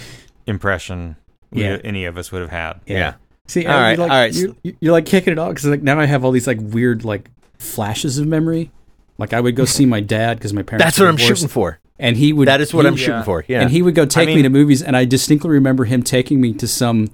impression 0.46 1.14
we- 1.52 1.62
Yeah. 1.62 1.78
any 1.84 2.04
of 2.04 2.18
us 2.18 2.32
would 2.32 2.42
have 2.42 2.50
had. 2.50 2.80
Yeah. 2.86 3.14
See, 3.50 3.66
All 3.66 3.74
right, 3.74 3.98
you're 3.98 4.06
like, 4.06 4.10
all 4.12 4.16
right. 4.16 4.32
You're, 4.62 4.74
you're 4.80 4.92
like 4.92 5.06
kicking 5.06 5.32
it 5.32 5.38
off 5.40 5.48
because 5.50 5.66
like 5.66 5.82
now 5.82 5.98
I 5.98 6.06
have 6.06 6.24
all 6.24 6.30
these 6.30 6.46
like 6.46 6.58
weird 6.60 7.04
like 7.04 7.28
flashes 7.58 8.16
of 8.18 8.28
memory. 8.28 8.70
Like 9.18 9.32
I 9.32 9.40
would 9.40 9.56
go 9.56 9.64
see 9.64 9.86
my 9.86 9.98
dad 9.98 10.38
because 10.38 10.52
my 10.52 10.62
parents. 10.62 10.84
That's 10.84 11.00
were 11.00 11.06
what 11.06 11.10
I'm 11.10 11.16
shooting 11.16 11.48
for. 11.48 11.80
And 11.98 12.16
he 12.16 12.32
would. 12.32 12.46
That 12.46 12.60
is 12.60 12.72
what 12.72 12.82
he- 12.84 12.88
I'm 12.88 12.94
shooting 12.96 13.24
for. 13.24 13.44
Yeah. 13.48 13.62
And 13.62 13.70
he 13.72 13.82
would 13.82 13.96
go 13.96 14.06
take 14.06 14.28
me 14.28 14.36
mean- 14.36 14.44
to 14.44 14.50
movies, 14.50 14.82
and 14.82 14.96
I 14.96 15.04
distinctly 15.04 15.50
remember 15.50 15.84
him 15.84 16.04
taking 16.04 16.40
me 16.40 16.52
to 16.54 16.68
some, 16.68 17.08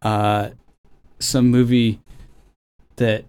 uh, 0.00 0.50
some 1.18 1.50
movie 1.50 2.00
that 2.96 3.26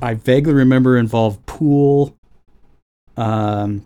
I 0.00 0.14
vaguely 0.14 0.54
remember 0.54 0.96
involved 0.96 1.44
pool. 1.44 2.16
Um, 3.18 3.84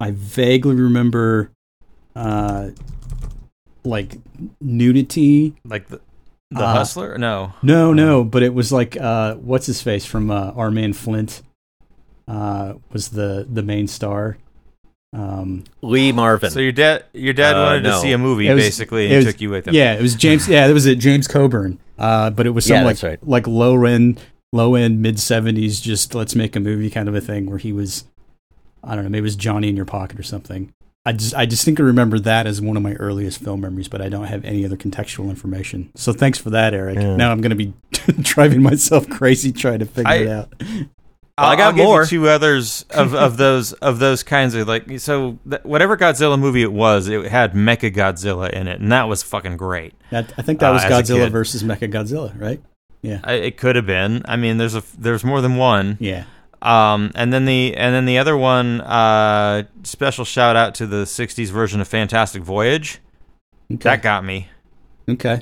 I 0.00 0.12
vaguely 0.12 0.76
remember, 0.76 1.50
uh, 2.14 2.68
like 3.84 4.16
nudity. 4.60 5.54
Like 5.64 5.88
the 5.88 6.00
the 6.50 6.62
Uh, 6.64 6.72
Hustler. 6.74 7.18
No. 7.18 7.52
No, 7.62 7.92
no, 7.92 8.24
but 8.24 8.42
it 8.42 8.54
was 8.54 8.70
like 8.72 8.96
uh, 9.00 9.34
what's 9.34 9.66
his 9.66 9.82
face 9.82 10.04
from 10.06 10.30
uh, 10.30 10.52
Our 10.52 10.70
Man 10.70 10.92
Flint 10.92 11.42
uh, 12.28 12.74
was 12.92 13.08
the 13.10 13.46
the 13.50 13.62
main 13.62 13.86
star. 13.88 14.38
Um, 15.12 15.64
Lee 15.82 16.12
Marvin. 16.12 16.50
So 16.50 16.60
your 16.60 16.72
dad 16.72 17.04
your 17.14 17.32
dad 17.32 17.56
Uh, 17.56 17.62
wanted 17.64 17.82
no. 17.84 17.92
to 17.92 17.98
see 18.00 18.12
a 18.12 18.18
movie 18.18 18.48
was- 18.52 18.62
basically 18.62 19.06
it 19.06 19.12
and 19.16 19.24
was- 19.24 19.34
took 19.34 19.40
you 19.40 19.50
with 19.50 19.66
him. 19.68 19.74
Yeah, 19.74 19.94
it 19.94 20.02
was 20.02 20.14
James. 20.14 20.48
Yeah, 20.48 20.66
it 20.66 20.72
was 20.72 20.86
it 20.86 20.98
James 20.98 21.26
Coburn. 21.28 21.78
Uh, 21.98 22.30
but 22.30 22.46
it 22.46 22.50
was 22.50 22.66
some 22.66 22.76
Yeah, 22.78 22.84
like 22.84 23.02
right. 23.02 23.18
like 23.26 23.46
low 23.46 23.84
end, 23.84 24.20
low 24.52 24.74
end, 24.74 25.00
mid 25.00 25.18
seventies. 25.18 25.80
Just 25.80 26.14
let's 26.14 26.34
make 26.34 26.54
a 26.56 26.60
movie 26.60 26.90
kind 26.90 27.08
of 27.08 27.14
a 27.14 27.20
thing 27.20 27.46
where 27.48 27.58
he 27.58 27.72
was, 27.72 28.04
I 28.84 28.94
don't 28.94 29.04
know, 29.04 29.10
maybe 29.10 29.20
it 29.20 29.22
was 29.22 29.36
Johnny 29.36 29.68
in 29.68 29.76
your 29.76 29.86
pocket 29.86 30.18
or 30.20 30.22
something. 30.22 30.72
I 31.06 31.12
just 31.12 31.34
I 31.34 31.46
distinctly 31.46 31.84
remember 31.84 32.18
that 32.18 32.46
as 32.46 32.60
one 32.60 32.76
of 32.76 32.82
my 32.82 32.92
earliest 32.94 33.38
film 33.42 33.60
memories, 33.62 33.88
but 33.88 34.02
I 34.02 34.08
don't 34.08 34.24
have 34.26 34.44
any 34.44 34.64
other 34.64 34.76
contextual 34.76 35.30
information. 35.30 35.90
So 35.94 36.12
thanks 36.12 36.38
for 36.38 36.50
that, 36.50 36.74
Eric. 36.74 36.96
Yeah. 36.96 37.16
Now 37.16 37.30
I'm 37.30 37.40
going 37.40 37.50
to 37.50 37.56
be 37.56 37.72
driving 38.22 38.62
myself 38.62 39.08
crazy 39.08 39.52
trying 39.52 39.78
to 39.78 39.86
figure 39.86 40.10
I- 40.10 40.14
it 40.16 40.28
out. 40.28 40.52
I'll, 41.38 41.50
I 41.50 41.56
got 41.56 41.66
I'll 41.66 41.72
give 41.72 41.78
you 41.80 41.84
more. 41.84 42.04
two 42.06 42.28
others 42.30 42.86
of, 42.90 43.14
of 43.14 43.36
those 43.44 43.74
of 43.74 43.98
those 43.98 44.22
kinds 44.22 44.54
of 44.54 44.66
like 44.66 44.98
so 45.00 45.38
th- 45.48 45.62
whatever 45.64 45.94
Godzilla 45.96 46.38
movie 46.38 46.62
it 46.62 46.72
was, 46.72 47.08
it 47.08 47.26
had 47.26 47.52
Mecha 47.52 47.94
Godzilla 47.94 48.48
in 48.50 48.66
it, 48.66 48.80
and 48.80 48.90
that 48.90 49.04
was 49.06 49.22
fucking 49.22 49.58
great. 49.58 49.92
That, 50.10 50.32
I 50.38 50.42
think 50.42 50.60
that 50.60 50.70
Uh, 50.70 50.72
was 50.74 50.84
as 50.84 50.90
a 51.10 51.12
Godzilla 51.12 51.30
versus 51.30 51.62
Mecha 51.62 51.92
Godzilla, 51.92 52.38
right? 52.40 52.62
Yeah, 53.02 53.20
I, 53.22 53.34
it 53.34 53.58
could 53.58 53.76
have 53.76 53.84
been. 53.84 54.22
I 54.24 54.36
mean, 54.36 54.56
there's 54.56 54.74
a 54.74 54.82
there's 54.98 55.24
more 55.24 55.42
than 55.42 55.56
one. 55.56 55.98
yeah. 56.00 56.24
Um, 56.62 57.12
and 57.14 57.32
then 57.32 57.44
the 57.44 57.76
and 57.76 57.94
then 57.94 58.06
the 58.06 58.18
other 58.18 58.36
one, 58.36 58.80
uh, 58.80 59.64
special 59.84 60.24
shout 60.24 60.56
out 60.56 60.74
to 60.76 60.86
the 60.86 61.04
'60s 61.04 61.48
version 61.50 61.80
of 61.80 61.88
Fantastic 61.88 62.42
Voyage. 62.42 63.00
Okay. 63.72 63.82
That 63.82 64.02
got 64.02 64.24
me. 64.24 64.48
okay. 65.08 65.40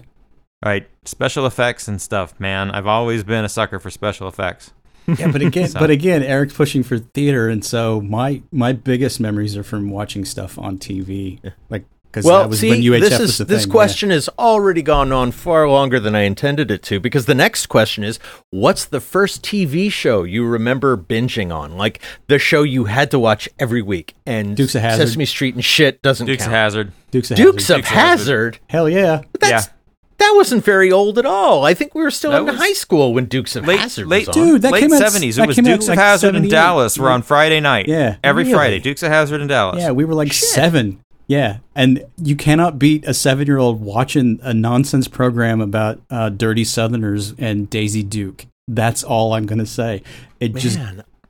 Right, 0.64 0.88
special 1.04 1.44
effects 1.44 1.88
and 1.88 2.00
stuff, 2.00 2.40
man. 2.40 2.70
I've 2.70 2.86
always 2.86 3.22
been 3.22 3.44
a 3.44 3.50
sucker 3.50 3.78
for 3.78 3.90
special 3.90 4.28
effects. 4.28 4.72
Yeah, 5.18 5.30
but 5.30 5.42
again, 5.42 5.68
So- 5.68 5.78
but 5.80 5.90
again, 5.90 6.22
Eric's 6.22 6.54
pushing 6.54 6.82
for 6.82 6.98
theater, 6.98 7.50
and 7.50 7.62
so 7.62 8.00
my 8.00 8.42
my 8.50 8.72
biggest 8.72 9.20
memories 9.20 9.54
are 9.54 9.62
from 9.62 9.90
watching 9.90 10.24
stuff 10.24 10.58
on 10.58 10.78
TV, 10.78 11.40
like 11.68 11.84
because 12.14 12.24
well, 12.26 12.42
that 12.42 12.48
was 12.48 12.60
see, 12.60 12.70
when 12.70 12.80
UHF 12.80 13.00
this 13.00 13.18
was 13.18 13.40
is 13.40 13.46
this 13.48 13.62
thing. 13.64 13.72
question 13.72 14.10
has 14.10 14.28
already 14.38 14.82
gone 14.82 15.10
on 15.10 15.32
far 15.32 15.68
longer 15.68 15.98
than 15.98 16.14
I 16.14 16.20
intended 16.22 16.70
it 16.70 16.80
to. 16.84 17.00
Because 17.00 17.26
the 17.26 17.34
next 17.34 17.66
question 17.66 18.04
is, 18.04 18.20
what's 18.50 18.84
the 18.84 19.00
first 19.00 19.42
TV 19.42 19.90
show 19.90 20.22
you 20.22 20.46
remember 20.46 20.96
binging 20.96 21.52
on? 21.52 21.76
Like 21.76 22.00
the 22.28 22.38
show 22.38 22.62
you 22.62 22.84
had 22.84 23.10
to 23.10 23.18
watch 23.18 23.48
every 23.58 23.82
week, 23.82 24.14
and 24.24 24.56
Dukes 24.56 24.76
of 24.76 24.82
Hazzard. 24.82 25.08
Sesame 25.08 25.24
Street 25.26 25.56
and 25.56 25.64
shit 25.64 26.00
doesn't 26.02 26.26
Dukes 26.28 26.44
of 26.44 26.50
count. 26.52 26.54
Hazzard. 26.54 26.86
Yeah. 26.88 26.92
Dukes 27.10 27.30
of 27.32 27.36
Hazzard. 27.38 27.46
Dukes 27.54 27.66
Hazzard. 27.66 27.78
of 27.78 27.84
Hazzard. 27.86 28.58
Hell 28.68 28.88
yeah! 28.88 29.22
That's 29.40 29.50
Yeah. 29.66 29.72
that 30.18 30.32
wasn't 30.36 30.64
very 30.64 30.92
old 30.92 31.18
at 31.18 31.26
all. 31.26 31.64
I 31.64 31.74
think 31.74 31.94
we 31.96 32.02
were 32.04 32.10
still 32.12 32.30
That 32.30 32.38
in 32.42 32.46
was 32.46 32.56
high 32.56 32.72
school 32.74 33.12
when 33.12 33.24
Dukes 33.24 33.56
of 33.56 33.66
late- 33.66 33.80
Hazzard 33.80 34.06
late- 34.06 34.28
was 34.28 34.36
on. 34.36 34.46
Dude, 34.46 34.62
that 34.62 34.72
Late 34.72 34.80
came 34.82 34.92
out 34.92 35.02
'70s. 35.02 35.34
that 35.36 35.42
It 35.42 35.46
was 35.48 35.56
came 35.56 35.66
out 35.66 35.70
Dukes 35.72 35.88
like 35.88 35.98
of 35.98 36.04
Hazzard 36.04 36.28
in 36.36 36.42
78. 36.44 36.50
Dallas. 36.50 36.96
Were 36.98 37.10
on 37.10 37.22
Friday 37.22 37.58
night. 37.60 37.88
Yeah, 37.88 38.16
every 38.22 38.44
really? 38.44 38.54
Friday. 38.54 38.78
Dukes 38.78 39.02
of 39.02 39.10
Hazzard 39.10 39.40
in 39.40 39.48
Dallas. 39.48 39.80
Yeah, 39.80 39.90
we 39.90 40.04
were 40.04 40.14
like 40.14 40.32
seven. 40.32 41.00
Yeah, 41.26 41.58
and 41.74 42.04
you 42.22 42.36
cannot 42.36 42.78
beat 42.78 43.06
a 43.06 43.14
seven-year-old 43.14 43.80
watching 43.80 44.38
a 44.42 44.52
nonsense 44.52 45.08
program 45.08 45.60
about 45.60 46.00
uh, 46.10 46.28
dirty 46.28 46.64
Southerners 46.64 47.32
and 47.38 47.70
Daisy 47.70 48.02
Duke. 48.02 48.46
That's 48.68 49.02
all 49.02 49.32
I'm 49.32 49.46
gonna 49.46 49.64
say. 49.66 50.02
It 50.40 50.54
just 50.54 50.78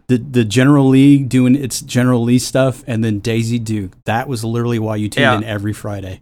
the 0.08 0.18
the 0.18 0.44
General 0.44 0.88
Lee 0.88 1.18
doing 1.18 1.54
its 1.54 1.80
General 1.80 2.22
Lee 2.22 2.38
stuff, 2.40 2.82
and 2.86 3.04
then 3.04 3.20
Daisy 3.20 3.58
Duke. 3.58 3.92
That 4.04 4.26
was 4.28 4.44
literally 4.44 4.78
why 4.80 4.96
you 4.96 5.08
tuned 5.08 5.22
Yeah. 5.22 5.36
in 5.36 5.44
every 5.44 5.72
Friday. 5.72 6.20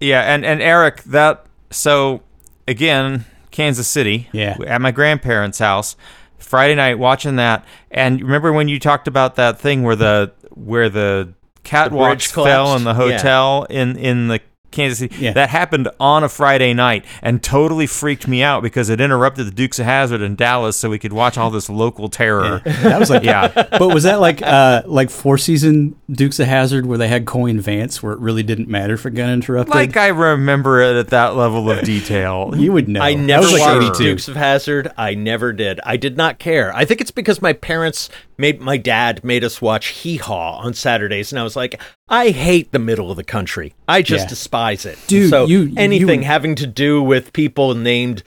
Yeah, 0.00 0.20
and 0.22 0.44
and 0.44 0.60
Eric, 0.60 1.02
that 1.04 1.46
so 1.70 2.22
again, 2.68 3.24
Kansas 3.50 3.88
City. 3.88 4.28
Yeah. 4.32 4.56
At 4.66 4.80
my 4.82 4.90
grandparents' 4.90 5.58
house, 5.58 5.96
Friday 6.38 6.74
night 6.74 6.98
watching 6.98 7.36
that. 7.36 7.64
And 7.90 8.20
remember 8.20 8.52
when 8.52 8.68
you 8.68 8.78
talked 8.78 9.08
about 9.08 9.36
that 9.36 9.58
thing 9.58 9.82
where 9.82 9.96
the 9.96 10.32
where 10.50 10.88
the 10.90 11.32
catwalks 11.64 12.08
bridge 12.08 12.32
fell 12.32 12.76
in 12.76 12.84
the 12.84 12.94
hotel 12.94 13.66
in 13.70 13.96
in 13.96 14.28
the 14.28 14.40
Kansas 14.74 14.98
City. 14.98 15.14
Yeah. 15.18 15.32
That 15.32 15.48
happened 15.48 15.88
on 15.98 16.24
a 16.24 16.28
Friday 16.28 16.74
night 16.74 17.04
and 17.22 17.42
totally 17.42 17.86
freaked 17.86 18.28
me 18.28 18.42
out 18.42 18.62
because 18.62 18.90
it 18.90 19.00
interrupted 19.00 19.46
the 19.46 19.50
Dukes 19.50 19.78
of 19.78 19.86
Hazzard 19.86 20.20
in 20.20 20.34
Dallas 20.34 20.76
so 20.76 20.90
we 20.90 20.98
could 20.98 21.12
watch 21.12 21.38
all 21.38 21.50
this 21.50 21.70
local 21.70 22.08
terror. 22.08 22.60
That 22.64 22.98
was 22.98 23.08
like 23.08 23.22
Yeah. 23.24 23.48
But 23.54 23.88
was 23.88 24.02
that 24.02 24.20
like 24.20 24.42
uh 24.42 24.82
like 24.84 25.08
four 25.08 25.38
season 25.38 25.96
Dukes 26.10 26.38
of 26.40 26.46
Hazzard 26.46 26.84
where 26.84 26.98
they 26.98 27.08
had 27.08 27.24
Coy 27.24 27.46
and 27.46 27.62
Vance 27.62 28.02
where 28.02 28.12
it 28.12 28.18
really 28.18 28.42
didn't 28.42 28.68
matter 28.68 28.94
if 28.94 29.06
it 29.06 29.12
got 29.12 29.30
interrupted? 29.30 29.74
Like 29.74 29.96
I 29.96 30.08
remember 30.08 30.82
it 30.82 30.96
at 30.96 31.08
that 31.08 31.36
level 31.36 31.70
of 31.70 31.84
detail. 31.84 32.52
you 32.56 32.72
would 32.72 32.88
know. 32.88 33.00
I 33.00 33.14
never 33.14 33.44
was 33.44 33.52
like 33.52 33.60
watched 33.60 33.98
82. 33.98 34.04
Dukes 34.04 34.28
of 34.28 34.36
Hazzard. 34.36 34.92
I 34.98 35.14
never 35.14 35.52
did. 35.52 35.80
I 35.84 35.96
did 35.96 36.16
not 36.16 36.38
care. 36.38 36.74
I 36.74 36.84
think 36.84 37.00
it's 37.00 37.12
because 37.12 37.40
my 37.40 37.52
parents 37.52 38.10
made 38.38 38.60
my 38.60 38.76
dad 38.76 39.22
made 39.24 39.44
us 39.44 39.60
watch 39.62 39.86
Hee 39.88 40.16
Haw 40.16 40.58
on 40.58 40.74
Saturdays, 40.74 41.32
and 41.32 41.38
I 41.38 41.42
was 41.44 41.56
like, 41.56 41.80
I 42.08 42.30
hate 42.30 42.72
the 42.72 42.78
middle 42.78 43.10
of 43.10 43.16
the 43.16 43.24
country. 43.24 43.74
I 43.88 44.02
just 44.02 44.24
Yeah. 44.24 44.28
despise 44.28 44.84
it. 44.86 44.98
Dude, 45.06 45.30
so 45.30 45.46
you- 45.46 45.72
anything 45.76 46.20
you- 46.22 46.26
having 46.26 46.54
to 46.56 46.66
do 46.66 47.02
with 47.02 47.32
people 47.32 47.74
named 47.74 48.22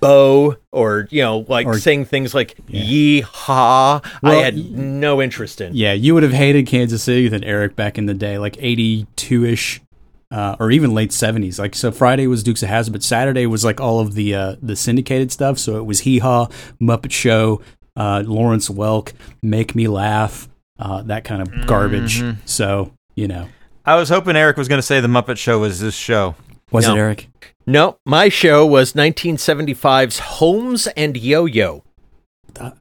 Bo 0.00 0.56
or 0.72 1.08
you 1.10 1.20
know 1.22 1.44
like 1.48 1.66
Or- 1.66 1.78
saying 1.78 2.04
things 2.04 2.32
like 2.34 2.54
Yee 2.68 3.20
Haw, 3.22 4.00
I 4.22 4.34
had 4.36 4.56
no 4.72 5.20
interest 5.20 5.60
in. 5.60 5.74
Yeah, 5.74 5.92
you 5.92 6.14
would 6.14 6.22
have 6.22 6.32
hated 6.32 6.66
Kansas 6.66 7.02
City 7.02 7.28
than 7.28 7.42
Eric 7.44 7.74
back 7.76 7.98
in 7.98 8.06
the 8.06 8.14
day, 8.14 8.38
like 8.38 8.56
eighty 8.60 9.06
two 9.16 9.44
ish. 9.44 9.80
Uh, 10.30 10.56
or 10.58 10.72
even 10.72 10.94
late 10.94 11.12
seventies. 11.12 11.60
Like 11.60 11.76
so, 11.76 11.92
Friday 11.92 12.26
was 12.26 12.42
Dukes 12.42 12.62
of 12.64 12.68
Hazzard, 12.68 12.92
but 12.92 13.04
Saturday 13.04 13.46
was 13.46 13.64
like 13.64 13.80
all 13.80 14.00
of 14.00 14.14
the 14.14 14.34
uh, 14.34 14.56
the 14.60 14.74
syndicated 14.74 15.30
stuff. 15.30 15.58
So 15.60 15.76
it 15.76 15.86
was 15.86 16.00
Hee 16.00 16.18
Haw, 16.18 16.48
Muppet 16.82 17.12
Show, 17.12 17.60
uh, 17.96 18.22
Lawrence 18.26 18.68
Welk, 18.68 19.12
Make 19.42 19.74
Me 19.74 19.88
Laugh, 19.88 20.48
uh, 20.78 21.02
that 21.02 21.24
kind 21.24 21.42
of 21.42 21.66
garbage. 21.66 22.20
Mm-hmm. 22.20 22.40
So 22.44 22.92
you 23.14 23.28
know, 23.28 23.48
I 23.84 23.96
was 23.96 24.08
hoping 24.08 24.36
Eric 24.36 24.56
was 24.56 24.68
going 24.68 24.78
to 24.78 24.82
say 24.86 25.00
the 25.00 25.08
Muppet 25.08 25.36
Show 25.38 25.58
was 25.60 25.80
this 25.80 25.94
show. 25.94 26.34
was 26.70 26.86
No. 26.86 26.94
it 26.94 26.98
Eric? 26.98 27.28
No, 27.66 27.96
my 28.04 28.28
show 28.28 28.66
was 28.66 28.92
1975's 28.92 30.18
Holmes 30.18 30.86
and 30.88 31.16
Yo-Yo. 31.16 31.82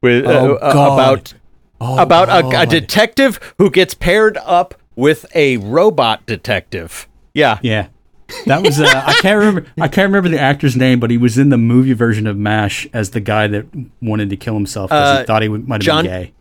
With, 0.02 0.26
Oh, 0.28 0.56
uh, 0.56 0.58
about 0.94 1.34
Oh, 1.80 1.98
about 2.02 2.30
a, 2.30 2.62
a 2.62 2.66
detective 2.66 3.40
who 3.58 3.70
gets 3.70 3.94
paired 3.94 4.38
up 4.38 4.76
with 4.96 5.26
a 5.36 5.58
robot 5.58 6.26
detective. 6.26 7.08
Yeah. 7.34 7.60
Yeah. 7.62 7.88
That 8.46 8.62
was 8.64 8.80
uh, 8.80 8.86
I 9.06 9.14
can't 9.22 9.38
remember 9.40 9.66
I 9.80 9.88
can't 9.88 10.08
remember 10.12 10.30
the 10.30 10.40
actor's 10.40 10.76
name, 10.76 11.00
but 11.00 11.10
he 11.12 11.18
was 11.18 11.38
in 11.38 11.50
the 11.50 11.58
movie 11.58 11.94
version 11.94 12.28
of 12.28 12.38
MASH 12.38 12.88
as 12.94 13.12
the 13.12 13.20
guy 13.20 13.48
that 13.48 13.66
wanted 14.02 14.30
to 14.32 14.38
kill 14.38 14.54
himself 14.56 14.90
because 14.90 15.18
Uh, 15.18 15.20
he 15.22 15.26
thought 15.26 15.42
he 15.42 15.48
might 15.50 15.76
have 15.76 15.86
John- 15.86 16.04
been 16.06 16.24
gay. 16.26 16.34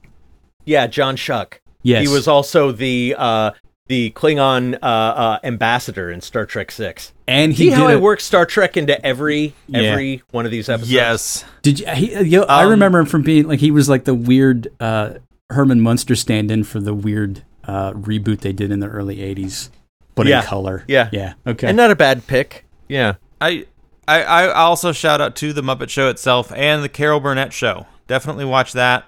Yeah, 0.65 0.87
John 0.87 1.17
Schuck. 1.17 1.55
Yes. 1.83 2.07
He 2.07 2.13
was 2.13 2.29
also 2.29 2.71
the 2.73 3.15
uh, 3.19 3.51
the 3.89 4.11
Klingon 4.13 4.75
uh, 4.83 4.87
uh, 4.87 5.39
ambassador 5.43 6.11
in 6.11 6.21
Star 6.21 6.47
Trek 6.47 6.71
6. 6.71 7.13
and 7.27 7.55
See 7.57 7.65
he 7.65 7.71
how 7.71 7.89
did 7.89 7.91
I 7.91 7.93
a- 7.95 8.01
work 8.01 8.21
Star 8.21 8.47
Trek 8.47 8.77
into 8.77 9.05
every 9.05 9.55
Yeah. 9.67 9.81
every 9.83 10.23
one 10.31 10.45
of 10.47 10.53
these 10.53 10.69
episodes? 10.69 10.93
Yes. 10.93 11.45
Did 11.63 11.81
you, 11.81 11.87
he, 11.89 12.15
you 12.23 12.41
know, 12.41 12.47
I 12.49 12.63
Um, 12.65 12.71
remember 12.71 13.01
him 13.01 13.07
from 13.07 13.23
being 13.23 13.49
like 13.49 13.59
he 13.61 13.71
was 13.73 13.89
like 13.89 14.05
the 14.05 14.15
weird 14.15 14.69
uh, 14.81 15.15
Herman 15.51 15.81
Munster 15.81 16.15
stand-in 16.15 16.63
for 16.65 16.79
the 16.81 16.95
weird 16.95 17.43
uh, 17.65 17.93
reboot 17.93 18.41
they 18.41 18.53
did 18.53 18.71
in 18.71 18.79
the 18.81 18.89
early 18.89 19.17
'80s, 19.17 19.69
but 20.15 20.27
Yeah. 20.27 20.41
in 20.41 20.47
color. 20.47 20.85
Yeah. 20.89 21.09
yeah, 21.13 21.35
okay. 21.47 21.69
And 21.69 21.77
not 21.77 21.91
a 21.91 21.97
bad 21.97 22.27
pick. 22.27 22.65
Yeah. 22.89 23.15
I, 23.41 23.67
I 24.07 24.23
I 24.23 24.53
also 24.53 24.93
shout 24.93 25.21
out 25.21 25.37
to 25.37 25.53
the 25.53 25.63
Muppet 25.63 25.89
Show 25.89 26.09
itself 26.09 26.53
and 26.53 26.83
the 26.83 26.89
Carol 26.89 27.21
Burnett 27.21 27.53
Show. 27.53 27.87
Definitely 28.09 28.45
watch 28.45 28.73
that 28.73 29.05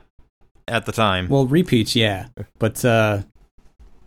at 0.68 0.86
the 0.86 0.92
time. 0.92 1.28
well, 1.28 1.46
repeats, 1.46 1.94
yeah, 1.94 2.28
but 2.58 2.84
uh, 2.84 3.22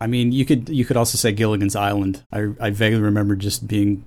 I 0.00 0.06
mean, 0.06 0.32
you 0.32 0.44
could 0.44 0.68
you 0.68 0.84
could 0.84 0.96
also 0.96 1.16
say 1.16 1.32
Gilligan's 1.32 1.76
Island. 1.76 2.24
I 2.32 2.48
I 2.60 2.70
vaguely 2.70 3.00
remember 3.00 3.36
just 3.36 3.68
being 3.68 4.04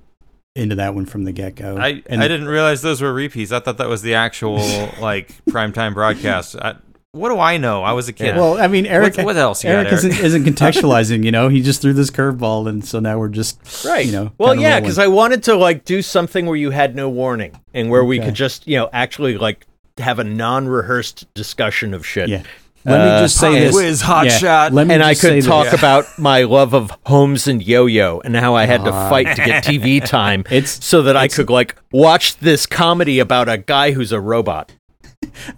into 0.54 0.74
that 0.76 0.94
one 0.94 1.06
from 1.06 1.24
the 1.24 1.32
get 1.32 1.54
go. 1.54 1.78
I, 1.78 2.02
I 2.10 2.28
didn't 2.28 2.46
realize 2.48 2.82
those 2.82 3.00
were 3.00 3.12
repeats. 3.14 3.52
I 3.52 3.60
thought 3.60 3.78
that 3.78 3.88
was 3.88 4.02
the 4.02 4.14
actual 4.14 4.56
like 5.00 5.32
primetime 5.46 5.94
broadcast. 5.94 6.56
I, 6.56 6.74
what 7.12 7.28
do 7.28 7.38
I 7.38 7.58
know? 7.58 7.82
I 7.82 7.92
was 7.92 8.08
a 8.08 8.12
kid. 8.14 8.36
Well, 8.36 8.58
I 8.58 8.68
mean, 8.68 8.86
Eric. 8.86 9.16
What- 9.18 9.26
what 9.26 9.36
else 9.36 9.62
you 9.62 9.70
Eric, 9.70 9.90
got, 9.90 10.02
Eric? 10.02 10.04
Isn't, 10.12 10.24
isn't 10.24 10.44
contextualizing. 10.56 11.24
You 11.24 11.30
know, 11.30 11.48
he 11.48 11.60
just 11.60 11.82
threw 11.82 11.92
this 11.92 12.10
curveball, 12.10 12.66
and 12.68 12.82
so 12.82 13.00
now 13.00 13.18
we're 13.18 13.28
just 13.28 13.84
Right. 13.84 14.06
You 14.06 14.12
know, 14.12 14.32
well, 14.38 14.54
yeah, 14.54 14.80
because 14.80 14.98
I 14.98 15.08
wanted 15.08 15.42
to 15.44 15.54
like 15.54 15.84
do 15.84 16.00
something 16.00 16.46
where 16.46 16.56
you 16.56 16.70
had 16.70 16.96
no 16.96 17.10
warning 17.10 17.52
and 17.74 17.90
where 17.90 18.04
we 18.04 18.18
could 18.18 18.34
just, 18.34 18.66
you 18.66 18.78
know, 18.78 18.88
actually 18.94 19.36
like 19.36 19.66
have 19.98 20.18
a 20.18 20.24
non-rehearsed 20.24 21.32
discussion 21.34 21.92
of 21.92 22.06
shit. 22.06 22.28
yeah. 22.30 22.42
Let 22.84 22.98
me 22.98 23.10
uh, 23.10 23.20
just 23.20 23.38
say 23.38 23.60
this. 23.60 23.74
quiz, 23.76 24.00
hot 24.00 24.28
shot. 24.28 24.72
Let 24.72 24.88
me 24.88 24.94
and 24.94 25.04
I 25.04 25.14
could 25.14 25.34
this. 25.34 25.46
talk 25.46 25.72
about 25.72 26.06
my 26.18 26.42
love 26.42 26.74
of 26.74 26.90
Holmes 27.06 27.46
and 27.46 27.62
Yo-Yo 27.62 28.20
and 28.24 28.34
how 28.34 28.56
I 28.56 28.64
had 28.64 28.84
to 28.86 28.90
ah. 28.90 29.08
fight 29.08 29.36
to 29.36 29.44
get 29.44 29.62
TV 29.62 30.04
time, 30.04 30.40
It's- 30.50 30.84
so 30.84 31.02
that 31.02 31.16
I 31.16 31.28
could 31.28 31.48
like 31.48 31.76
watch 31.92 32.38
this 32.38 32.66
comedy 32.66 33.20
about 33.20 33.48
a 33.48 33.58
guy 33.58 33.92
who's 33.92 34.10
a 34.10 34.20
robot. 34.20 34.72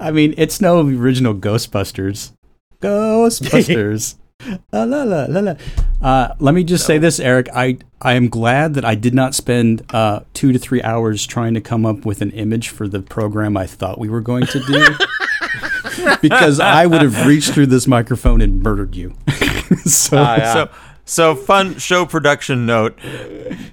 I 0.01 0.11
mean, 0.11 0.35
it's 0.37 0.61
no 0.61 0.81
original 0.81 1.35
Ghostbusters. 1.35 2.33
Ghostbusters. 2.81 4.17
la 4.73 4.85
la 4.85 5.03
la 5.05 5.27
la 5.29 5.41
la. 5.41 5.55
Uh, 6.03 6.35
let 6.39 6.55
me 6.55 6.65
just 6.65 6.85
say 6.87 6.99
this, 6.99 7.19
Eric. 7.19 7.49
I 7.55 7.79
I 8.03 8.15
am 8.15 8.29
glad 8.29 8.75
that 8.75 8.85
I 8.85 8.95
did 8.95 9.15
not 9.15 9.35
spend 9.35 9.85
uh, 9.95 10.21
two 10.35 10.53
to 10.53 10.59
three 10.59 10.83
hours 10.83 11.27
trying 11.27 11.55
to 11.55 11.61
come 11.61 11.87
up 11.87 12.05
with 12.05 12.21
an 12.21 12.31
image 12.33 12.69
for 12.69 12.87
the 12.87 13.01
program 13.01 13.57
I 13.57 13.67
thought 13.67 13.99
we 13.99 14.09
were 14.09 14.21
going 14.21 14.47
to 14.47 14.61
do, 14.61 16.17
because 16.23 16.61
I 16.61 16.87
would 16.87 17.03
have 17.03 17.27
reached 17.27 17.53
through 17.53 17.67
this 17.67 17.87
microphone 17.87 18.41
and 18.41 18.63
murdered 18.63 18.95
you. 18.95 19.15
so 19.85 20.19
So, 20.19 20.71
so 21.05 21.35
fun 21.35 21.79
show 21.79 22.07
production 22.07 22.67
note. 22.67 22.99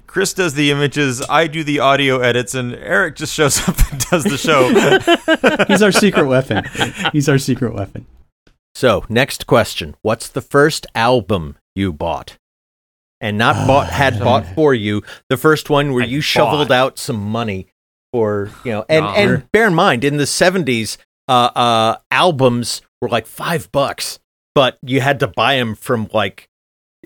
Chris 0.07 0.33
does 0.33 0.53
the 0.53 0.71
images, 0.71 1.21
I 1.29 1.47
do 1.47 1.63
the 1.63 1.79
audio 1.79 2.19
edits, 2.19 2.53
and 2.53 2.73
Eric 2.75 3.15
just 3.15 3.33
shows 3.33 3.59
up 3.67 3.77
and 3.91 4.05
does 4.11 4.23
the 4.23 4.37
show. 4.37 5.65
he's 5.67 5.81
our 5.81 5.91
secret 5.91 6.27
weapon. 6.27 6.65
He's 7.11 7.29
our 7.29 7.37
secret 7.37 7.73
weapon. 7.73 8.05
So, 8.75 9.05
next 9.09 9.47
question: 9.47 9.95
What's 10.01 10.27
the 10.27 10.41
first 10.41 10.87
album 10.95 11.57
you 11.75 11.93
bought? 11.93 12.37
And 13.19 13.37
not 13.37 13.67
bought 13.67 13.89
had 13.89 14.19
bought 14.19 14.45
for 14.55 14.73
you. 14.73 15.03
The 15.29 15.37
first 15.37 15.69
one 15.69 15.93
where 15.93 16.03
I 16.03 16.07
you 16.07 16.21
shoveled 16.21 16.71
out 16.71 16.97
some 16.97 17.21
money 17.21 17.67
for 18.11 18.49
you 18.65 18.71
know. 18.71 18.85
And 18.89 19.05
Nah. 19.05 19.13
and 19.13 19.51
bear 19.51 19.67
in 19.67 19.75
mind, 19.75 20.03
in 20.03 20.17
the 20.17 20.25
seventies, 20.25 20.97
uh, 21.27 21.51
uh, 21.55 21.97
albums 22.09 22.81
were 22.99 23.09
like 23.09 23.27
five 23.27 23.71
bucks, 23.71 24.19
but 24.55 24.79
you 24.81 25.01
had 25.01 25.19
to 25.19 25.27
buy 25.27 25.57
them 25.57 25.75
from 25.75 26.09
like 26.13 26.49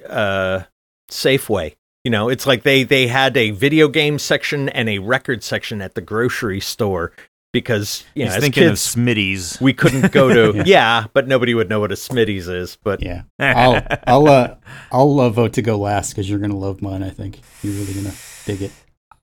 uh, 0.07 0.63
Safeway. 1.09 1.75
You 2.03 2.11
know, 2.11 2.29
it's 2.29 2.45
like 2.45 2.63
they 2.63 2.83
they 2.83 3.07
had 3.07 3.35
a 3.35 3.49
video 3.51 3.87
game 3.87 4.19
section 4.19 4.69
and 4.69 4.87
a 4.89 4.99
record 4.99 5.43
section 5.43 5.81
at 5.81 5.95
the 5.95 6.01
grocery 6.01 6.59
store 6.59 7.11
because 7.51 8.03
you 8.13 8.25
know 8.25 8.31
He's 8.31 8.35
as 8.37 8.43
thinking 8.43 8.63
kids 8.63 8.95
of 8.95 9.01
Smitty's. 9.01 9.59
we 9.61 9.73
couldn't 9.73 10.11
go 10.11 10.51
to 10.51 10.57
Yeah. 10.57 10.63
yeah. 10.65 11.05
but 11.13 11.27
nobody 11.27 11.53
would 11.55 11.69
know 11.69 11.79
what 11.79 11.91
a 11.91 11.95
Smitty's 11.95 12.47
is. 12.47 12.77
But 12.83 13.01
Yeah, 13.01 13.23
I'll 13.39 13.81
I'll 14.05 14.27
uh, 14.27 14.55
I'll 14.91 15.19
uh, 15.19 15.29
vote 15.29 15.53
to 15.53 15.61
go 15.63 15.77
last 15.77 16.09
because 16.11 16.29
you're 16.29 16.39
gonna 16.39 16.57
love 16.57 16.81
mine. 16.81 17.01
I 17.01 17.09
think 17.09 17.39
you're 17.63 17.73
really 17.73 17.93
gonna 17.93 18.13
dig 18.45 18.61
it. 18.61 18.71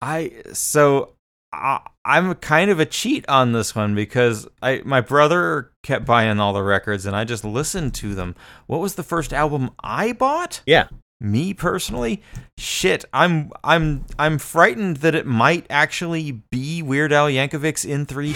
I 0.01 0.33
so 0.53 1.12
I, 1.53 1.81
I'm 2.05 2.35
kind 2.37 2.71
of 2.71 2.81
a 2.81 2.87
cheat 2.87 3.29
on 3.29 3.53
this 3.53 3.75
one 3.75 3.95
because 3.95 4.49
I 4.63 4.83
my 4.85 5.01
brother 5.01 5.71
kept 5.83 6.05
buying 6.07 6.41
all 6.41 6.53
the 6.53 6.63
records 6.63 7.05
and 7.07 7.15
I 7.15 7.25
just 7.25 7.45
listened 7.45 7.95
to 7.95 8.15
them. 8.15 8.35
What 8.67 8.81
was 8.81 8.95
the 8.95 9.03
first 9.03 9.33
album 9.33 9.71
I 9.83 10.13
bought? 10.13 10.63
yeah, 10.67 10.89
Me 11.21 11.53
personally, 11.55 12.23
shit. 12.59 13.05
I'm 13.13 13.51
I'm 13.63 14.05
I'm 14.19 14.39
frightened 14.39 14.99
that 14.99 15.15
it 15.15 15.27
might 15.27 15.67
actually 15.69 16.33
be 16.51 16.83
Weird 16.83 17.13
Al 17.13 17.29
Yankovic's 17.29 17.85
in 17.85 18.07
3D. 18.07 18.35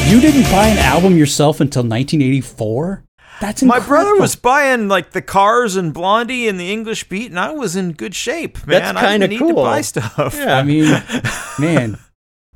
You 0.08 0.22
didn't 0.22 0.44
buy 0.44 0.68
an 0.68 0.78
album 0.78 1.18
yourself 1.18 1.60
until 1.60 1.82
1984. 1.82 3.04
That's 3.42 3.62
My 3.62 3.80
brother 3.80 4.16
was 4.18 4.38
buying 4.38 4.88
like 4.88 5.12
the 5.12 5.22
Cars 5.22 5.76
and 5.76 5.94
Blondie 5.94 6.48
and 6.48 6.58
the 6.58 6.72
English 6.72 7.10
Beat, 7.10 7.30
and 7.30 7.38
I 7.38 7.52
was 7.52 7.76
in 7.76 7.92
good 7.92 8.16
shape, 8.16 8.66
man. 8.66 8.82
That's 8.96 9.00
kinda 9.00 9.28
didn't 9.28 9.46
to 9.46 9.54
cool. 9.54 9.64
buy 9.64 9.82
stuff. 9.82 10.34
yeah. 10.34 10.58
I 10.58 10.64
mean, 10.64 10.86
man, 11.60 11.98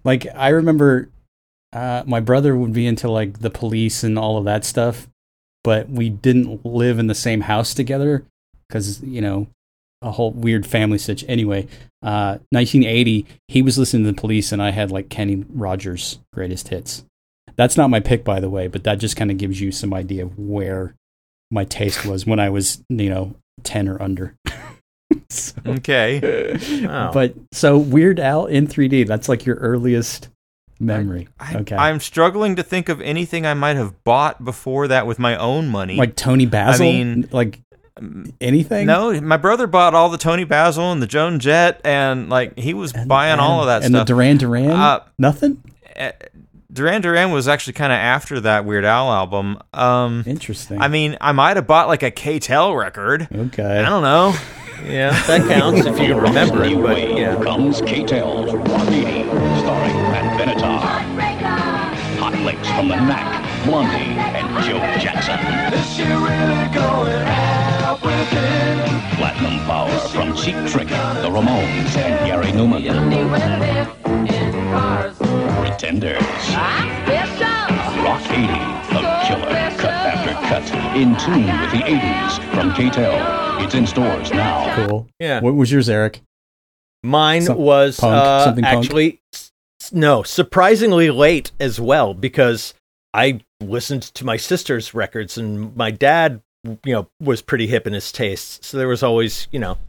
like 0.06 0.26
I 0.34 0.48
remember, 0.50 1.10
uh, 1.74 2.04
my 2.06 2.22
brother 2.22 2.56
would 2.56 2.72
be 2.72 2.88
into 2.88 3.12
like 3.12 3.40
the 3.40 3.50
police 3.50 4.02
and 4.02 4.18
all 4.18 4.38
of 4.38 4.46
that 4.46 4.64
stuff, 4.64 5.10
but 5.62 5.90
we 5.90 6.10
didn't 6.10 6.66
live 6.66 7.00
in 7.00 7.08
the 7.08 7.16
same 7.16 7.42
house 7.42 7.74
together 7.74 8.24
because 8.70 9.04
you 9.04 9.20
know 9.20 9.48
a 10.02 10.12
whole 10.12 10.32
weird 10.32 10.66
family 10.66 10.98
situation. 10.98 11.30
Anyway, 11.30 11.68
uh, 12.02 12.40
1980, 12.52 13.26
he 13.50 13.62
was 13.62 13.78
listening 13.78 14.06
to 14.06 14.12
the 14.14 14.20
police, 14.20 14.54
and 14.54 14.62
I 14.64 14.72
had 14.72 14.90
like 14.90 15.10
Kenny 15.10 15.44
Rogers' 15.50 16.18
greatest 16.34 16.70
hits. 16.70 17.04
That's 17.62 17.78
not 17.78 17.92
my 17.92 18.00
pick, 18.00 18.24
by 18.24 18.40
the 18.40 18.50
way, 18.50 18.66
but 18.68 18.84
that 18.86 18.96
just 18.96 19.16
kind 19.16 19.30
of 19.30 19.38
gives 19.38 19.62
you 19.62 19.72
some 19.72 19.94
idea 19.94 20.24
of 20.24 20.36
where 20.40 20.96
my 21.52 21.64
taste 21.64 22.08
was 22.08 22.26
when 22.26 22.40
I 22.40 22.50
was, 22.50 22.84
you 22.90 23.08
know, 23.12 23.36
10 23.64 23.88
or 23.88 24.02
under. 24.02 24.36
So- 25.30 25.54
Okay. 25.68 26.58
Wow. 26.88 27.12
But 27.14 27.36
so 27.52 27.78
Weird 27.78 28.20
Al 28.20 28.48
in 28.48 28.66
3D, 28.66 29.06
that's 29.06 29.30
like 29.30 29.46
your 29.46 29.58
earliest 29.58 30.30
memory. 30.80 31.28
I, 31.40 31.58
okay. 31.58 31.76
I'm 31.76 32.00
struggling 32.00 32.56
to 32.56 32.64
think 32.64 32.90
of 32.90 33.00
anything 33.02 33.46
I 33.46 33.54
might 33.54 33.76
have 33.76 34.04
bought 34.04 34.44
before 34.44 34.88
that 34.88 35.06
with 35.06 35.20
my 35.20 35.36
own 35.38 35.68
money. 35.68 35.98
like 35.98 36.16
Toni 36.16 36.48
Basil? 36.48 36.88
I 36.88 36.92
mean, 36.92 37.30
like 37.32 37.60
anything? 38.42 38.88
no, 38.88 39.20
my 39.22 39.38
brother 39.38 39.68
bought 39.68 39.94
all 39.94 40.10
the 40.10 40.18
Toni 40.18 40.44
Basil 40.46 40.92
and 40.92 41.02
the 41.02 41.08
Joan 41.08 41.40
Jett, 41.40 41.80
and 41.86 42.30
like 42.30 42.58
he 42.58 42.74
was 42.74 42.92
And- 42.94 43.08
buying 43.08 43.40
all 43.40 43.60
of 43.62 43.68
that 43.68 43.84
and 43.84 43.92
stuff. 43.94 44.00
And 44.02 44.08
the 44.08 44.14
Duran 44.14 44.38
Duran? 44.38 44.72
Uh, 44.72 45.04
Nothing? 45.20 45.62
Duran 46.72 47.02
Duran 47.02 47.32
was 47.32 47.48
actually 47.48 47.74
kind 47.74 47.92
of 47.92 47.98
after 47.98 48.40
that 48.42 48.64
Weird 48.66 48.86
Al 48.86 49.12
album. 49.12 49.58
Um, 49.74 50.24
Interesting. 50.26 50.82
I 50.82 50.88
mean, 50.88 51.18
I 51.20 51.34
might 51.34 51.58
have 51.58 51.68
bought 51.68 51.88
like 51.88 52.02
a 52.04 52.12
K-Tel 52.12 52.76
record. 52.76 53.28
okay. 53.34 53.80
I 53.80 53.82
don't 53.82 54.04
know. 54.04 54.34
yeah, 54.86 55.12
that 55.28 55.48
counts 55.50 55.86
if 55.86 56.00
you 56.00 56.14
can 56.14 56.18
remember 56.22 56.64
it. 56.64 56.82
But 56.82 57.18
yeah, 57.18 57.36
comes 57.44 57.82
K-Tel's 57.82 58.54
180, 58.54 59.30
starring 59.60 59.92
Pat 59.92 60.40
Benatar. 60.40 61.02
Hot 62.20 62.34
licks 62.46 62.68
from 62.70 62.88
the 62.88 62.96
Knack, 62.96 63.66
Blondie, 63.66 64.18
and 64.18 64.64
Joe 64.64 64.80
Jackson. 65.00 65.38
Platinum 69.18 69.60
power 69.66 69.90
from 70.10 70.36
Cheap 70.36 70.56
Trick, 70.68 70.88
the 70.88 71.30
Ramones, 71.30 71.98
and 71.98 72.26
Gary 72.26 72.52
Numan. 72.54 73.92
Pretenders. 76.00 76.22
Rock 78.04 78.22
80, 78.32 78.44
a 78.96 79.26
killer 79.28 79.72
cut 79.78 79.92
after 79.92 80.32
cut, 80.48 80.96
in 80.96 81.18
tune 81.18 81.46
with 81.62 81.72
the 81.72 81.84
80s 81.86 82.54
from 82.56 82.74
K-Tel. 82.74 83.62
It's 83.64 83.76
in 83.76 83.86
stores 83.86 84.32
now. 84.32 84.88
Cool. 84.88 85.08
Yeah. 85.20 85.42
What 85.42 85.56
was 85.56 85.72
yours, 85.72 85.90
Eric? 85.90 86.22
mine 87.04 87.42
Some- 87.42 87.58
was 87.58 88.00
punk, 88.00 88.14
uh, 88.14 88.46
something 88.46 88.64
actually 88.64 89.20
s- 89.34 89.52
no 89.92 90.22
surprisingly 90.22 91.10
late 91.10 91.52
as 91.60 91.80
well 91.80 92.14
because 92.14 92.76
I 93.12 93.42
listened 93.60 94.04
to 94.04 94.24
my 94.24 94.38
sister's 94.38 94.94
records 94.94 95.36
and 95.36 95.76
my 95.76 95.90
dad, 95.90 96.42
you 96.86 96.94
know, 96.94 97.08
was 97.20 97.42
pretty 97.42 97.66
hip 97.66 97.88
in 97.88 97.94
his 97.94 98.12
tastes, 98.12 98.66
so 98.68 98.78
there 98.78 98.88
was 98.88 99.02
always 99.02 99.48
you 99.52 99.58
know 99.58 99.80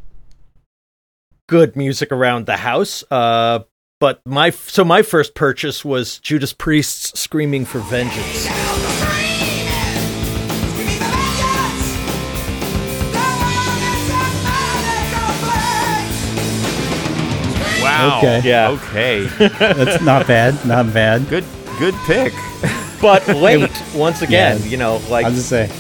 good 1.51 1.77
music 1.77 2.11
around 2.11 2.47
the 2.47 2.57
house. 2.57 3.05
Uh, 3.11 3.61
but 4.03 4.21
my 4.27 4.51
so 4.51 4.85
my 4.85 5.01
first 5.01 5.33
purchase 5.37 5.85
was 5.85 6.19
Judas 6.19 6.53
Priest's 6.53 7.21
"Screaming 7.21 7.65
for 7.65 7.79
Vengeance." 7.79 8.49
Wow. 17.81 18.19
Okay. 18.19 18.41
Yeah. 18.43 18.71
Okay. 18.71 19.27
That's 19.39 20.03
not 20.03 20.27
bad. 20.27 20.67
Not 20.67 20.93
bad. 20.93 21.29
good. 21.29 21.45
Good 21.79 21.95
pick. 22.05 22.33
But 23.01 23.29
late 23.37 23.71
once 23.95 24.21
again, 24.23 24.59
Yeah. 24.63 24.67
you 24.67 24.77
know, 24.79 24.97
like 25.09 25.27
I 25.27 25.29
was 25.29 25.37
just 25.39 25.49
say 25.49 25.71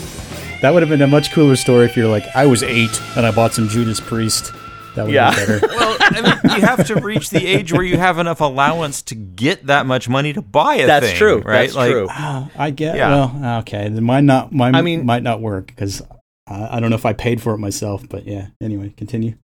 that 0.60 0.72
would 0.72 0.82
have 0.84 0.90
been 0.90 1.02
a 1.02 1.08
much 1.08 1.32
cooler 1.32 1.56
story 1.56 1.86
if 1.86 1.96
you're 1.96 2.06
like, 2.06 2.24
I 2.36 2.46
was 2.46 2.62
eight 2.62 3.02
and 3.16 3.26
I 3.26 3.32
bought 3.32 3.52
some 3.52 3.66
Judas 3.66 3.98
Priest. 3.98 4.52
That 4.94 5.06
would 5.06 5.14
Yeah. 5.14 5.30
be 5.30 5.36
better. 5.36 5.60
Well, 5.68 5.96
I 6.00 6.20
mean, 6.20 6.56
you 6.56 6.60
have 6.66 6.86
to 6.88 6.96
reach 7.00 7.30
the 7.30 7.46
age 7.46 7.72
where 7.72 7.82
you 7.82 7.96
have 7.96 8.18
enough 8.18 8.40
allowance 8.40 9.00
to 9.02 9.14
get 9.14 9.66
that 9.66 9.86
much 9.86 10.08
money 10.08 10.32
to 10.34 10.42
buy 10.42 10.74
a 10.76 10.86
that's 10.86 11.06
thing, 11.06 11.16
true. 11.16 11.36
right? 11.38 11.62
That's 11.62 11.74
like, 11.74 11.90
true. 11.92 12.06
Oh, 12.10 12.50
I 12.56 12.70
get. 12.70 12.96
Yeah. 12.96 13.08
Well, 13.10 13.58
okay. 13.60 13.88
Then 13.88 14.04
mine 14.04 14.26
not. 14.26 14.52
Mine 14.52 14.74
I 14.74 14.82
mean- 14.82 15.06
might 15.06 15.22
not 15.22 15.40
work 15.40 15.66
because 15.68 16.02
I 16.46 16.76
I 16.76 16.80
don't 16.80 16.90
know 16.90 16.96
if 16.96 17.06
I 17.06 17.12
paid 17.14 17.40
for 17.40 17.54
it 17.54 17.58
myself. 17.58 18.06
But 18.08 18.26
yeah. 18.26 18.48
Anyway, 18.60 18.92
continue. 18.96 19.36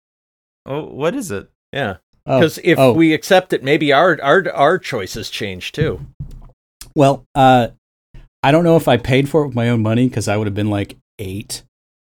Oh, 0.66 0.84
what 0.86 1.16
is 1.16 1.32
it? 1.32 1.50
Yeah. 1.72 1.98
Oh, 2.26 2.39
Because 2.39 2.60
if 2.64 2.78
oh, 2.78 2.91
we 2.91 3.14
accept 3.14 3.54
it, 3.54 3.64
maybe 3.64 3.93
our 3.93 4.20
our 4.22 4.43
our 4.54 4.78
choices 4.80 5.30
change 5.30 5.72
too. 5.72 6.02
well, 6.95 7.24
uh, 7.36 7.70
I 8.43 8.52
don't 8.52 8.64
know 8.66 8.76
if 8.76 8.88
I 8.89 8.98
paid 8.98 9.30
for 9.30 9.43
it 9.43 9.48
with 9.48 9.56
my 9.56 9.70
own 9.70 9.82
money 9.82 10.10
because 10.10 10.28
I 10.28 10.36
would 10.36 10.48
have 10.48 10.56
been 10.56 10.70
like 10.70 10.98
eight. 11.20 11.64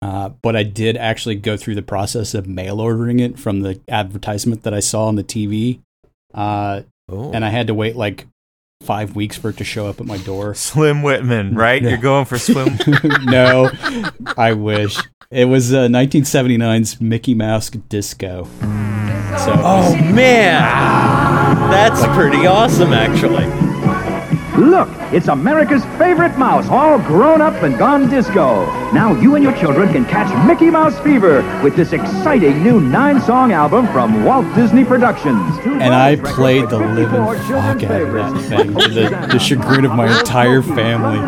Uh, 0.02 0.30
but 0.30 0.56
I 0.56 0.64
did 0.64 0.96
actually 0.96 1.36
go 1.36 1.58
through 1.58 1.76
the 1.76 1.82
process 1.82 2.34
of 2.34 2.48
mail 2.48 2.80
ordering 2.80 3.20
it 3.20 3.38
from 3.38 3.62
the 3.62 3.80
advertisement 3.90 4.64
that 4.64 4.74
I 4.74 4.80
saw 4.80 5.08
on 5.08 5.16
the 5.16 5.24
TV. 5.24 5.80
Uh, 6.34 6.82
Oh. 7.12 7.32
and 7.34 7.44
I 7.44 7.50
had 7.50 7.66
to 7.68 7.74
wait 7.74 7.96
like 7.96 8.28
five 8.84 9.16
weeks 9.16 9.36
for 9.36 9.50
it 9.50 9.58
to 9.58 9.64
show 9.64 9.88
up 9.88 10.00
at 10.00 10.06
my 10.06 10.18
door. 10.20 10.54
Slim 10.54 11.02
Whitman, 11.02 11.56
right? 11.56 11.82
Yeah. 11.82 11.90
You're 11.90 11.98
going 11.98 12.26
for 12.26 12.38
Slim. 12.38 12.78
no, 13.24 13.72
I 14.38 14.54
wish. 14.54 15.00
It 15.32 15.46
was 15.46 15.74
uh, 15.74 15.88
1979's 15.88 17.02
Mickey 17.02 17.34
Mouse 17.34 17.72
Disco. 17.72 18.44
So, 18.44 19.54
Oh 19.58 19.96
man, 20.14 20.62
that's 21.72 22.06
pretty 22.16 22.46
awesome, 22.46 22.94
actually. 22.94 23.46
Look, 24.60 24.90
it's 25.14 25.30
America's 25.30 25.86
favorite 25.98 26.38
mouse, 26.38 26.68
all 26.68 27.00
grown 27.00 27.40
up 27.40 27.64
and 27.64 27.78
gone 27.78 28.10
disco. 28.10 28.66
Now 28.92 29.14
you 29.14 29.36
and 29.36 29.44
your 29.44 29.56
children 29.56 29.88
can 29.94 30.04
catch 30.04 30.28
Mickey 30.46 30.70
Mouse 30.70 31.00
fever 31.00 31.42
with 31.64 31.78
this 31.78 31.94
exciting 31.94 32.62
new 32.62 32.82
nine-song 32.82 33.54
album 33.54 33.88
from 33.88 34.26
Walt 34.26 34.54
Disney 34.56 34.84
Productions. 34.84 35.58
and 35.64 35.94
I 35.94 36.18
played 36.18 36.68
the 36.70 36.78
living 36.78 37.24
fuck 37.48 37.84
out 37.84 38.02
of 38.02 38.12
that 38.12 38.42
thing 38.50 38.76
to 38.76 38.90
the, 38.90 39.28
the 39.32 39.40
chagrin 39.40 39.86
of 39.86 39.96
my 39.96 40.20
entire 40.20 40.62
family. 40.62 41.20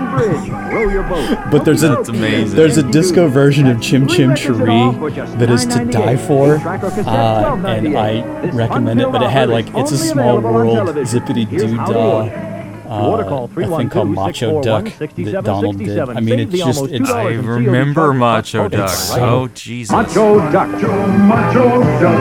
But 1.49 1.63
there's 1.63 1.83
a 1.83 2.03
there's 2.47 2.77
a 2.77 2.83
disco 2.91 3.29
version 3.29 3.65
of 3.67 3.81
Chim 3.81 4.07
Chim 4.07 4.31
Cheree 4.31 5.37
that 5.39 5.49
is 5.49 5.65
to 5.67 5.85
die 5.85 6.17
for, 6.17 6.55
uh, 6.55 7.55
and 7.65 7.97
I 7.97 8.49
recommend 8.49 8.99
it. 8.99 9.09
But 9.09 9.23
it 9.23 9.29
had 9.29 9.47
like 9.49 9.67
it's 9.73 9.93
a 9.93 9.97
small 9.97 10.41
world 10.41 10.89
zippity 11.05 11.49
doo 11.49 11.77
dah. 11.77 12.50
Uh, 12.91 13.47
a 13.55 13.77
thing 13.77 13.89
called 13.89 14.09
Macho 14.09 14.61
Duck 14.61 14.83
that 14.97 15.41
Donald 15.45 15.77
did. 15.77 15.97
I 15.97 16.19
mean, 16.19 16.39
it's 16.41 16.51
just 16.51 16.83
it's 16.85 17.09
I 17.09 17.29
remember 17.35 18.13
Macho 18.13 18.67
Duck. 18.67 18.89
so- 18.89 19.21
Oh 19.23 19.47
Jesus! 19.47 19.91
Macho 19.93 20.39
Duck. 20.51 20.67
Macho 20.69 21.81
Duck. 22.01 22.19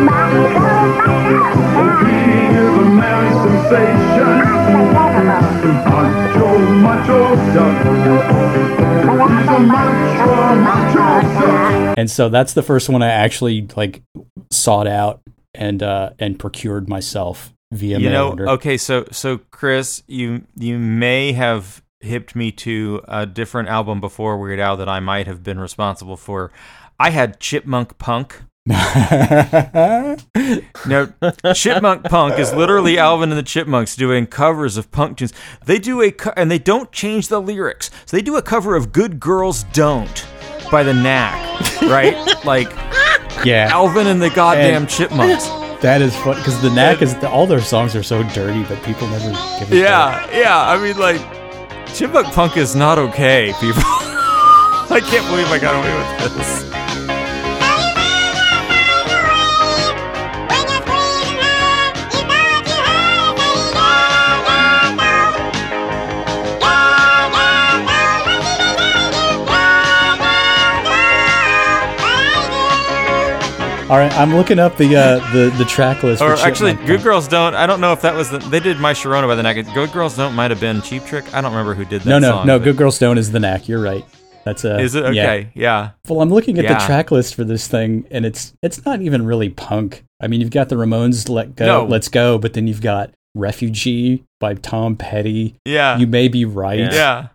He 2.06 2.16
is 2.56 2.78
a 2.78 2.84
man 2.84 3.32
sensation. 3.42 4.30
Macho, 5.90 6.58
Macho 6.76 7.34
Duck. 7.52 7.76
He's 9.20 9.48
a 9.48 9.58
macho, 9.60 10.54
macho 10.54 11.40
duck. 11.40 11.98
and 11.98 12.08
so 12.10 12.28
that's 12.28 12.52
the 12.54 12.62
first 12.62 12.88
one 12.88 13.02
I 13.02 13.08
actually 13.08 13.66
like 13.76 14.02
sought 14.52 14.86
out 14.86 15.20
and 15.54 15.82
uh, 15.82 16.10
and 16.18 16.38
procured 16.38 16.88
myself 16.88 17.52
via 17.72 17.98
you 17.98 18.10
know, 18.10 18.30
order. 18.30 18.48
okay, 18.50 18.76
so 18.76 19.06
so 19.12 19.38
Chris, 19.50 20.02
you 20.06 20.42
you 20.56 20.78
may 20.78 21.32
have 21.32 21.82
hipped 22.00 22.34
me 22.34 22.50
to 22.50 23.02
a 23.06 23.26
different 23.26 23.68
album 23.68 24.00
before 24.00 24.38
Weird 24.38 24.58
Al 24.60 24.76
that 24.78 24.88
I 24.88 25.00
might 25.00 25.26
have 25.26 25.42
been 25.42 25.58
responsible 25.60 26.16
for. 26.16 26.50
I 26.98 27.10
had 27.10 27.40
Chipmunk 27.40 27.98
Punk. 27.98 28.42
Now, 30.86 31.12
Chipmunk 31.54 32.04
Punk 32.04 32.38
is 32.38 32.52
literally 32.52 32.98
Alvin 32.98 33.30
and 33.30 33.38
the 33.38 33.42
Chipmunks 33.42 33.96
doing 33.96 34.26
covers 34.26 34.76
of 34.76 34.90
punk 34.90 35.18
tunes. 35.18 35.32
They 35.66 35.78
do 35.78 36.00
a 36.00 36.10
co- 36.10 36.32
and 36.36 36.50
they 36.50 36.58
don't 36.58 36.90
change 36.92 37.28
the 37.28 37.40
lyrics. 37.40 37.90
So 38.06 38.16
they 38.16 38.22
do 38.22 38.36
a 38.36 38.42
cover 38.42 38.76
of 38.76 38.92
"Good 38.92 39.20
Girls 39.20 39.64
Don't" 39.72 40.26
by 40.70 40.82
the 40.82 40.94
Knack, 40.94 41.82
right? 41.82 42.16
like 42.44 42.70
yeah, 43.44 43.68
Alvin 43.70 44.06
and 44.06 44.20
the 44.22 44.30
goddamn 44.30 44.82
And- 44.82 44.90
Chipmunks. 44.90 45.48
That 45.80 46.02
is 46.02 46.14
fun 46.16 46.36
because 46.36 46.60
the 46.62 46.70
knack 46.70 47.02
is 47.02 47.14
all 47.24 47.46
their 47.46 47.60
songs 47.60 47.96
are 47.96 48.02
so 48.02 48.22
dirty, 48.22 48.64
but 48.64 48.82
people 48.82 49.08
never 49.08 49.30
give 49.58 49.72
it. 49.72 49.78
Yeah, 49.78 50.28
yeah. 50.36 50.68
I 50.68 50.78
mean, 50.78 50.96
like, 50.98 51.20
Chipmunk 51.94 52.26
Punk 52.28 52.56
is 52.56 52.74
not 52.74 52.98
okay, 52.98 53.52
people. 53.60 53.82
I 54.92 55.00
can't 55.04 55.26
believe 55.28 55.46
I 55.48 55.58
got 55.58 55.74
away 55.74 55.96
with 55.96 56.36
this. 56.36 56.79
All 73.90 73.98
right, 73.98 74.12
I'm 74.16 74.36
looking 74.36 74.60
up 74.60 74.76
the 74.76 74.94
uh, 74.94 75.32
the 75.32 75.50
the 75.58 75.64
track 75.64 76.04
list. 76.04 76.22
Or 76.22 76.36
for 76.36 76.46
actually, 76.46 76.74
Good 76.74 76.86
Punk. 76.86 77.02
Girls 77.02 77.26
Don't. 77.26 77.56
I 77.56 77.66
don't 77.66 77.80
know 77.80 77.92
if 77.92 78.02
that 78.02 78.14
was 78.14 78.30
the. 78.30 78.38
They 78.38 78.60
did 78.60 78.78
My 78.78 78.92
Sharona 78.92 79.26
by 79.26 79.34
the 79.34 79.42
Knack. 79.42 79.56
Good 79.74 79.90
Girls 79.90 80.16
Don't 80.16 80.36
might 80.36 80.52
have 80.52 80.60
been 80.60 80.80
Cheap 80.80 81.04
Trick. 81.06 81.24
I 81.34 81.40
don't 81.40 81.50
remember 81.50 81.74
who 81.74 81.84
did 81.84 82.02
that 82.02 82.08
No, 82.08 82.20
no, 82.20 82.30
song, 82.30 82.46
no. 82.46 82.58
Good 82.60 82.76
Girls 82.76 83.00
Don't 83.00 83.18
is 83.18 83.32
the 83.32 83.40
knack. 83.40 83.68
You're 83.68 83.82
right. 83.82 84.04
That's 84.44 84.64
a. 84.64 84.78
Is 84.78 84.94
it? 84.94 85.12
yeah. 85.12 85.24
Okay, 85.24 85.50
yeah. 85.54 85.90
Well, 86.08 86.20
I'm 86.22 86.30
looking 86.30 86.56
at 86.58 86.64
Yeah. 86.64 86.78
the 86.78 86.86
track 86.86 87.10
list 87.10 87.34
for 87.34 87.42
this 87.42 87.66
thing, 87.66 88.06
and 88.12 88.24
it's 88.24 88.54
it's 88.62 88.84
not 88.86 89.02
even 89.02 89.26
really 89.26 89.48
punk. 89.48 90.04
I 90.20 90.28
mean, 90.28 90.40
you've 90.40 90.50
got 90.50 90.68
the 90.68 90.76
Ramones, 90.76 91.28
"Let 91.28 91.56
Go," 91.56 91.66
No. 91.66 91.84
"Let's 91.84 92.06
Go," 92.08 92.38
but 92.38 92.52
then 92.52 92.68
you've 92.68 92.82
got 92.82 93.10
"Refugee" 93.34 94.22
by 94.38 94.54
Tom 94.54 94.94
Petty. 94.94 95.56
Yeah. 95.64 95.98
You 95.98 96.06
may 96.06 96.28
be 96.28 96.44
right 96.44 96.78
yeah. 96.78 97.28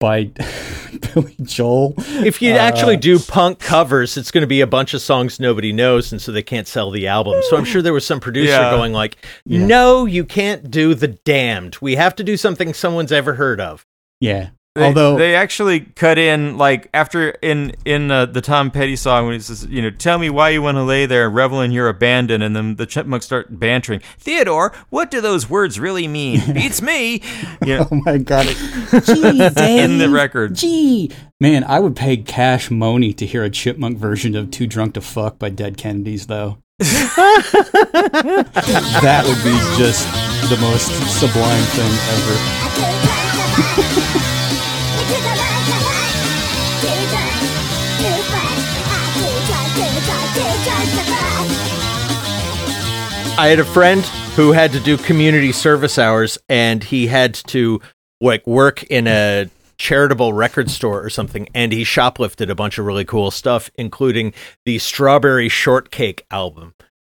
By 0.00 0.24
Billy 1.14 1.34
Joel. 1.42 1.94
If 1.98 2.40
you 2.40 2.54
Uh, 2.54 2.58
actually 2.58 2.96
do 2.96 3.18
punk 3.18 3.58
covers, 3.58 4.16
it's 4.16 4.30
going 4.30 4.42
to 4.42 4.46
be 4.48 4.60
a 4.60 4.66
bunch 4.66 4.94
of 4.94 5.00
songs 5.02 5.40
nobody 5.40 5.72
knows, 5.72 6.12
and 6.12 6.22
so 6.22 6.30
they 6.32 6.42
can't 6.42 6.68
sell 6.68 6.90
the 6.90 7.06
album. 7.08 7.40
So 7.48 7.56
I'm 7.56 7.64
sure 7.64 7.82
there 7.82 7.92
was 7.92 8.06
some 8.06 8.20
producer 8.20 8.52
Yeah. 8.52 8.70
going 8.70 8.92
like, 8.92 9.16
Yeah. 9.44 9.66
"No, 9.66 10.06
you 10.06 10.24
can't 10.24 10.70
do 10.70 10.94
the 10.94 11.08
damned. 11.08 11.78
We 11.80 11.96
have 11.96 12.14
to 12.16 12.24
do 12.24 12.36
something 12.36 12.72
someone's 12.74 13.12
ever 13.12 13.34
heard 13.34 13.60
of." 13.60 13.84
Yeah. 14.20 14.48
They, 14.78 14.84
Although 14.84 15.18
they 15.18 15.34
actually 15.34 15.80
cut 15.80 16.18
in 16.18 16.56
like 16.56 16.88
after 16.94 17.30
in 17.30 17.74
in 17.84 18.12
uh, 18.12 18.26
the 18.26 18.40
Tom 18.40 18.70
Petty 18.70 18.94
song 18.94 19.24
when 19.26 19.34
he 19.34 19.40
says, 19.40 19.66
you 19.66 19.82
know, 19.82 19.90
tell 19.90 20.18
me 20.18 20.30
why 20.30 20.50
you 20.50 20.62
want 20.62 20.76
to 20.76 20.84
lay 20.84 21.04
there 21.04 21.26
and 21.26 21.34
revel 21.34 21.60
in 21.60 21.72
your 21.72 21.88
abandon, 21.88 22.42
and 22.42 22.54
then 22.54 22.76
the 22.76 22.86
chipmunks 22.86 23.26
start 23.26 23.58
bantering. 23.58 24.00
Theodore, 24.18 24.72
what 24.90 25.10
do 25.10 25.20
those 25.20 25.50
words 25.50 25.80
really 25.80 26.06
mean? 26.06 26.52
Beats 26.54 26.80
me. 26.80 27.22
You 27.66 27.78
know, 27.78 27.88
Oh 27.92 28.00
my 28.04 28.18
god! 28.18 28.46
Gee, 29.04 29.38
Dave. 29.50 29.56
in 29.90 29.98
the 29.98 30.08
record. 30.10 30.54
Gee, 30.54 31.10
man, 31.40 31.64
I 31.64 31.80
would 31.80 31.96
pay 31.96 32.18
cash 32.18 32.70
money 32.70 33.12
to 33.14 33.26
hear 33.26 33.42
a 33.42 33.50
chipmunk 33.50 33.98
version 33.98 34.36
of 34.36 34.52
"Too 34.52 34.68
Drunk 34.68 34.94
to 34.94 35.00
Fuck" 35.00 35.40
by 35.40 35.48
Dead 35.48 35.76
Kennedys, 35.76 36.28
though. 36.28 36.58
that 36.78 36.94
would 39.26 39.42
be 39.42 39.58
just 39.76 40.06
the 40.48 40.56
most 40.60 40.86
sublime 41.18 41.64
thing 41.74 41.92
ever. 44.22 44.34
I 53.38 53.46
had 53.48 53.60
a 53.60 53.64
friend 53.64 54.02
who 54.34 54.50
had 54.50 54.72
to 54.72 54.80
do 54.80 54.96
community 54.96 55.52
service 55.52 55.96
hours, 55.96 56.38
and 56.48 56.82
he 56.82 57.06
had 57.06 57.34
to 57.34 57.80
like 58.20 58.44
work 58.48 58.82
in 58.84 59.06
a 59.06 59.48
charitable 59.76 60.32
record 60.32 60.68
store 60.70 61.00
or 61.04 61.08
something, 61.08 61.48
and 61.54 61.70
he 61.72 61.84
shoplifted 61.84 62.50
a 62.50 62.56
bunch 62.56 62.78
of 62.78 62.84
really 62.84 63.04
cool 63.04 63.30
stuff, 63.30 63.70
including 63.76 64.34
the 64.64 64.80
Strawberry 64.80 65.48
Shortcake 65.48 66.26
album. 66.32 66.74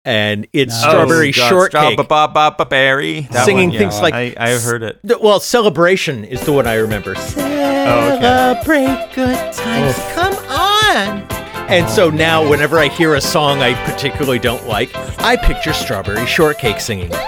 And 0.05 0.49
it's 0.53 0.73
Nice. 0.73 0.81
Strawberry 0.91 1.29
Oh, 1.29 1.33
God, 1.37 1.49
Shortcake. 1.49 2.01
Strawberry. 2.01 3.21
That 3.31 3.45
Singing 3.45 3.69
one, 3.69 3.75
yeah. 3.75 3.79
things 3.79 4.01
like- 4.01 4.15
I, 4.15 4.35
I've 4.39 4.63
heard 4.63 4.83
it. 4.83 4.99
Well, 5.21 5.39
Celebration 5.39 6.25
is 6.25 6.41
the 6.45 6.53
one 6.53 6.67
I 6.67 6.75
remember. 6.75 7.15
Celebrate 7.15 8.87
oh, 8.89 9.09
good 9.15 9.53
times. 9.53 9.97
Come 10.15 10.35
on. 10.51 11.38
And 11.69 11.89
so 11.91 12.11
now, 12.11 12.49
whenever 12.49 12.79
I 12.79 12.89
hear 12.89 13.15
a 13.15 13.21
song 13.21 13.61
I 13.61 13.75
particularly 13.85 14.39
don't 14.39 14.67
like, 14.67 14.91
I 15.21 15.37
picture 15.37 15.73
Strawberry 15.73 16.27
Shortcake 16.27 16.81
singing. 16.81 17.11
it. 17.13 17.19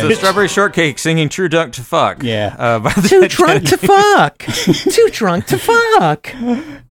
So 0.00 0.10
Strawberry 0.10 0.48
Shortcake 0.48 0.98
singing 0.98 1.28
"True 1.28 1.48
Drunk 1.48 1.74
to 1.74 1.82
Fuck." 1.82 2.22
Yeah. 2.22 2.54
uh, 2.58 2.78
by 2.78 2.92
the 2.92 3.08
Too 3.08 3.28
drunk 3.28 3.64
to 3.68 3.76
fuck. 3.76 4.38
Too 4.38 5.08
drunk 5.12 5.46
to 5.46 5.58
fuck. 5.58 6.34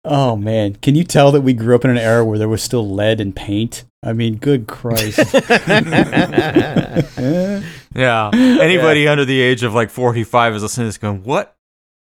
Oh 0.04 0.36
man, 0.36 0.76
can 0.76 0.94
you 0.94 1.04
tell 1.04 1.32
that 1.32 1.40
we 1.40 1.52
grew 1.54 1.74
up 1.74 1.84
in 1.84 1.90
an 1.90 1.98
era 1.98 2.24
where 2.24 2.38
there 2.38 2.48
was 2.48 2.62
still 2.62 2.88
lead 2.88 3.20
and 3.20 3.34
paint? 3.34 3.84
I 4.02 4.12
mean, 4.12 4.36
good 4.36 4.66
Christ. 4.66 5.18
Yeah. 7.96 8.30
Anybody 8.34 9.06
under 9.06 9.24
the 9.24 9.40
age 9.40 9.62
of 9.62 9.72
like 9.72 9.88
45 9.88 10.56
is 10.56 10.62
listening 10.62 10.86
to 10.86 10.88
this 10.88 10.98
going, 10.98 11.22
what? 11.22 11.56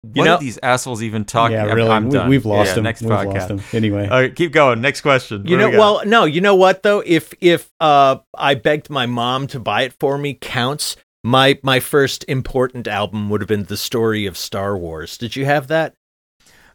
What 0.03 0.25
know- 0.25 0.35
are 0.37 0.41
these 0.41 0.59
assholes 0.63 1.03
even 1.03 1.25
talking 1.25 1.57
yeah, 1.57 1.67
I'm- 1.67 1.77
really. 1.77 1.91
I'm, 1.91 2.05
we, 2.07 2.11
done. 2.13 2.29
we've 2.29 2.47
lost 2.47 2.69
Yeah, 2.69 2.75
them. 2.77 2.85
Next 2.85 3.03
we've 3.03 3.11
podcast. 3.11 3.35
lost 3.35 3.49
them. 3.49 3.61
Anyway. 3.73 4.09
All 4.09 4.21
right, 4.21 4.35
keep 4.35 4.51
going. 4.53 4.81
Next 4.81 5.03
question. 5.03 5.47
You 5.47 5.57
What 5.57 5.63
know, 5.63 5.71
we 5.71 5.77
well, 5.79 6.03
no, 6.07 6.25
you 6.25 6.41
know 6.41 6.55
what 6.57 6.83
though? 6.83 7.03
If 7.05 7.35
if 7.41 7.71
uh, 7.81 8.17
I 8.35 8.55
begged 8.55 8.89
my 8.89 9.07
mom 9.07 9.47
to 9.49 9.61
buy 9.61 9.83
it 9.83 9.93
for 10.01 10.17
me, 10.19 10.35
counts. 10.35 10.97
My 11.23 11.59
my 11.63 11.81
first 11.81 12.25
important 12.29 12.89
album 12.89 13.29
would 13.29 13.43
have 13.43 13.49
been 13.49 13.65
the 13.65 13.77
story 13.77 14.25
of 14.25 14.39
Star 14.39 14.75
Wars. 14.79 15.19
Did 15.19 15.37
you 15.37 15.45
have 15.45 15.67
that? 15.67 15.95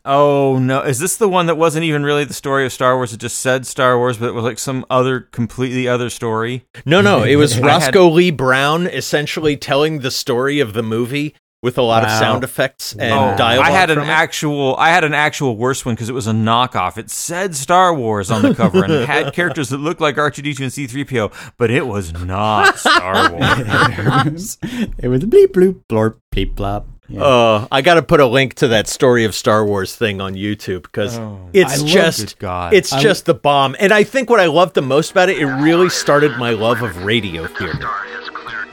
Oh 0.07 0.59
no! 0.59 0.81
Is 0.83 0.99
this 0.99 1.17
the 1.17 1.27
one 1.27 1.47
that 1.47 1.55
wasn't 1.57 1.83
even 1.85 2.03
really 2.03 2.25
the 2.25 2.33
story 2.35 2.63
of 2.63 2.71
Star 2.71 2.95
Wars? 2.95 3.11
It 3.11 3.17
just 3.17 3.39
said 3.39 3.65
Star 3.65 3.97
Wars, 3.97 4.17
but 4.19 4.27
it 4.29 4.33
was 4.35 4.43
like 4.43 4.59
some 4.59 4.85
other 4.87 5.21
completely 5.21 5.87
other 5.87 6.11
story. 6.11 6.63
No, 6.85 7.01
no, 7.01 7.23
it 7.23 7.37
was 7.37 7.53
I 7.53 7.55
had- 7.55 7.65
Roscoe 7.65 8.09
Lee 8.09 8.29
Browne 8.29 8.85
essentially 8.85 9.57
telling 9.57 9.99
the 10.01 10.11
story 10.11 10.59
of 10.59 10.73
the 10.73 10.83
movie 10.83 11.33
with 11.65 11.77
a 11.77 11.81
lot 11.81 12.03
of 12.03 12.09
sound 12.11 12.43
effects 12.43 12.93
and 12.93 13.11
Oh, 13.11 13.35
dialogue. 13.37 13.65
I 13.65 13.71
had 13.71 13.89
an 13.89 13.99
actual, 13.99 14.75
I 14.77 14.89
had 14.91 15.03
an 15.03 15.13
actual 15.13 15.57
worse 15.57 15.83
one 15.83 15.95
because 15.95 16.07
it 16.07 16.13
was 16.13 16.27
a 16.27 16.31
knockoff. 16.31 16.97
It 16.97 17.09
said 17.09 17.55
Star 17.55 17.93
Wars 17.93 18.29
on 18.31 18.43
the 18.43 18.53
cover 18.55 18.83
and 18.83 18.93
it 18.93 19.07
had 19.07 19.33
characters 19.33 19.69
that 19.69 19.79
looked 19.79 19.99
like 19.99 20.15
R2D2 20.15 20.59
and 20.61 20.71
C3PO, 20.71 21.51
but 21.57 21.71
it 21.71 21.87
was 21.87 22.13
not 22.23 22.77
Star 22.77 23.31
Wars. 23.33 24.57
it 24.63 25.07
was 25.09 25.23
bleep 25.23 25.47
bloop 25.47 25.81
blorp 25.89 26.17
bleep 26.31 26.53
blop. 26.55 26.85
Yeah. 27.07 27.21
Uh, 27.21 27.67
I 27.71 27.81
got 27.83 27.95
to 27.95 28.01
put 28.01 28.19
a 28.19 28.25
link 28.25 28.55
to 28.55 28.67
that 28.69 28.87
story 28.87 29.25
of 29.25 29.35
Star 29.35 29.63
Wars 29.63 29.95
thing 29.95 30.21
on 30.21 30.33
YouTube 30.33 30.83
because 30.83 31.19
it's 31.53 31.83
I 31.83 31.85
just 31.85 32.19
Good 32.19 32.39
God. 32.39 32.73
it's 32.73 32.91
I- 32.93 32.99
just 32.99 33.25
the 33.25 33.35
bomb. 33.35 33.75
And 33.79 33.91
I 33.93 34.03
think 34.03 34.29
what 34.29 34.39
I 34.39 34.47
loved 34.47 34.73
the 34.73 34.81
most 34.81 35.11
about 35.11 35.29
it, 35.29 35.37
it 35.37 35.45
really 35.45 35.89
started 35.89 36.37
my 36.37 36.49
love 36.51 36.81
of 36.81 37.03
radio 37.03 37.45
theater. 37.45 37.89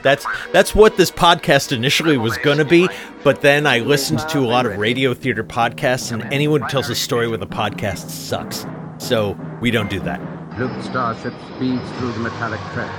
That's 0.03 0.27
that's 0.53 0.75
what 0.75 0.97
this 0.97 1.11
podcast 1.11 1.73
initially 1.73 2.17
was 2.19 2.37
going 2.39 2.59
to 2.59 2.65
be, 2.65 2.89
but 3.25 3.41
then 3.41 3.67
I 3.67 3.79
listened 3.81 4.19
to 4.31 4.41
a 4.41 4.47
lot 4.47 4.67
of 4.67 4.77
radio 4.79 5.15
theater 5.15 5.45
podcasts, 5.45 6.13
and 6.13 6.23
anyone 6.33 6.63
who 6.63 6.69
tells 6.69 6.91
a 6.91 6.95
story 6.95 7.29
with 7.29 7.43
a 7.43 7.47
podcast 7.47 8.11
sucks. 8.11 8.67
So 8.99 9.37
we 9.61 9.71
don't 9.71 9.91
do 9.91 10.01
that. 10.01 10.21
Luke's 10.59 10.85
starship 10.87 11.33
speeds 11.57 11.89
through 11.99 12.13
the 12.13 12.19
metallic 12.21 12.61
trench. 12.75 12.93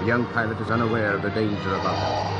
The 0.00 0.06
young 0.06 0.26
pilot 0.26 0.60
is 0.60 0.70
unaware 0.70 1.12
of 1.12 1.22
the 1.22 1.30
danger 1.30 1.74
above 1.74 1.96
him. 1.96 2.34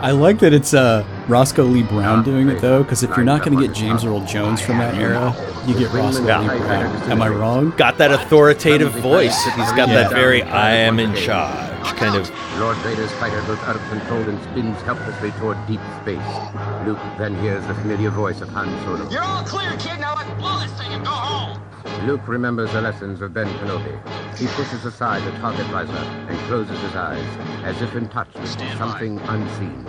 I 0.00 0.10
like 0.10 0.38
that 0.40 0.52
it's 0.52 0.74
uh, 0.74 1.04
Roscoe 1.28 1.64
Lee 1.64 1.82
Browne 1.82 2.22
doing 2.22 2.48
it 2.48 2.60
though, 2.60 2.82
because 2.82 3.02
if 3.02 3.10
you're 3.16 3.24
not 3.24 3.44
going 3.44 3.56
to 3.58 3.66
get 3.66 3.74
James 3.74 4.04
Earl 4.04 4.24
Jones 4.26 4.60
from 4.60 4.78
that 4.78 4.94
era, 4.94 5.34
you 5.66 5.78
get 5.78 5.92
Roscoe 5.92 6.26
Yeah. 6.26 6.40
Lee 6.40 6.58
Browne. 6.58 7.10
Am 7.10 7.22
I 7.22 7.28
wrong? 7.28 7.70
Got 7.76 7.98
that 7.98 8.10
authoritative 8.12 8.92
voice. 8.94 9.42
He's 9.44 9.72
got 9.72 9.88
that 9.88 10.10
very 10.10 10.42
"I 10.42 10.72
am 10.72 10.98
in 10.98 11.14
charge" 11.14 11.63
kind 11.92 12.14
of. 12.16 12.30
Lord 12.58 12.76
Vader's 12.78 13.12
fighter 13.12 13.40
goes 13.42 13.58
out 13.60 13.76
of 13.76 13.82
control 13.88 14.22
and 14.22 14.40
spins 14.44 14.80
helplessly 14.82 15.30
toward 15.32 15.58
deep 15.66 15.80
space. 16.00 16.18
Luke 16.86 16.98
then 17.18 17.34
hears 17.40 17.66
the 17.66 17.74
familiar 17.74 18.10
voice 18.10 18.40
of 18.40 18.48
Han 18.50 18.68
Solo. 18.84 19.10
You're 19.10 19.22
all 19.22 19.44
clear, 19.44 19.70
kid. 19.78 20.00
Now 20.00 20.14
let's 20.14 20.30
blow 20.40 20.58
this 20.60 20.72
thing 20.78 20.92
and 20.92 21.04
go 21.04 21.10
home. 21.10 21.60
Luke 22.06 22.26
remembers 22.28 22.72
the 22.72 22.80
lessons 22.80 23.20
of 23.22 23.32
Ben 23.32 23.46
Kenobi. 23.58 23.98
He 24.38 24.46
pushes 24.48 24.84
aside 24.84 25.22
the 25.24 25.36
target 25.38 25.66
visor 25.66 25.92
and 25.92 26.38
closes 26.48 26.78
his 26.80 26.94
eyes, 26.94 27.24
as 27.64 27.80
if 27.80 27.94
in 27.94 28.08
touch 28.08 28.32
with 28.34 28.48
something 28.76 29.18
unseen. 29.20 29.86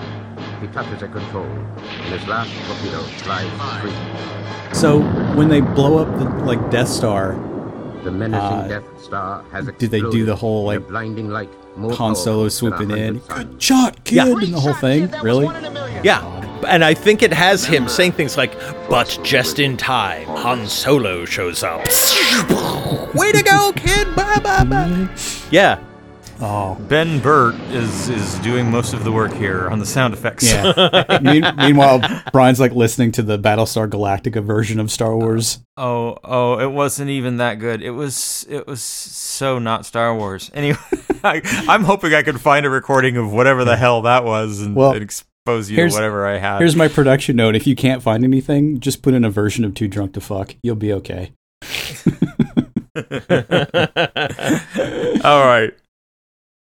He 0.61 0.67
touches 0.67 1.01
a 1.01 1.07
control, 1.07 1.45
and 1.45 2.13
his 2.13 2.27
last 2.27 2.51
torpedo 2.67 3.01
flies 3.23 3.81
free. 3.81 4.73
So 4.73 5.01
when 5.35 5.49
they 5.49 5.61
blow 5.61 5.97
up 5.97 6.17
the 6.19 6.25
like 6.45 6.69
Death 6.71 6.89
Star, 6.89 7.33
The 8.03 8.11
menacing 8.11 8.39
Uh, 8.39 8.67
Death 8.67 9.03
Star 9.03 9.43
has 9.51 9.67
a 9.67 9.71
did 9.71 9.89
they 9.91 10.01
do 10.01 10.25
the 10.25 10.35
whole, 10.35 10.69
in 10.69 10.77
a 10.77 10.79
like, 10.79 10.87
blinding 10.87 11.29
light 11.29 11.49
more 11.51 11.64
Han 11.78 12.15
Solo 12.15 12.47
swooping 12.49 12.91
in, 12.91 13.19
good 13.28 13.61
shot, 13.61 14.03
kid, 14.05 14.15
Yeah. 14.15 14.26
and 14.28 14.53
the 14.53 14.59
whole 14.59 14.73
thing. 14.73 15.11
Really? 15.21 15.45
Yeah. 16.03 16.21
And 16.67 16.84
I 16.84 16.93
think 16.93 17.21
it 17.21 17.34
has 17.34 17.65
him 17.65 17.88
saying 17.88 18.13
things 18.13 18.38
like, 18.38 18.53
but 18.89 19.19
just 19.23 19.59
in 19.59 19.78
time, 19.78 20.26
Han 20.28 20.67
Solo 20.67 21.26
shows 21.26 21.63
up. 21.63 21.86
Way 23.13 23.32
to 23.34 23.43
go, 23.43 23.71
kid! 23.76 24.07
Ba, 24.15 24.39
ba, 24.41 24.65
ba. 24.65 25.09
Yeah. 25.51 25.80
Oh, 26.41 26.75
Ben 26.89 27.19
Burtt 27.21 27.55
is 27.71 28.09
is 28.09 28.38
doing 28.39 28.69
most 28.69 28.93
of 28.93 29.05
the 29.05 29.11
work 29.11 29.33
here 29.33 29.69
on 29.69 29.79
the 29.79 29.86
sound 29.86 30.13
effects. 30.13 30.43
yeah. 30.51 31.19
Mean- 31.21 31.45
meanwhile, 31.55 32.01
Brian's 32.33 32.59
like 32.59 32.73
listening 32.73 33.13
to 33.13 33.23
the 33.23 33.39
Battlestar 33.39 33.89
Galactica 33.89 34.43
version 34.43 34.79
of 34.79 34.91
Star 34.91 35.15
Wars. 35.15 35.59
Oh, 35.77 36.17
oh, 36.25 36.59
it 36.59 36.71
wasn't 36.71 37.09
even 37.09 37.38
that 37.38 37.55
good. 37.59 37.81
It 37.81 37.91
was, 37.91 38.45
it 38.49 38.67
was 38.67 38.81
so 38.81 39.59
not 39.59 39.86
Star 39.86 40.13
Wars. 40.15 40.51
Anyway, 40.55 40.77
I, 41.23 41.41
I'm 41.69 41.83
hoping 41.83 42.13
I 42.13 42.21
can 42.21 42.38
find 42.38 42.65
a 42.65 42.69
recording 42.69 43.17
of 43.17 43.31
whatever 43.31 43.63
the 43.65 43.75
hell 43.77 44.01
that 44.03 44.23
was 44.25 44.61
and, 44.61 44.75
Well, 44.75 44.91
and 44.91 45.01
expose 45.03 45.69
you 45.69 45.77
to 45.77 45.93
whatever 45.93 46.25
I 46.27 46.38
had. 46.38 46.59
Here's 46.59 46.75
my 46.75 46.88
production 46.88 47.36
note: 47.38 47.55
If 47.55 47.65
you 47.67 47.75
can't 47.75 48.01
find 48.03 48.23
anything, 48.23 48.79
just 48.79 49.01
put 49.01 49.13
in 49.13 49.23
a 49.23 49.29
version 49.29 49.63
of 49.65 49.73
Too 49.73 49.88
Drunk 49.88 50.13
to 50.13 50.21
Fuck. 50.21 50.55
You'll 50.63 50.75
be 50.75 50.91
okay. 50.93 51.31
All 55.23 55.45
right. 55.45 55.73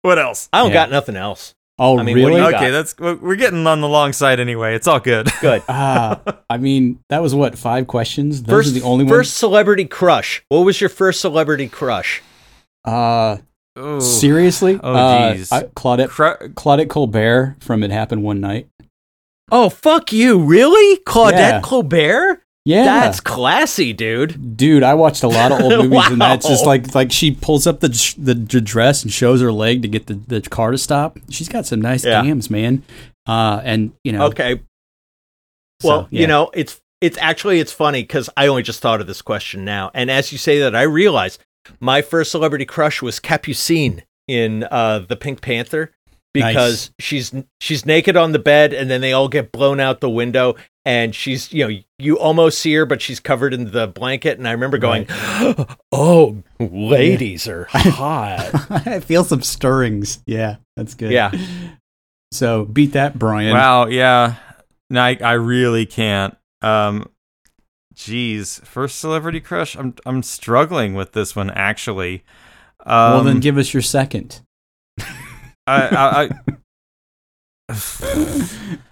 What 0.03 0.17
else? 0.19 0.49
I 0.51 0.59
don't 0.59 0.69
Yeah. 0.69 0.73
got 0.73 0.91
nothing 0.91 1.15
else. 1.15 1.53
Oh, 1.79 1.97
I 1.97 2.03
mean, 2.03 2.15
what 2.21 2.29
do 2.29 2.35
really? 2.35 2.45
you 2.45 2.51
got? 2.51 2.61
Okay, 2.61 2.69
that's 2.71 2.95
we're 2.99 3.35
getting 3.35 3.65
on 3.65 3.81
the 3.81 3.87
long 3.87 4.13
side 4.13 4.39
anyway. 4.39 4.75
It's 4.75 4.87
all 4.87 4.99
good. 4.99 5.27
Good. 5.41 5.63
Ah, 5.69 6.19
I 6.49 6.57
mean, 6.57 6.99
that 7.09 7.21
was 7.23 7.33
what 7.33 7.57
five 7.57 7.87
questions. 7.87 8.43
Those 8.43 8.65
First, 8.65 8.69
are 8.69 8.79
the 8.79 8.85
only 8.85 9.07
first 9.07 9.35
celebrity 9.35 9.85
crush. 9.85 10.43
What 10.49 10.59
was 10.59 10.79
your 10.79 10.89
first 10.89 11.21
celebrity 11.21 11.67
crush? 11.67 12.21
ones. 12.85 13.43
Uh, 13.77 13.81
Ooh. 13.81 14.01
seriously? 14.01 14.79
Oh, 14.83 14.93
Uh, 14.93 15.33
jeez. 15.33 15.51
I- 15.51 15.63
Claudette 15.63 16.09
Cru- 16.09 16.49
Claudette 16.49 16.89
Colbert 16.89 17.55
from 17.59 17.83
It 17.83 17.89
Happened 17.91 18.23
One 18.23 18.41
Night. 18.41 18.67
Oh, 19.51 19.69
fuck 19.69 20.11
you. 20.13 20.39
Really? 20.39 20.97
Claudette 21.03 21.31
Yeah. 21.33 21.61
Colbert? 21.61 22.43
Yeah, 22.63 22.83
That's 22.85 23.19
classy, 23.19 23.91
dude. 23.91 24.55
dude. 24.55 24.83
I 24.83 24.93
watched 24.93 25.23
a 25.23 25.27
lot 25.27 25.51
of 25.51 25.61
old 25.61 25.71
movies, 25.89 26.07
and 26.11 26.21
that's 26.21 26.47
just 26.47 26.63
like 26.65 26.93
like 26.93 27.11
she 27.11 27.31
pulls 27.31 27.65
up 27.65 27.79
the 27.79 27.87
the, 28.19 28.35
dress 28.35 29.01
and 29.01 29.11
shows 29.11 29.41
her 29.41 29.51
leg 29.51 29.81
to 29.81 29.87
get 29.87 30.05
the, 30.05 30.13
the 30.13 30.41
car 30.41 30.69
to 30.69 30.77
stop. 30.77 31.17
She's 31.31 31.49
got 31.49 31.65
some 31.65 31.81
nice 31.81 32.05
Yeah. 32.05 32.21
gams, 32.21 32.51
man. 32.51 32.83
Uh, 33.27 33.61
and 33.63 33.93
you 34.03 34.11
know, 34.11 34.25
Okay. 34.27 34.61
so, 35.81 35.87
Well, 35.87 36.07
yeah. 36.11 36.21
you 36.21 36.27
know, 36.27 36.51
it's 36.53 36.79
it's 37.01 37.17
actually 37.17 37.59
it's 37.59 37.71
funny 37.71 38.03
because 38.03 38.29
I 38.37 38.45
only 38.45 38.61
just 38.61 38.79
thought 38.79 39.01
of 39.01 39.07
this 39.07 39.23
question 39.23 39.65
now, 39.65 39.89
and 39.95 40.11
as 40.11 40.31
you 40.31 40.37
say 40.37 40.59
that, 40.59 40.75
I 40.75 40.83
realize 40.83 41.39
my 41.79 42.03
first 42.03 42.29
celebrity 42.29 42.65
crush 42.65 43.01
was 43.01 43.19
Capucine 43.19 44.03
in 44.27 44.65
uh, 44.69 44.99
the 44.99 45.15
Pink 45.15 45.41
Panther 45.41 45.91
because 46.33 46.91
she's 46.99 47.33
she's 47.59 47.85
naked 47.87 48.15
on 48.15 48.33
the 48.33 48.39
bed, 48.39 48.71
and 48.71 48.87
then 48.89 49.01
they 49.01 49.13
all 49.13 49.27
get 49.29 49.51
blown 49.51 49.79
out 49.79 49.99
the 49.99 50.09
window, 50.09 50.55
and 50.85 51.13
she's 51.13 51.51
you 51.53 51.67
know 51.67 51.79
you 51.99 52.17
almost 52.19 52.59
see 52.59 52.73
her, 52.73 52.85
but 52.85 53.01
she's 53.01 53.19
covered 53.19 53.53
in 53.53 53.71
the 53.71 53.87
blanket, 53.87 54.37
and 54.37 54.47
I 54.47 54.51
remember 54.51 54.77
going, 54.77 55.05
"Oh, 55.91 56.43
ladies 56.59 57.47
are 57.47 57.65
hot." 57.69 58.51
I 58.69 58.99
feel 58.99 59.23
some 59.23 59.41
stirrings. 59.41 60.23
Yeah, 60.25 60.57
that's 60.75 60.93
good. 60.95 61.11
yeah, 61.11 61.31
So 62.31 62.65
beat 62.65 62.93
that, 62.93 63.17
Brian. 63.19 63.53
Wow, 63.53 63.85
yeah. 63.87 64.35
No, 64.89 65.01
I, 65.01 65.17
I 65.21 65.33
really 65.33 65.85
can't. 65.85 66.35
Um 66.61 67.07
Jeez, 67.93 68.65
first 68.65 68.97
celebrity 68.99 69.39
crush. 69.39 69.75
I'm 69.75 69.93
I'm 70.05 70.23
struggling 70.23 70.95
with 70.95 71.11
this 71.11 71.35
one 71.35 71.51
actually. 71.51 72.23
Um, 72.83 73.11
well, 73.13 73.23
then 73.25 73.39
give 73.41 73.57
us 73.59 73.73
your 73.73 73.81
second. 73.83 74.41
I, 74.99 75.09
I, 75.67 76.29
I, 77.69 77.69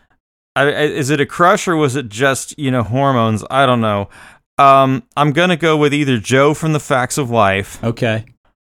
I, 0.55 0.69
is 0.69 1.09
it 1.09 1.21
a 1.21 1.25
crush 1.25 1.67
or 1.67 1.75
was 1.75 1.95
it 1.95 2.09
just 2.09 2.57
you 2.59 2.71
know 2.71 2.83
hormones? 2.83 3.43
I 3.49 3.65
don't 3.65 3.81
know. 3.81 4.09
Um, 4.57 5.03
I'm 5.15 5.31
gonna 5.31 5.55
go 5.57 5.77
with 5.77 5.93
either 5.93 6.17
Jo 6.17 6.53
from 6.53 6.73
The 6.73 6.79
Facts 6.79 7.17
of 7.17 7.29
Life 7.29 7.81
Okay, 7.83 8.25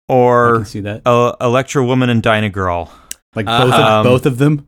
or 0.09 0.57
can 0.57 0.65
see 0.67 0.81
that. 0.81 1.03
uh, 1.07 1.35
Electra 1.41 1.85
Woman 1.85 2.11
and 2.11 2.23
Dyna 2.23 2.51
Girl. 2.51 2.93
Like 3.35 3.47
both 3.47 3.73
Um, 3.73 3.83
of 3.83 4.05
both 4.05 4.27
of 4.27 4.39
them. 4.39 4.67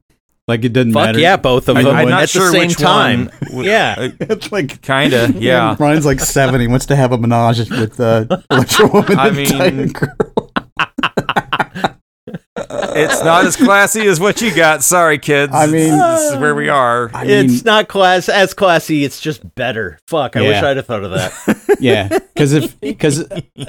Like 0.48 0.64
it 0.64 0.72
doesn't 0.72 0.92
fuck 0.94 1.06
matter. 1.06 1.18
yeah, 1.20 1.36
both 1.36 1.68
of 1.68 1.76
I- 1.76 1.82
them 1.82 1.94
I'm 1.94 2.08
at 2.08 2.10
not 2.10 2.20
the 2.22 2.26
sure 2.26 2.50
same 2.50 2.68
which 2.68 2.76
time. 2.78 3.30
one 3.52 3.64
yeah. 3.64 3.94
uh, 3.98 4.08
It's 4.20 4.50
like 4.50 4.80
kinda, 4.82 5.32
yeah. 5.38 5.74
Brian's 5.76 6.06
like 6.06 6.20
seven. 6.20 6.60
He 6.60 6.66
wants 6.68 6.86
to 6.86 6.96
have 6.96 7.12
a 7.12 7.18
menage 7.18 7.70
with 7.70 8.00
uh, 8.00 8.24
Electra 8.50 8.88
Woman. 8.88 9.18
I 9.18 9.28
and 9.28 9.36
mean- 9.36 9.46
Tiger 9.46 9.86
Girl. 9.88 10.50
It's 12.96 13.22
not 13.24 13.44
as 13.44 13.56
classy 13.56 14.06
as 14.06 14.20
what 14.20 14.40
you 14.40 14.54
got. 14.54 14.82
Sorry, 14.82 15.18
kids. 15.18 15.52
I 15.54 15.66
mean- 15.66 15.96
this 15.96 16.32
is 16.32 16.38
where 16.38 16.54
we 16.54 16.68
are. 16.68 17.10
I 17.14 17.24
it's 17.26 17.64
not 17.64 17.88
class 17.88 18.28
as 18.28 18.54
classy. 18.54 19.04
It's 19.04 19.20
just 19.20 19.54
better. 19.54 19.98
Fuck! 20.08 20.36
I 20.36 20.42
wish 20.42 20.62
I'd 20.62 20.76
have 20.76 20.86
thought 20.86 21.04
of 21.04 21.10
that. 21.12 21.76
yeah, 21.80 22.08
because 22.08 22.52
if 22.52 22.78
because 22.80 23.24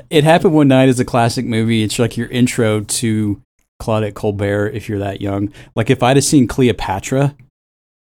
it 0.10 0.24
happened 0.24 0.54
one 0.54 0.68
night 0.68 0.90
is 0.90 1.00
a 1.00 1.06
classic 1.06 1.46
movie. 1.46 1.84
It's 1.84 2.00
like 2.00 2.18
your 2.18 2.28
intro 2.28 2.82
to 2.82 3.42
Claudette 3.82 4.14
Colbert 4.14 4.70
if 4.70 4.88
you're 4.90 5.00
that 5.00 5.22
young. 5.22 5.52
Like 5.76 5.90
if 5.90 6.04
I'd 6.04 6.18
have 6.18 6.24
seen 6.24 6.48
Cleopatra 6.48 7.36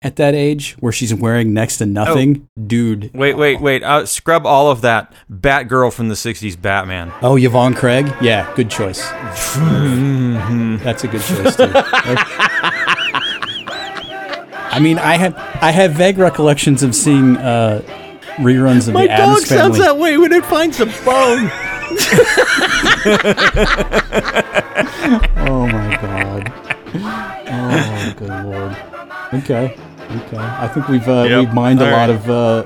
at 0.04 0.16
that 0.16 0.34
age, 0.34 0.76
where 0.80 0.92
she's 0.92 1.12
wearing 1.14 1.52
next 1.54 1.78
to 1.78 1.86
nothing, 1.86 2.46
dude. 2.66 3.10
Wait, 3.14 3.36
wait, 3.36 3.60
wait. 3.60 3.82
Uh, 3.82 4.04
scrub 4.06 4.46
all 4.46 4.70
of 4.70 4.82
that. 4.82 5.12
Batgirl 5.32 5.92
from 5.92 6.08
the 6.08 6.14
'60s, 6.14 6.60
Batman. 6.60 7.10
Oh, 7.22 7.36
Yvonne 7.36 7.74
Craig. 7.74 8.14
Yeah, 8.20 8.52
good 8.54 8.70
choice. 8.70 9.08
That's 10.84 11.02
a 11.04 11.08
good 11.08 11.22
choice 11.22 11.56
too. 11.56 11.72
I 14.70 14.78
mean, 14.80 14.98
I 14.98 15.16
have 15.16 15.34
I 15.62 15.70
have 15.70 15.92
vague 15.92 16.18
recollections 16.18 16.82
of 16.82 16.94
seeing 16.94 17.36
uh, 17.38 17.80
reruns 18.36 18.86
of 18.88 18.94
My 18.94 19.06
the 19.06 19.16
dog 19.16 19.38
sounds 19.40 19.78
that 19.78 19.96
way 19.96 20.18
when 20.18 20.32
it 20.32 20.44
finds 20.44 20.80
a 20.80 20.86
bone. 20.86 21.50
Oh 25.46 25.66
my 25.66 25.96
god. 26.00 26.52
Oh 27.46 28.14
good 28.16 28.28
lord. 28.44 28.76
Okay. 29.34 29.76
Okay. 30.10 30.36
I 30.38 30.68
think 30.68 30.88
we've 30.88 31.08
uh, 31.08 31.24
Yep. 31.28 31.40
we've 31.40 31.54
mined 31.54 31.80
a 31.80 31.86
All 31.86 31.90
lot 31.90 32.08
right. 32.08 32.10
of 32.10 32.30
uh, 32.30 32.64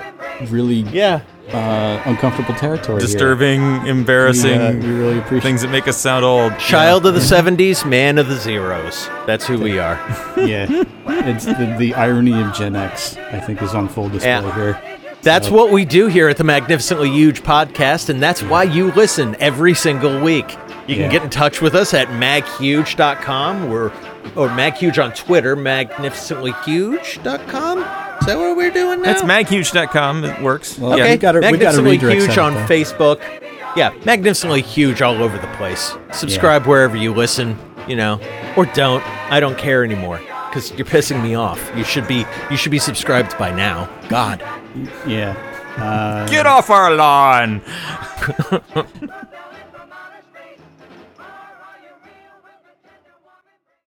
really 0.51 0.81
Yeah. 0.93 1.21
uh, 1.53 2.01
uncomfortable 2.05 2.55
territory. 2.55 2.99
here. 3.01 3.07
Disturbing, 3.07 3.87
embarrassing 3.87 4.59
We, 4.61 4.67
uh, 4.67 4.73
we 4.73 4.89
really 4.99 5.19
appreciate 5.19 5.43
things 5.43 5.63
that 5.63 5.71
make 5.71 5.89
us 5.89 5.97
sound 5.97 6.25
old. 6.25 6.59
Child 6.59 7.07
of 7.07 7.15
the 7.15 7.21
70s, 7.21 7.85
man 7.87 8.19
of 8.19 8.29
the 8.29 8.37
zeros. 8.37 9.09
That's 9.27 9.47
who 9.47 9.59
we 9.59 9.79
are. 9.79 9.99
Yeah, 10.39 10.67
it's 11.09 11.45
the, 11.47 11.75
the 11.79 11.95
irony 11.95 12.41
of 12.41 12.53
Gen 12.55 12.77
X. 12.77 13.17
I 13.33 13.41
think 13.41 13.61
is 13.63 13.75
on 13.75 13.89
full 13.89 14.09
display 14.09 14.31
Yeah. 14.31 14.55
here. 14.55 14.81
That's 15.23 15.51
what 15.51 15.73
we 15.73 15.85
do 15.85 16.07
here 16.07 16.29
at 16.29 16.37
the 16.37 16.45
Magnificently 16.45 17.11
Huge 17.11 17.43
podcast, 17.43 18.09
and 18.09 18.23
that's 18.23 18.41
why 18.43 18.63
you 18.63 18.93
listen 18.93 19.37
every 19.41 19.75
single 19.75 20.21
week. 20.21 20.57
You 20.87 20.95
can 20.95 21.11
get 21.11 21.23
in 21.25 21.29
touch 21.29 21.61
with 21.61 21.75
us 21.75 21.93
at 21.93 22.09
maghuge.com 22.09 23.71
or, 23.73 23.93
or 24.37 24.49
maghuge 24.49 25.03
on 25.03 25.13
Twitter, 25.13 25.57
magnificentlyhuge.com. 25.57 27.79
Is 28.21 28.27
that 28.27 28.37
what 28.39 28.57
we're 28.57 28.71
doing 28.71 29.03
now? 29.03 29.13
That's 29.13 29.23
maghuge.com. 29.23 30.25
It 30.25 30.41
works. 30.43 30.79
Well, 30.79 30.93
Okay, 30.95 31.13
we 31.13 31.17
gotta- 31.19 31.39
we 31.39 31.43
gotta 31.43 31.53
Magnificently 31.83 31.91
redirect 31.93 32.21
Huge 32.23 32.39
on 32.39 32.55
though. 32.55 32.61
Facebook. 32.67 33.21
Yeah, 33.77 33.91
Magnificently 34.05 34.63
Huge 34.63 35.03
all 35.03 35.23
over 35.23 35.37
the 35.39 35.47
place. 35.57 35.95
Subscribe 36.13 36.67
wherever 36.67 36.97
you 36.97 37.13
listen, 37.15 37.57
you 37.87 37.95
know, 37.97 38.19
or 38.57 38.65
don't. 38.67 39.03
I 39.33 39.39
don't 39.41 39.57
care 39.59 39.85
anymore 39.85 40.19
because 40.49 40.73
you're 40.73 40.87
pissing 40.87 41.23
me 41.23 41.35
off. 41.37 41.71
You 41.77 41.85
should 41.85 42.09
be 42.09 42.25
you 42.51 42.57
should 42.57 42.73
be 42.73 42.79
subscribed 42.81 43.37
by 43.39 43.53
now. 43.53 43.89
God. 44.09 44.43
Yeah. 45.07 45.35
Uh, 45.77 46.27
Get 46.27 46.47
off 46.47 46.71
our 46.71 46.93
lawn. 46.95 47.61